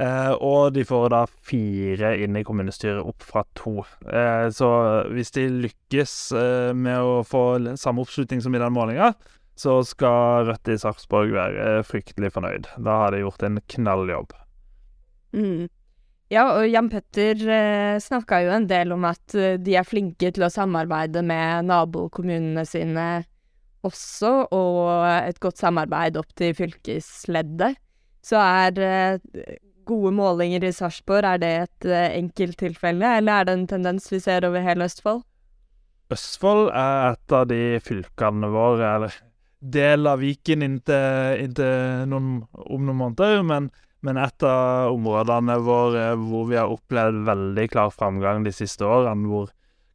Eh, 0.00 0.32
og 0.40 0.72
de 0.72 0.86
får 0.88 1.10
da 1.12 1.26
fire 1.44 2.14
inn 2.24 2.38
i 2.38 2.44
kommunestyret, 2.46 3.02
opp 3.04 3.26
fra 3.26 3.42
to. 3.58 3.82
Eh, 4.08 4.48
så 4.54 4.70
hvis 5.12 5.34
de 5.36 5.48
lykkes 5.66 6.14
eh, 6.38 6.70
med 6.72 6.96
å 6.96 7.20
få 7.28 7.74
samme 7.76 8.06
oppslutning 8.06 8.40
som 8.40 8.54
i 8.56 8.62
den 8.62 8.72
målinga, 8.72 9.12
så 9.58 9.80
skal 9.86 10.48
Rødt 10.48 10.70
i 10.72 10.78
Sarpsborg 10.80 11.34
være 11.34 11.82
fryktelig 11.86 12.32
fornøyd. 12.34 12.70
Da 12.82 12.98
har 13.04 13.14
de 13.14 13.22
gjort 13.22 13.44
en 13.46 13.60
knalljobb. 13.74 14.34
Mm. 15.36 15.68
Ja, 16.32 16.46
og 16.56 16.64
Jan 16.64 16.88
Petter 16.88 17.42
eh, 17.44 17.98
snakka 18.00 18.38
jo 18.46 18.54
en 18.56 18.68
del 18.70 18.94
om 18.94 19.04
at 19.04 19.34
eh, 19.36 19.58
de 19.60 19.76
er 19.76 19.84
flinke 19.84 20.30
til 20.32 20.46
å 20.46 20.52
samarbeide 20.52 21.20
med 21.26 21.68
nabokommunene 21.68 22.64
sine 22.68 23.06
også, 23.84 24.30
og 24.54 25.04
et 25.26 25.40
godt 25.42 25.60
samarbeid 25.60 26.16
opp 26.20 26.30
til 26.38 26.54
fylkesleddet. 26.56 27.76
Så 28.24 28.38
er 28.40 28.80
eh, 28.80 29.58
gode 29.88 30.14
målinger 30.14 30.64
i 30.64 30.72
Sarpsborg, 30.72 31.26
er 31.26 31.42
det 31.42 31.52
et 31.64 31.90
eh, 31.90 32.16
enkelttilfelle, 32.20 33.18
eller 33.18 33.42
er 33.42 33.48
det 33.48 33.58
en 33.58 33.68
tendens 33.74 34.08
vi 34.12 34.22
ser 34.22 34.46
over 34.48 34.64
hele 34.64 34.88
Østfold? 34.88 35.20
Østfold 36.12 36.70
er 36.70 37.12
et 37.12 37.36
av 37.36 37.46
de 37.50 37.60
fylkene 37.82 38.50
våre, 38.52 38.94
eller 38.96 39.20
del 39.62 40.08
av 40.10 40.22
Viken 40.22 40.64
inntil, 40.66 41.38
inntil 41.44 42.06
noen, 42.10 42.42
om 42.52 42.86
noen 42.86 42.98
måneder, 42.98 43.42
men, 43.46 43.70
men 44.02 44.18
et 44.18 44.46
av 44.46 44.92
områdene 44.96 45.58
våre 45.62 46.06
hvor 46.18 46.48
vi 46.50 46.58
har 46.58 46.72
opplevd 46.72 47.22
veldig 47.28 47.66
klar 47.70 47.92
framgang 47.94 48.42
de 48.46 48.54
siste 48.54 48.86
årene, 48.86 49.28
hvor 49.30 49.52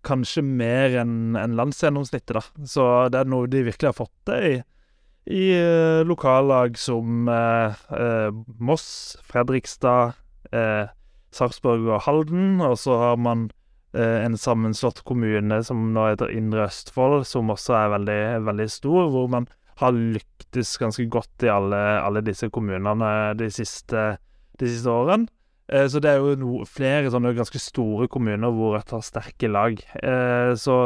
kanskje 0.08 0.43
mer 0.45 0.95
enn 1.01 1.36
en 1.36 1.58
landsgjennomsnittet, 1.60 2.38
da. 2.38 2.65
Så 2.69 2.88
det 3.12 3.21
er 3.21 3.32
noe 3.32 3.49
de 3.51 3.65
virkelig 3.67 3.91
har 3.91 3.97
fått 3.97 4.15
til 4.30 4.47
i, 4.53 4.58
i 5.27 5.43
uh, 5.60 6.08
lokallag 6.08 6.77
som 6.80 7.27
uh, 7.27 7.75
uh, 7.91 8.32
Moss, 8.60 9.17
Fredrikstad, 9.27 10.15
Sarpsborg 11.36 11.89
og 11.91 12.06
Halden, 12.06 12.62
og 12.63 12.77
så 12.80 12.95
har 13.01 13.17
man 13.19 13.49
en 13.95 14.36
sammenslått 14.38 15.00
kommune 15.08 15.62
som 15.65 15.80
nå 15.95 16.10
heter 16.10 16.34
Indre 16.36 16.65
Østfold, 16.67 17.23
som 17.26 17.54
også 17.54 17.73
er 17.78 17.93
veldig, 17.95 18.19
veldig 18.45 18.67
stor, 18.69 19.08
hvor 19.13 19.30
man 19.32 19.47
har 19.80 19.95
lyktes 19.95 20.76
ganske 20.82 21.06
godt 21.10 21.45
i 21.45 21.52
alle, 21.54 21.80
alle 22.02 22.23
disse 22.26 22.50
kommunene 22.54 23.34
de 23.38 23.50
siste, 23.54 24.10
de 24.60 24.69
siste 24.69 24.91
årene. 24.91 25.30
Eh, 25.67 25.88
så 25.91 26.00
det 26.00 26.13
er 26.13 26.23
jo 26.23 26.36
no, 26.39 26.62
flere 26.69 27.12
sånne 27.12 27.36
ganske 27.36 27.60
store 27.62 28.08
kommuner 28.12 28.54
hvor 28.56 28.78
Rødt 28.78 28.93
har 28.95 29.04
sterke 29.06 29.50
lag. 29.52 29.80
Eh, 30.02 30.54
så, 30.60 30.78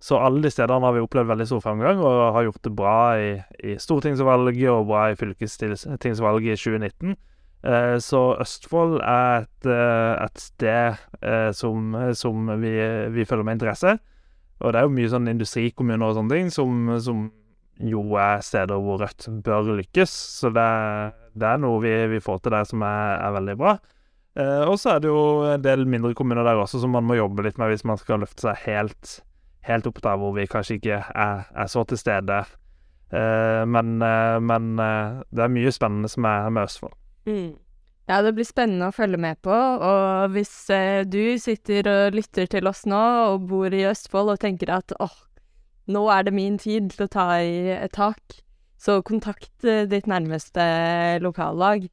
så, 0.00 0.20
alle 0.22 0.44
de 0.44 0.52
stedene 0.54 0.86
har 0.86 0.94
vi 0.94 1.02
opplevd 1.02 1.32
veldig 1.32 1.48
stor 1.50 1.64
fremgang, 1.64 2.02
og 2.02 2.36
har 2.36 2.46
gjort 2.46 2.64
det 2.68 2.74
bra 2.78 2.98
i, 3.18 3.32
i 3.66 3.78
stortingsvalget 3.82 4.70
og 4.72 4.86
bra 4.92 5.08
i 5.10 5.18
fylkestingsvalget 5.18 6.54
i 6.54 6.60
2019. 6.62 7.18
Eh, 7.66 7.96
så 8.02 8.22
Østfold 8.42 9.00
er 9.02 9.46
et, 9.46 9.70
et 9.70 10.42
sted 10.42 11.00
som, 11.56 11.96
som 12.14 12.52
vi, 12.62 12.74
vi, 13.14 13.26
følger 13.26 13.46
med 13.46 13.58
interesse. 13.58 13.98
Og 14.58 14.72
det 14.72 14.80
er 14.80 14.86
jo 14.86 14.94
mye 14.94 15.10
sånn 15.10 15.30
industrikommuner 15.30 16.08
og 16.08 16.18
sånne 16.18 16.34
ting 16.34 16.52
som, 16.54 16.94
som 17.02 17.28
jo 17.78 18.02
er 18.18 18.42
steder 18.42 18.80
hvor 18.82 18.98
Rødt 19.02 19.28
bør 19.44 19.72
lykkes. 19.78 20.10
Så 20.40 20.50
det, 20.54 20.66
det 21.38 21.46
er 21.46 21.62
noe 21.62 21.80
vi, 21.82 21.94
vi, 22.10 22.20
får 22.22 22.42
til 22.42 22.54
der 22.56 22.66
som 22.68 22.82
er, 22.86 23.16
er 23.22 23.34
veldig 23.38 23.56
bra. 23.60 23.76
Eh, 24.38 24.64
og 24.66 24.78
så 24.80 24.94
er 24.94 25.02
det 25.02 25.10
jo 25.10 25.22
en 25.54 25.64
del 25.64 25.86
mindre 25.86 26.14
kommuner 26.18 26.46
der 26.46 26.60
også 26.60 26.82
som 26.82 26.94
man 26.94 27.06
må 27.06 27.18
jobbe 27.18 27.46
litt 27.46 27.58
med 27.58 27.72
hvis 27.72 27.86
man 27.88 28.00
skal 28.00 28.22
løfte 28.22 28.48
seg 28.48 28.64
helt, 28.66 29.18
helt 29.66 29.88
opp 29.90 30.02
der 30.04 30.18
hvor 30.20 30.34
vi 30.36 30.48
kanskje 30.50 30.78
ikke 30.78 31.02
er, 31.06 31.44
er 31.54 31.70
så 31.70 31.84
til 31.88 32.00
stede. 32.00 32.42
Eh, 33.08 33.64
men, 33.66 33.98
eh, 34.02 34.38
men 34.44 34.72
eh, 34.82 35.20
det 35.30 35.44
er 35.44 35.54
mye 35.54 35.74
spennende 35.74 36.10
som 36.12 36.26
er 36.28 36.50
med 36.50 36.68
Østfold. 36.68 36.96
Mm. 37.28 37.56
Ja, 38.08 38.22
det 38.24 38.32
blir 38.38 38.46
spennende 38.48 38.88
å 38.88 38.96
følge 38.96 39.20
med 39.20 39.36
på. 39.44 39.52
Og 39.52 40.32
hvis 40.32 40.52
eh, 40.72 41.04
du 41.04 41.36
sitter 41.40 41.90
og 41.92 42.16
lytter 42.16 42.48
til 42.48 42.70
oss 42.70 42.86
nå 42.88 43.02
og 43.34 43.48
bor 43.50 43.74
i 43.74 43.84
Østfold 43.90 44.32
og 44.32 44.40
tenker 44.40 44.72
at 44.78 44.96
åh, 44.96 45.16
nå 45.92 46.06
er 46.12 46.24
det 46.24 46.36
min 46.36 46.56
tid 46.60 46.88
til 46.94 47.04
å 47.04 47.12
ta 47.12 47.28
i 47.44 47.68
et 47.76 47.92
tak, 47.92 48.40
så 48.80 49.02
kontakt 49.04 49.68
eh, 49.68 49.84
ditt 49.90 50.08
nærmeste 50.08 50.64
lokallag. 51.20 51.90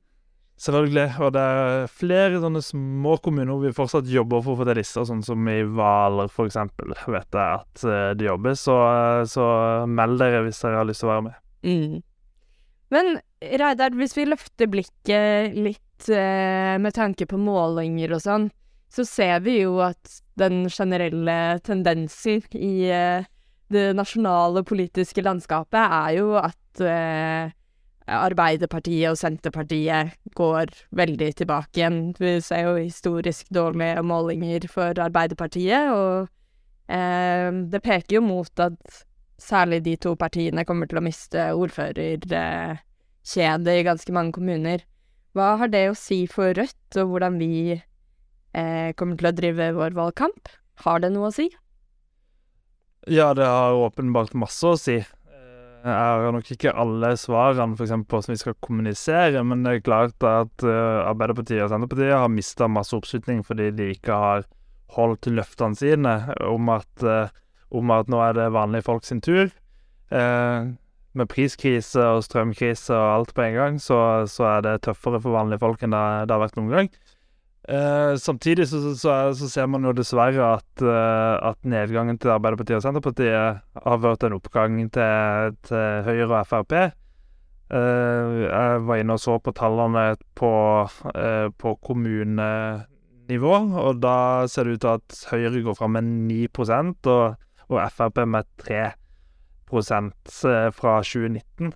Selvfølgelig. 0.56 1.10
Og 1.20 1.34
det 1.36 1.44
er 1.44 1.90
flere 1.92 2.40
sånne 2.40 2.62
små 2.64 3.18
kommuner 3.24 3.52
hvor 3.52 3.66
vi 3.66 3.76
fortsatt 3.76 4.08
jobber 4.08 4.44
for 4.44 4.56
å 4.56 4.62
få 4.62 4.68
til 4.70 4.80
lister, 4.80 5.08
sånn 5.08 5.24
som 5.26 5.52
i 5.52 5.60
Hvaler 5.68 6.32
for 6.32 6.48
eksempel, 6.48 6.96
vet 7.12 7.28
jeg 7.36 7.60
at 7.60 7.84
uh, 7.84 8.12
det 8.16 8.30
jobbes. 8.30 8.64
Så, 8.70 8.78
så, 9.32 9.48
meld 9.92 10.22
dere 10.22 10.46
hvis 10.46 10.62
dere 10.64 10.80
har 10.80 10.88
lyst 10.88 11.04
til 11.04 11.12
å 11.12 11.16
være 11.18 11.26
med. 11.28 11.42
Mm. 11.66 11.98
Men 12.96 13.18
Reidar, 13.44 13.96
hvis 14.00 14.16
vi 14.16 14.28
løfter 14.30 14.70
blikket 14.72 15.58
litt 15.60 16.10
eh, 16.10 16.76
med 16.82 16.96
tanke 16.96 17.28
på 17.28 17.40
målinger 17.40 18.16
og 18.16 18.24
sånn, 18.24 18.48
så 18.92 19.04
ser 19.08 19.42
vi 19.44 19.60
jo 19.60 19.82
at 19.84 20.22
den 20.40 20.66
generelle 20.72 21.60
tendensen 21.66 22.46
i 22.56 22.88
eh, 22.88 23.28
det 23.74 23.86
nasjonale 23.98 24.64
politiske 24.64 25.24
landskapet 25.26 25.82
er 25.84 26.18
jo 26.20 26.36
at 26.40 26.86
Arbeiderpartiet 28.06 29.10
og 29.10 29.18
Senterpartiet 29.18 30.14
går 30.38 30.70
veldig 30.96 31.32
tilbake 31.40 31.80
igjen. 31.80 32.00
Vi 32.20 32.38
ser 32.46 32.68
jo 32.68 32.76
historisk 32.78 33.50
dårlige 33.54 34.04
målinger 34.06 34.68
for 34.70 34.94
Arbeiderpartiet, 35.02 35.90
og 35.90 36.28
eh, 36.94 37.50
det 37.72 37.82
peker 37.82 38.20
jo 38.20 38.26
mot 38.28 38.62
at 38.62 39.02
særlig 39.42 39.84
de 39.86 39.96
to 40.02 40.16
partiene 40.20 40.66
kommer 40.68 40.86
til 40.90 41.00
å 41.00 41.06
miste 41.06 41.40
ordførerkjedet 41.56 43.76
i 43.76 43.88
ganske 43.88 44.12
mange 44.16 44.32
kommuner. 44.38 44.80
Hva 45.36 45.48
har 45.60 45.70
det 45.72 45.90
å 45.92 46.00
si 46.00 46.20
for 46.32 46.48
Rødt, 46.56 46.98
og 47.02 47.06
hvordan 47.12 47.34
vi 47.42 47.76
eh, 47.76 48.90
kommer 48.96 49.16
til 49.20 49.30
å 49.30 49.36
drive 49.36 49.66
vår 49.76 49.92
valgkamp? 49.98 50.44
Har 50.86 50.98
det 51.04 51.12
noe 51.12 51.28
å 51.28 51.36
si? 51.36 51.48
Ja, 53.12 53.34
det 53.38 53.46
har 53.46 53.78
åpenbart 53.78 54.34
masse 54.38 54.72
å 54.72 54.80
si. 54.80 55.04
Jeg 55.86 55.94
har 55.94 56.32
nok 56.34 56.48
ikke 56.50 56.72
alle 56.74 57.12
svarene 57.22 57.78
for 57.78 57.86
på 57.86 58.18
hvordan 58.18 58.34
vi 58.34 58.42
skal 58.42 58.56
kommunisere, 58.66 59.44
men 59.46 59.62
det 59.62 59.72
er 59.72 59.84
klart 59.86 60.18
at 60.26 60.64
uh, 60.66 61.06
Arbeiderpartiet 61.12 61.62
og 61.62 61.70
Senterpartiet 61.70 62.16
har 62.16 62.32
mista 62.34 62.66
masse 62.66 62.96
oppslutning 62.98 63.44
fordi 63.46 63.70
de 63.78 63.92
ikke 63.94 64.14
har 64.18 64.48
holdt 64.96 65.30
løftene 65.30 65.78
sine 65.78 66.16
om 66.48 66.72
at, 66.74 66.90
uh, 67.06 67.30
om 67.72 67.94
at 67.96 68.10
nå 68.12 68.20
er 68.22 68.36
det 68.38 68.54
vanlige 68.54 68.86
folk 68.86 69.06
sin 69.08 69.22
tur. 69.26 69.50
Eh, 70.12 70.74
med 71.16 71.32
priskrise 71.32 72.04
og 72.16 72.24
strømkrise 72.26 72.94
og 72.94 73.12
alt 73.14 73.34
på 73.36 73.46
en 73.46 73.56
gang, 73.56 73.82
så, 73.82 73.98
så, 74.28 74.48
er 74.58 74.66
det 74.66 74.82
tøffere 74.86 75.22
for 75.24 75.36
vanlige 75.38 75.64
folk 75.64 75.84
enn 75.86 75.96
det, 75.96 76.06
det 76.28 76.36
har 76.36 76.44
vært 76.44 76.60
noen 76.60 76.74
gang. 76.74 76.90
Eh, 77.66 78.16
samtidig 78.22 78.68
så, 78.70 78.82
så, 78.94 79.14
så, 79.34 79.48
ser 79.50 79.70
man 79.72 79.88
jo 79.88 79.94
dessverre 79.96 80.52
at, 80.60 80.84
uh, 80.86 81.40
at, 81.50 81.58
nedgangen 81.66 82.20
til 82.22 82.36
Arbeiderpartiet 82.36 82.78
og 82.78 82.84
Senterpartiet 82.86 83.64
har 83.88 84.04
vært 84.04 84.28
en 84.28 84.36
oppgang 84.38 84.78
til, 84.94 85.56
til 85.66 86.06
Høyre 86.06 86.28
og 86.28 86.52
Frp. 86.52 86.76
Uh, 87.74 88.44
jeg 88.46 88.84
var 88.86 89.02
inne 89.02 89.16
og 89.18 89.24
så 89.24 89.40
på 89.42 89.56
tallene 89.58 90.12
på, 90.38 90.52
uh, 90.86 91.48
på 91.58 91.74
kommunenivå, 91.88 93.56
og 93.82 94.04
da 94.04 94.46
ser 94.52 94.70
det 94.70 94.78
ut 94.78 94.86
til 94.86 95.00
at 95.00 95.26
Høyre 95.32 95.66
går 95.66 95.80
fram 95.80 95.98
med 95.98 96.14
9% 96.30 97.10
og, 97.10 97.42
og 97.70 97.82
Frp 97.94 98.22
med 98.30 98.46
3% 98.62 100.14
fra 100.76 101.00
2019. 101.02 101.74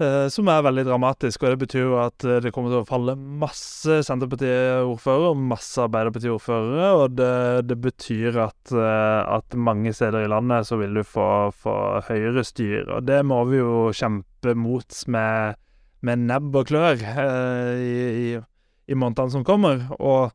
Eh, 0.00 0.28
som 0.32 0.48
er 0.48 0.62
veldig 0.64 0.86
dramatisk. 0.88 1.42
og 1.42 1.52
Det 1.52 1.60
betyr 1.66 1.82
jo 1.82 1.96
at 2.00 2.24
eh, 2.24 2.38
det 2.40 2.52
kommer 2.54 2.72
til 2.72 2.80
å 2.80 2.88
falle 2.88 3.16
masse 3.18 3.98
Senterparti-ordførere 4.06 5.32
og 5.34 5.42
masse 5.50 5.82
Arbeiderparti-ordførere. 5.84 6.86
Og 7.02 7.18
det, 7.18 7.32
det, 7.68 7.76
betyr 7.84 8.38
at, 8.46 8.72
eh, 8.72 9.20
at, 9.36 9.56
mange 9.56 9.92
steder 9.92 10.24
i 10.24 10.30
landet 10.32 10.68
så 10.68 10.80
vil 10.80 10.96
du 10.96 11.04
få, 11.04 11.50
få 11.52 11.74
høyere 12.08 12.44
styr, 12.46 12.88
Og 12.96 13.04
det 13.04 13.20
må 13.28 13.42
vi 13.50 13.60
jo 13.60 13.90
kjempe 13.92 14.56
mot 14.56 15.02
med, 15.12 15.60
med 16.00 16.24
nebb 16.30 16.56
og 16.56 16.70
klør 16.70 17.04
eh, 17.04 17.74
i, 17.76 17.96
i, 18.24 18.28
i, 18.88 18.96
månedene 18.96 19.36
som 19.36 19.44
kommer. 19.44 19.84
Og 19.98 20.30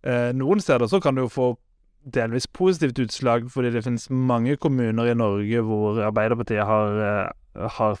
eh, 0.00 0.30
noen 0.32 0.64
steder 0.64 0.88
så 0.88 1.02
kan 1.02 1.18
du 1.18 1.26
jo 1.26 1.34
få 1.34 1.50
delvis 2.04 2.46
positivt 2.46 2.98
utslag, 3.02 3.50
fordi 3.52 3.74
det 3.74 3.84
finnes 3.84 4.08
mange 4.10 4.56
kommuner 4.60 5.10
i 5.10 5.16
Norge 5.18 5.62
hvor 5.66 6.00
Arbeiderpartiet 6.06 6.64
har, 6.66 7.32
har 7.76 8.00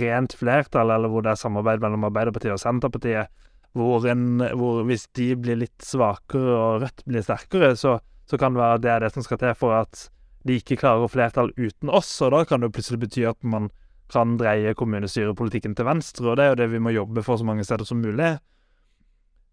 rent 0.00 0.36
flertall, 0.38 0.92
eller 0.94 1.10
hvor 1.10 1.24
det 1.24 1.34
er 1.34 1.40
samarbeid 1.40 1.82
mellom 1.82 2.06
Arbeiderpartiet 2.10 2.54
og 2.54 2.62
Senterpartiet, 2.62 3.32
hvor, 3.78 4.06
en, 4.10 4.42
hvor 4.58 4.82
hvis 4.88 5.06
de 5.18 5.32
blir 5.38 5.60
litt 5.60 5.84
svakere 5.86 6.54
og 6.56 6.84
Rødt 6.84 7.04
blir 7.06 7.26
sterkere, 7.26 7.74
så, 7.78 7.98
så 8.26 8.38
kan 8.38 8.54
det 8.54 8.62
være 8.62 8.82
det 8.82 8.94
er 8.94 9.04
det 9.04 9.12
som 9.14 9.26
skal 9.26 9.40
til 9.42 9.54
for 9.58 9.76
at 9.78 10.08
de 10.46 10.56
ikke 10.56 10.78
klarer 10.80 11.04
å 11.04 11.12
flertall 11.12 11.52
uten 11.58 11.92
oss, 11.92 12.10
og 12.24 12.32
da 12.34 12.44
kan 12.48 12.62
det 12.64 12.72
plutselig 12.74 13.02
bety 13.04 13.26
at 13.28 13.38
man 13.44 13.68
kan 14.10 14.34
dreie 14.40 14.74
kommunestyrepolitikken 14.74 15.76
til 15.78 15.86
venstre, 15.86 16.26
og 16.26 16.38
det 16.38 16.44
er 16.46 16.54
jo 16.54 16.60
det 16.62 16.70
vi 16.72 16.82
må 16.82 16.94
jobbe 16.94 17.22
for 17.22 17.38
så 17.38 17.46
mange 17.46 17.66
steder 17.66 17.86
som 17.86 18.00
mulig. 18.02 18.32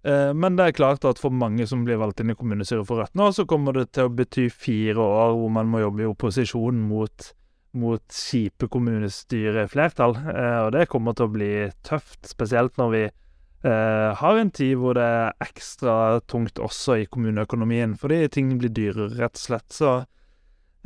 Eh, 0.08 0.34
men 0.34 0.56
det 0.56 0.68
er 0.68 0.78
klart 0.78 1.06
at 1.08 1.20
for 1.20 1.34
mange 1.34 1.66
som 1.68 1.84
blir 1.88 2.00
valgt 2.00 2.22
inn 2.24 2.32
i 2.32 2.38
kommunestyret 2.38 2.88
for 2.88 3.02
Rødt 3.02 3.18
nå, 3.18 3.28
så 3.36 3.48
kommer 3.50 3.76
det 3.76 3.90
til 3.98 4.08
å 4.08 4.14
bety 4.14 4.48
fire 4.54 5.04
år 5.04 5.36
hvor 5.36 5.52
man 5.58 5.70
må 5.72 5.84
jobbe 5.84 6.06
i 6.06 6.12
opposisjon 6.12 6.80
mot 6.88 7.34
mot 7.78 8.02
kjipe 8.10 8.66
kommunestyreflertall. 8.74 10.16
Eh, 10.18 10.60
og 10.66 10.72
det 10.74 10.88
kommer 10.90 11.14
til 11.14 11.28
å 11.28 11.34
bli 11.34 11.50
tøft, 11.86 12.24
spesielt 12.26 12.80
når 12.80 12.94
vi 12.94 13.02
eh, 13.04 14.16
har 14.18 14.40
en 14.40 14.50
tid 14.56 14.80
hvor 14.80 14.98
det 14.98 15.04
er 15.06 15.44
ekstra 15.44 15.98
tungt 16.26 16.58
også 16.64 17.02
i 17.04 17.10
kommuneøkonomien, 17.12 17.94
fordi 18.00 18.24
ting 18.34 18.56
blir 18.58 18.74
dyrere, 18.74 19.12
rett 19.20 19.36
og 19.38 19.44
slett. 19.44 19.68
Så 19.74 19.98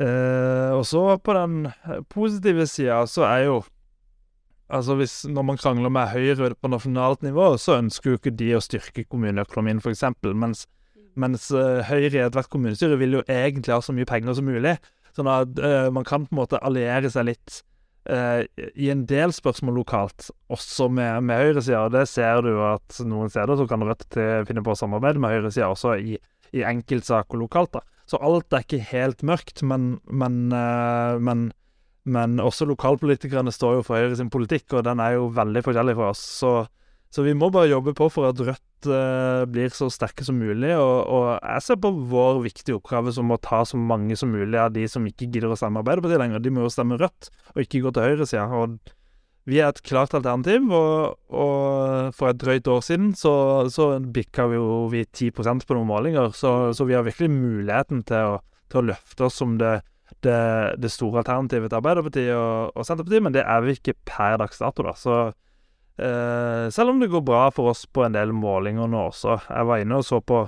Og 0.02 0.82
så 0.88 1.02
på 1.22 1.34
den 1.38 1.68
positive 2.10 2.66
sida 2.66 3.04
så 3.06 3.22
er 3.28 3.44
jo 3.46 3.58
Altså 4.72 4.96
hvis, 5.00 5.16
Når 5.28 5.44
man 5.44 5.60
krangler 5.60 5.92
med 5.92 6.12
Høyre 6.14 6.54
på 6.56 6.72
nasjonalt 6.72 7.26
nivå, 7.26 7.58
så 7.60 7.80
ønsker 7.82 8.14
jo 8.14 8.20
ikke 8.20 8.36
de 8.40 8.54
å 8.56 8.64
styrke 8.64 9.04
kommuneøkonomien, 9.04 9.82
f.eks. 9.84 10.06
Mens, 10.32 10.66
mens 11.20 11.50
uh, 11.52 11.82
Høyre 11.90 12.14
i 12.16 12.24
ethvert 12.24 12.52
kommunestyre 12.52 13.00
vil 13.02 13.20
jo 13.20 13.26
egentlig 13.28 13.76
ha 13.76 13.82
så 13.84 13.96
mye 13.96 14.08
penger 14.08 14.40
som 14.40 14.48
mulig. 14.48 14.78
Sånn 15.18 15.28
at 15.28 15.60
uh, 15.60 15.90
man 15.92 16.08
kan 16.08 16.24
på 16.24 16.36
en 16.36 16.42
måte 16.44 16.62
alliere 16.64 17.12
seg 17.12 17.28
litt 17.34 17.60
uh, 18.08 18.48
i 18.72 18.92
en 18.94 19.04
del 19.10 19.36
spørsmål 19.36 19.82
lokalt, 19.82 20.32
også 20.54 20.88
med, 20.88 21.28
med 21.28 21.44
høyresida. 21.44 21.90
Det 21.92 22.08
ser 22.10 22.46
du 22.48 22.54
at 22.72 23.02
noen 23.04 23.32
steder 23.34 23.60
så 23.60 23.68
kan 23.68 23.84
Rødt 23.86 24.20
finne 24.48 24.64
på 24.64 24.72
å 24.72 24.80
samarbeide 24.80 25.20
med 25.20 25.36
høyresida 25.36 25.74
også 25.74 25.98
i, 26.00 26.16
i 26.56 26.64
enkeltsaker 26.68 27.40
lokalt. 27.40 27.74
da. 27.74 27.84
så 28.10 28.20
alt 28.20 28.54
er 28.54 28.66
ikke 28.66 28.84
helt 28.92 29.24
mørkt, 29.24 29.64
men, 29.64 30.00
men, 30.08 30.52
eh, 30.52 31.18
men, 31.20 31.52
men 32.10 32.40
også 32.42 32.66
lokalpolitikerne 32.70 33.54
står 33.54 33.80
jo 33.80 33.86
for 33.86 34.00
Høyre 34.00 34.18
sin 34.18 34.32
politikk, 34.34 34.72
og 34.78 34.86
den 34.88 35.02
er 35.04 35.18
jo 35.20 35.32
veldig 35.36 35.62
forskjellig 35.66 35.98
fra 35.98 36.12
oss. 36.14 36.22
Så, 36.42 36.54
så 37.14 37.26
vi 37.26 37.36
må 37.38 37.52
bare 37.54 37.70
jobbe 37.70 37.94
på 37.98 38.08
for 38.10 38.32
at 38.32 38.42
Rødt 38.42 38.90
eh, 38.90 39.44
blir 39.52 39.74
så 39.76 39.90
sterke 39.94 40.26
som 40.26 40.40
mulig. 40.42 40.72
Og, 40.78 40.96
og, 41.06 41.28
jeg 41.38 41.66
ser 41.68 41.82
på 41.84 41.92
vår 42.14 42.42
viktige 42.48 42.80
oppgave 42.80 43.14
som 43.14 43.30
å 43.30 43.42
ta 43.42 43.62
så 43.68 43.78
mange 43.78 44.18
som 44.18 44.34
mulig 44.34 44.58
av 44.58 44.74
de 44.74 44.88
som 44.90 45.06
ikke 45.06 45.30
gidder 45.30 45.54
å 45.54 45.60
stemme 45.60 45.84
Arbeiderpartiet 45.84 46.24
lenger. 46.24 46.42
De 46.42 46.56
må 46.56 46.66
jo 46.66 46.74
stemme 46.74 46.98
Rødt, 47.02 47.30
og 47.54 47.62
ikke 47.66 47.84
gå 47.86 47.94
til 47.94 48.10
høyresida. 48.10 48.48
Og 48.50 48.80
vi 49.50 49.58
er 49.62 49.72
et 49.72 49.82
klart 49.86 50.14
alternativ, 50.18 50.68
og, 50.74 51.16
og 51.34 52.18
for 52.18 52.30
et 52.30 52.42
drøyt 52.42 52.68
år 52.70 52.84
siden 52.86 53.14
så, 53.18 53.34
så 53.74 53.96
bikka 54.02 54.46
vi 54.52 54.60
jo 54.60 54.84
vi 54.92 55.02
10% 55.06 55.66
på 55.66 55.78
noen 55.78 55.90
målinger, 55.90 56.30
så, 56.38 56.72
så, 56.78 56.86
vi 56.86 56.94
har 56.98 57.06
virkelig 57.08 57.32
muligheten 57.34 58.04
til 58.10 58.36
å, 58.36 58.36
til 58.70 58.82
å 58.82 58.88
løfte 58.92 59.26
oss 59.26 59.40
som 59.42 59.58
det, 59.62 59.80
det, 60.26 60.42
det, 60.82 60.90
store 60.92 61.20
alternativet 61.22 61.70
til 61.70 61.78
Arbeiderpartiet 61.80 62.36
og, 62.36 62.72
og, 62.76 62.86
Senterpartiet, 62.88 63.24
men 63.26 63.36
det 63.36 63.44
er 63.46 63.60
vi 63.66 63.72
ikke 63.78 64.02
per 64.08 64.34
dags 64.42 64.58
dato, 64.62 64.80
da. 64.86 64.94
Så 64.98 65.14
eh, 65.98 66.66
selv 66.74 66.90
om 66.94 66.98
det 67.02 67.14
går 67.14 67.24
bra 67.28 67.44
for 67.56 67.64
oss 67.74 67.82
på 67.88 68.00
en 68.06 68.16
del 68.16 68.30
målinger 68.36 68.88
nå 68.92 69.00
også 69.10 69.32
Jeg 69.48 69.64
var 69.70 69.78
inne 69.82 69.96
og 70.02 70.06
så 70.08 70.18
på, 70.22 70.40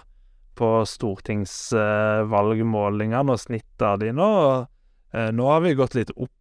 på 0.60 0.70
stortingsvalgmålingene 0.94 3.32
og 3.34 3.42
snittet 3.42 3.88
av 3.88 3.96
de 4.04 4.10
nå, 4.14 4.30
og 4.44 4.56
eh, 5.16 5.30
nå 5.34 5.44
har 5.50 5.60
vi 5.66 5.80
gått 5.80 5.98
litt 6.00 6.14
opp 6.16 6.32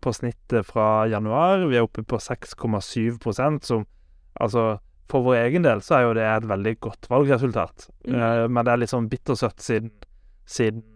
på 0.00 0.10
snittet 0.16 0.64
fra 0.64 1.04
januar. 1.04 1.68
Vi 1.68 1.76
er 1.76 1.84
oppe 1.84 2.00
på 2.08 2.16
6,7% 2.16 3.60
som 3.68 3.84
Altså, 4.40 4.78
for 5.10 5.26
vår 5.26 5.40
egen 5.42 5.66
del 5.66 5.82
så 5.84 5.96
er 5.96 6.06
jo 6.06 6.14
det 6.16 6.24
et 6.24 6.46
veldig 6.48 6.74
godt 6.86 7.08
valgresultat. 7.10 7.88
Mm. 8.06 8.14
Uh, 8.14 8.44
men 8.48 8.64
det 8.64 8.72
er 8.72 8.82
litt 8.82 8.92
sånn 8.92 9.10
bittersøtt 9.10 9.60
siden, 9.64 9.90
siden 10.48 10.80
eh, 10.80 10.89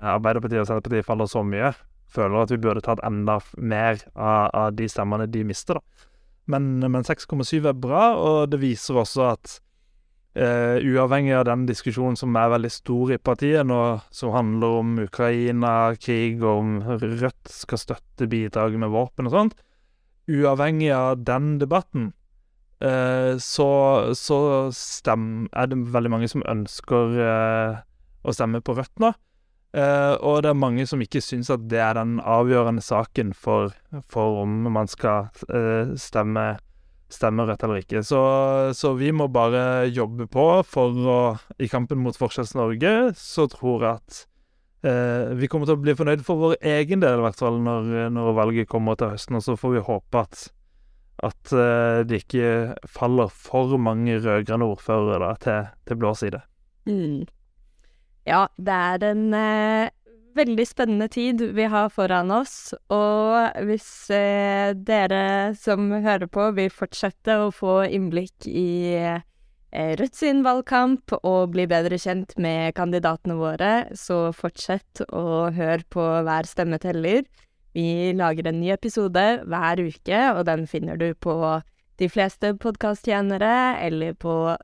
Arbeiderpartiet 0.00 0.62
og 0.62 0.68
Senterpartiet 0.68 1.06
faller 1.06 1.30
så 1.30 1.42
mye. 1.46 1.72
Føler 2.12 2.42
at 2.42 2.52
vi 2.52 2.60
burde 2.62 2.84
tatt 2.84 3.02
enda 3.06 3.38
mer 3.58 3.98
av, 4.14 4.50
av 4.54 4.74
de 4.76 4.88
stemmene 4.90 5.28
de 5.30 5.44
mister, 5.46 5.80
da. 5.80 6.10
Men, 6.46 6.76
men 6.78 7.02
6,7 7.02 7.66
er 7.66 7.74
bra, 7.74 8.12
og 8.22 8.52
det 8.52 8.60
viser 8.62 9.00
også 9.02 9.30
at 9.32 9.56
Uh, 10.36 10.76
uavhengig 10.84 11.32
av 11.32 11.46
den 11.48 11.62
diskusjonen 11.64 12.16
som 12.20 12.34
er 12.36 12.50
veldig 12.52 12.68
stor 12.68 13.12
i 13.14 13.16
partiet 13.16 13.64
nå, 13.64 13.78
som 14.12 14.34
handler 14.34 14.74
om 14.82 14.90
Ukraina-krig, 15.06 16.42
og 16.42 16.58
om 16.60 16.74
Rødt 16.84 17.48
skal 17.48 17.80
støtte 17.80 18.28
bidraget 18.28 18.82
med 18.82 18.92
våpen 18.92 19.30
og 19.30 19.32
sånt 19.32 19.56
Uavhengig 20.28 20.90
av 20.92 21.22
den 21.24 21.54
debatten, 21.62 22.10
uh, 22.84 23.40
så, 23.40 23.70
så 24.12 24.38
stem, 24.76 25.46
er 25.56 25.72
det 25.72 25.80
veldig 25.96 26.12
mange 26.12 26.28
som 26.28 26.44
ønsker 26.44 27.16
uh, 27.16 27.80
å 28.20 28.36
stemme 28.36 28.60
på 28.60 28.76
Rødt 28.76 28.92
nå. 29.00 29.14
Og 29.76 30.38
det 30.40 30.48
er 30.48 30.56
mange 30.56 30.86
som 30.88 31.02
ikke 31.04 31.20
syns 31.20 31.50
at 31.52 31.66
det 31.68 31.82
er 31.84 31.98
den 31.98 32.14
avgjørende 32.24 32.80
saken 32.80 33.34
for, 33.36 33.74
for 34.08 34.38
om 34.44 34.70
man 34.72 34.88
skal 34.88 35.28
stemme 36.00 36.54
stemme 37.12 37.46
rett 37.46 37.62
eller 37.62 37.82
ikke. 37.82 38.02
Så, 38.04 38.20
så, 38.74 38.92
vi 38.98 39.12
må 39.14 39.28
bare 39.32 39.86
jobbe 39.86 40.26
på 40.30 40.46
for 40.66 40.96
å 41.06 41.18
I 41.62 41.68
kampen 41.70 42.00
mot 42.02 42.16
Forskjells-Norge 42.18 43.12
så 43.18 43.46
tror 43.50 43.84
jeg 43.84 44.00
at 44.00 44.18
eh, 44.88 45.36
vi 45.38 45.50
kommer 45.50 45.68
til 45.68 45.78
å 45.78 45.84
bli 45.84 45.96
fornøyd 45.98 46.24
for 46.26 46.42
vår 46.42 46.58
egen 46.76 47.04
del, 47.04 47.20
i 47.20 47.26
hvert 47.26 47.40
fall 47.40 47.60
når, 47.62 48.10
når 48.14 48.36
valget 48.40 48.70
kommer 48.70 48.98
til 48.98 49.14
høsten. 49.14 49.38
Og 49.38 49.46
så 49.46 49.56
får 49.60 49.76
vi 49.76 49.86
håpe 49.86 50.24
at, 50.26 50.48
at 51.30 51.54
eh, 51.54 52.02
det 52.08 52.24
ikke 52.24 52.50
faller 52.90 53.32
for 53.32 53.78
mange 53.78 54.18
rød-grønne 54.18 54.70
ordførere 54.74 55.22
da, 55.22 55.32
til, 55.42 55.72
til 55.86 56.02
blå 56.02 56.14
side. 56.18 56.42
Mm. 56.90 57.24
Ja, 58.26 58.48
det 58.58 58.74
er 58.74 59.04
en 59.06 59.26
eh, 59.38 59.92
veldig 60.34 60.64
spennende 60.66 61.06
tid 61.12 61.44
vi 61.54 61.68
har 61.70 61.92
foran 61.94 62.32
oss, 62.34 62.74
og 62.90 63.62
hvis 63.68 63.88
eh, 64.10 64.74
dere 64.74 65.54
som 65.58 65.92
hører 65.94 66.26
på 66.26 66.48
vil 66.56 66.72
fortsette 66.74 67.38
å 67.38 67.52
få 67.54 67.84
innblikk 67.86 68.50
i 68.50 68.68
eh, 68.98 69.22
Rødt 69.76 70.14
sin 70.16 70.38
valgkamp 70.40 71.12
og 71.18 71.50
bli 71.52 71.66
bedre 71.68 71.98
kjent 72.00 72.30
med 72.40 72.72
kandidatene 72.78 73.34
våre, 73.36 73.72
så 73.98 74.30
fortsett 74.32 75.02
å 75.10 75.50
høre 75.52 75.84
på 75.92 76.04
Hver 76.24 76.48
stemme 76.48 76.78
teller. 76.80 77.26
Vi 77.76 78.14
lager 78.16 78.48
en 78.48 78.62
ny 78.62 78.70
episode 78.72 79.24
hver 79.44 79.82
uke, 79.82 80.22
og 80.32 80.46
den 80.48 80.64
finner 80.70 80.96
du 80.96 81.10
på 81.12 81.36
de 82.00 82.08
fleste 82.08 82.54
podkasttjenere 82.62 83.76
eller 83.84 84.16
på 84.16 84.54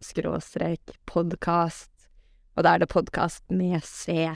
skråstrek 0.00 0.96
podkast 1.10 1.95
og 2.56 2.64
da 2.64 2.74
er 2.74 2.82
det 2.82 2.90
podkast 2.92 3.44
med 3.52 3.78
C. 3.84 4.32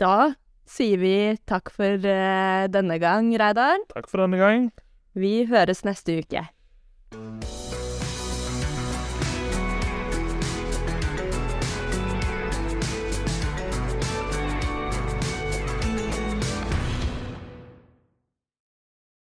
Da 0.00 0.34
sier 0.66 1.00
vi 1.02 1.16
takk 1.46 1.70
for 1.74 1.98
uh, 2.06 2.64
denne 2.72 2.98
gang, 3.02 3.34
Reidar. 3.38 3.82
Takk 3.92 4.08
for 4.10 4.24
denne 4.24 4.40
gang. 4.40 4.70
Vi 5.14 5.44
høres 5.50 5.84
neste 5.86 6.22
uke. 6.22 6.46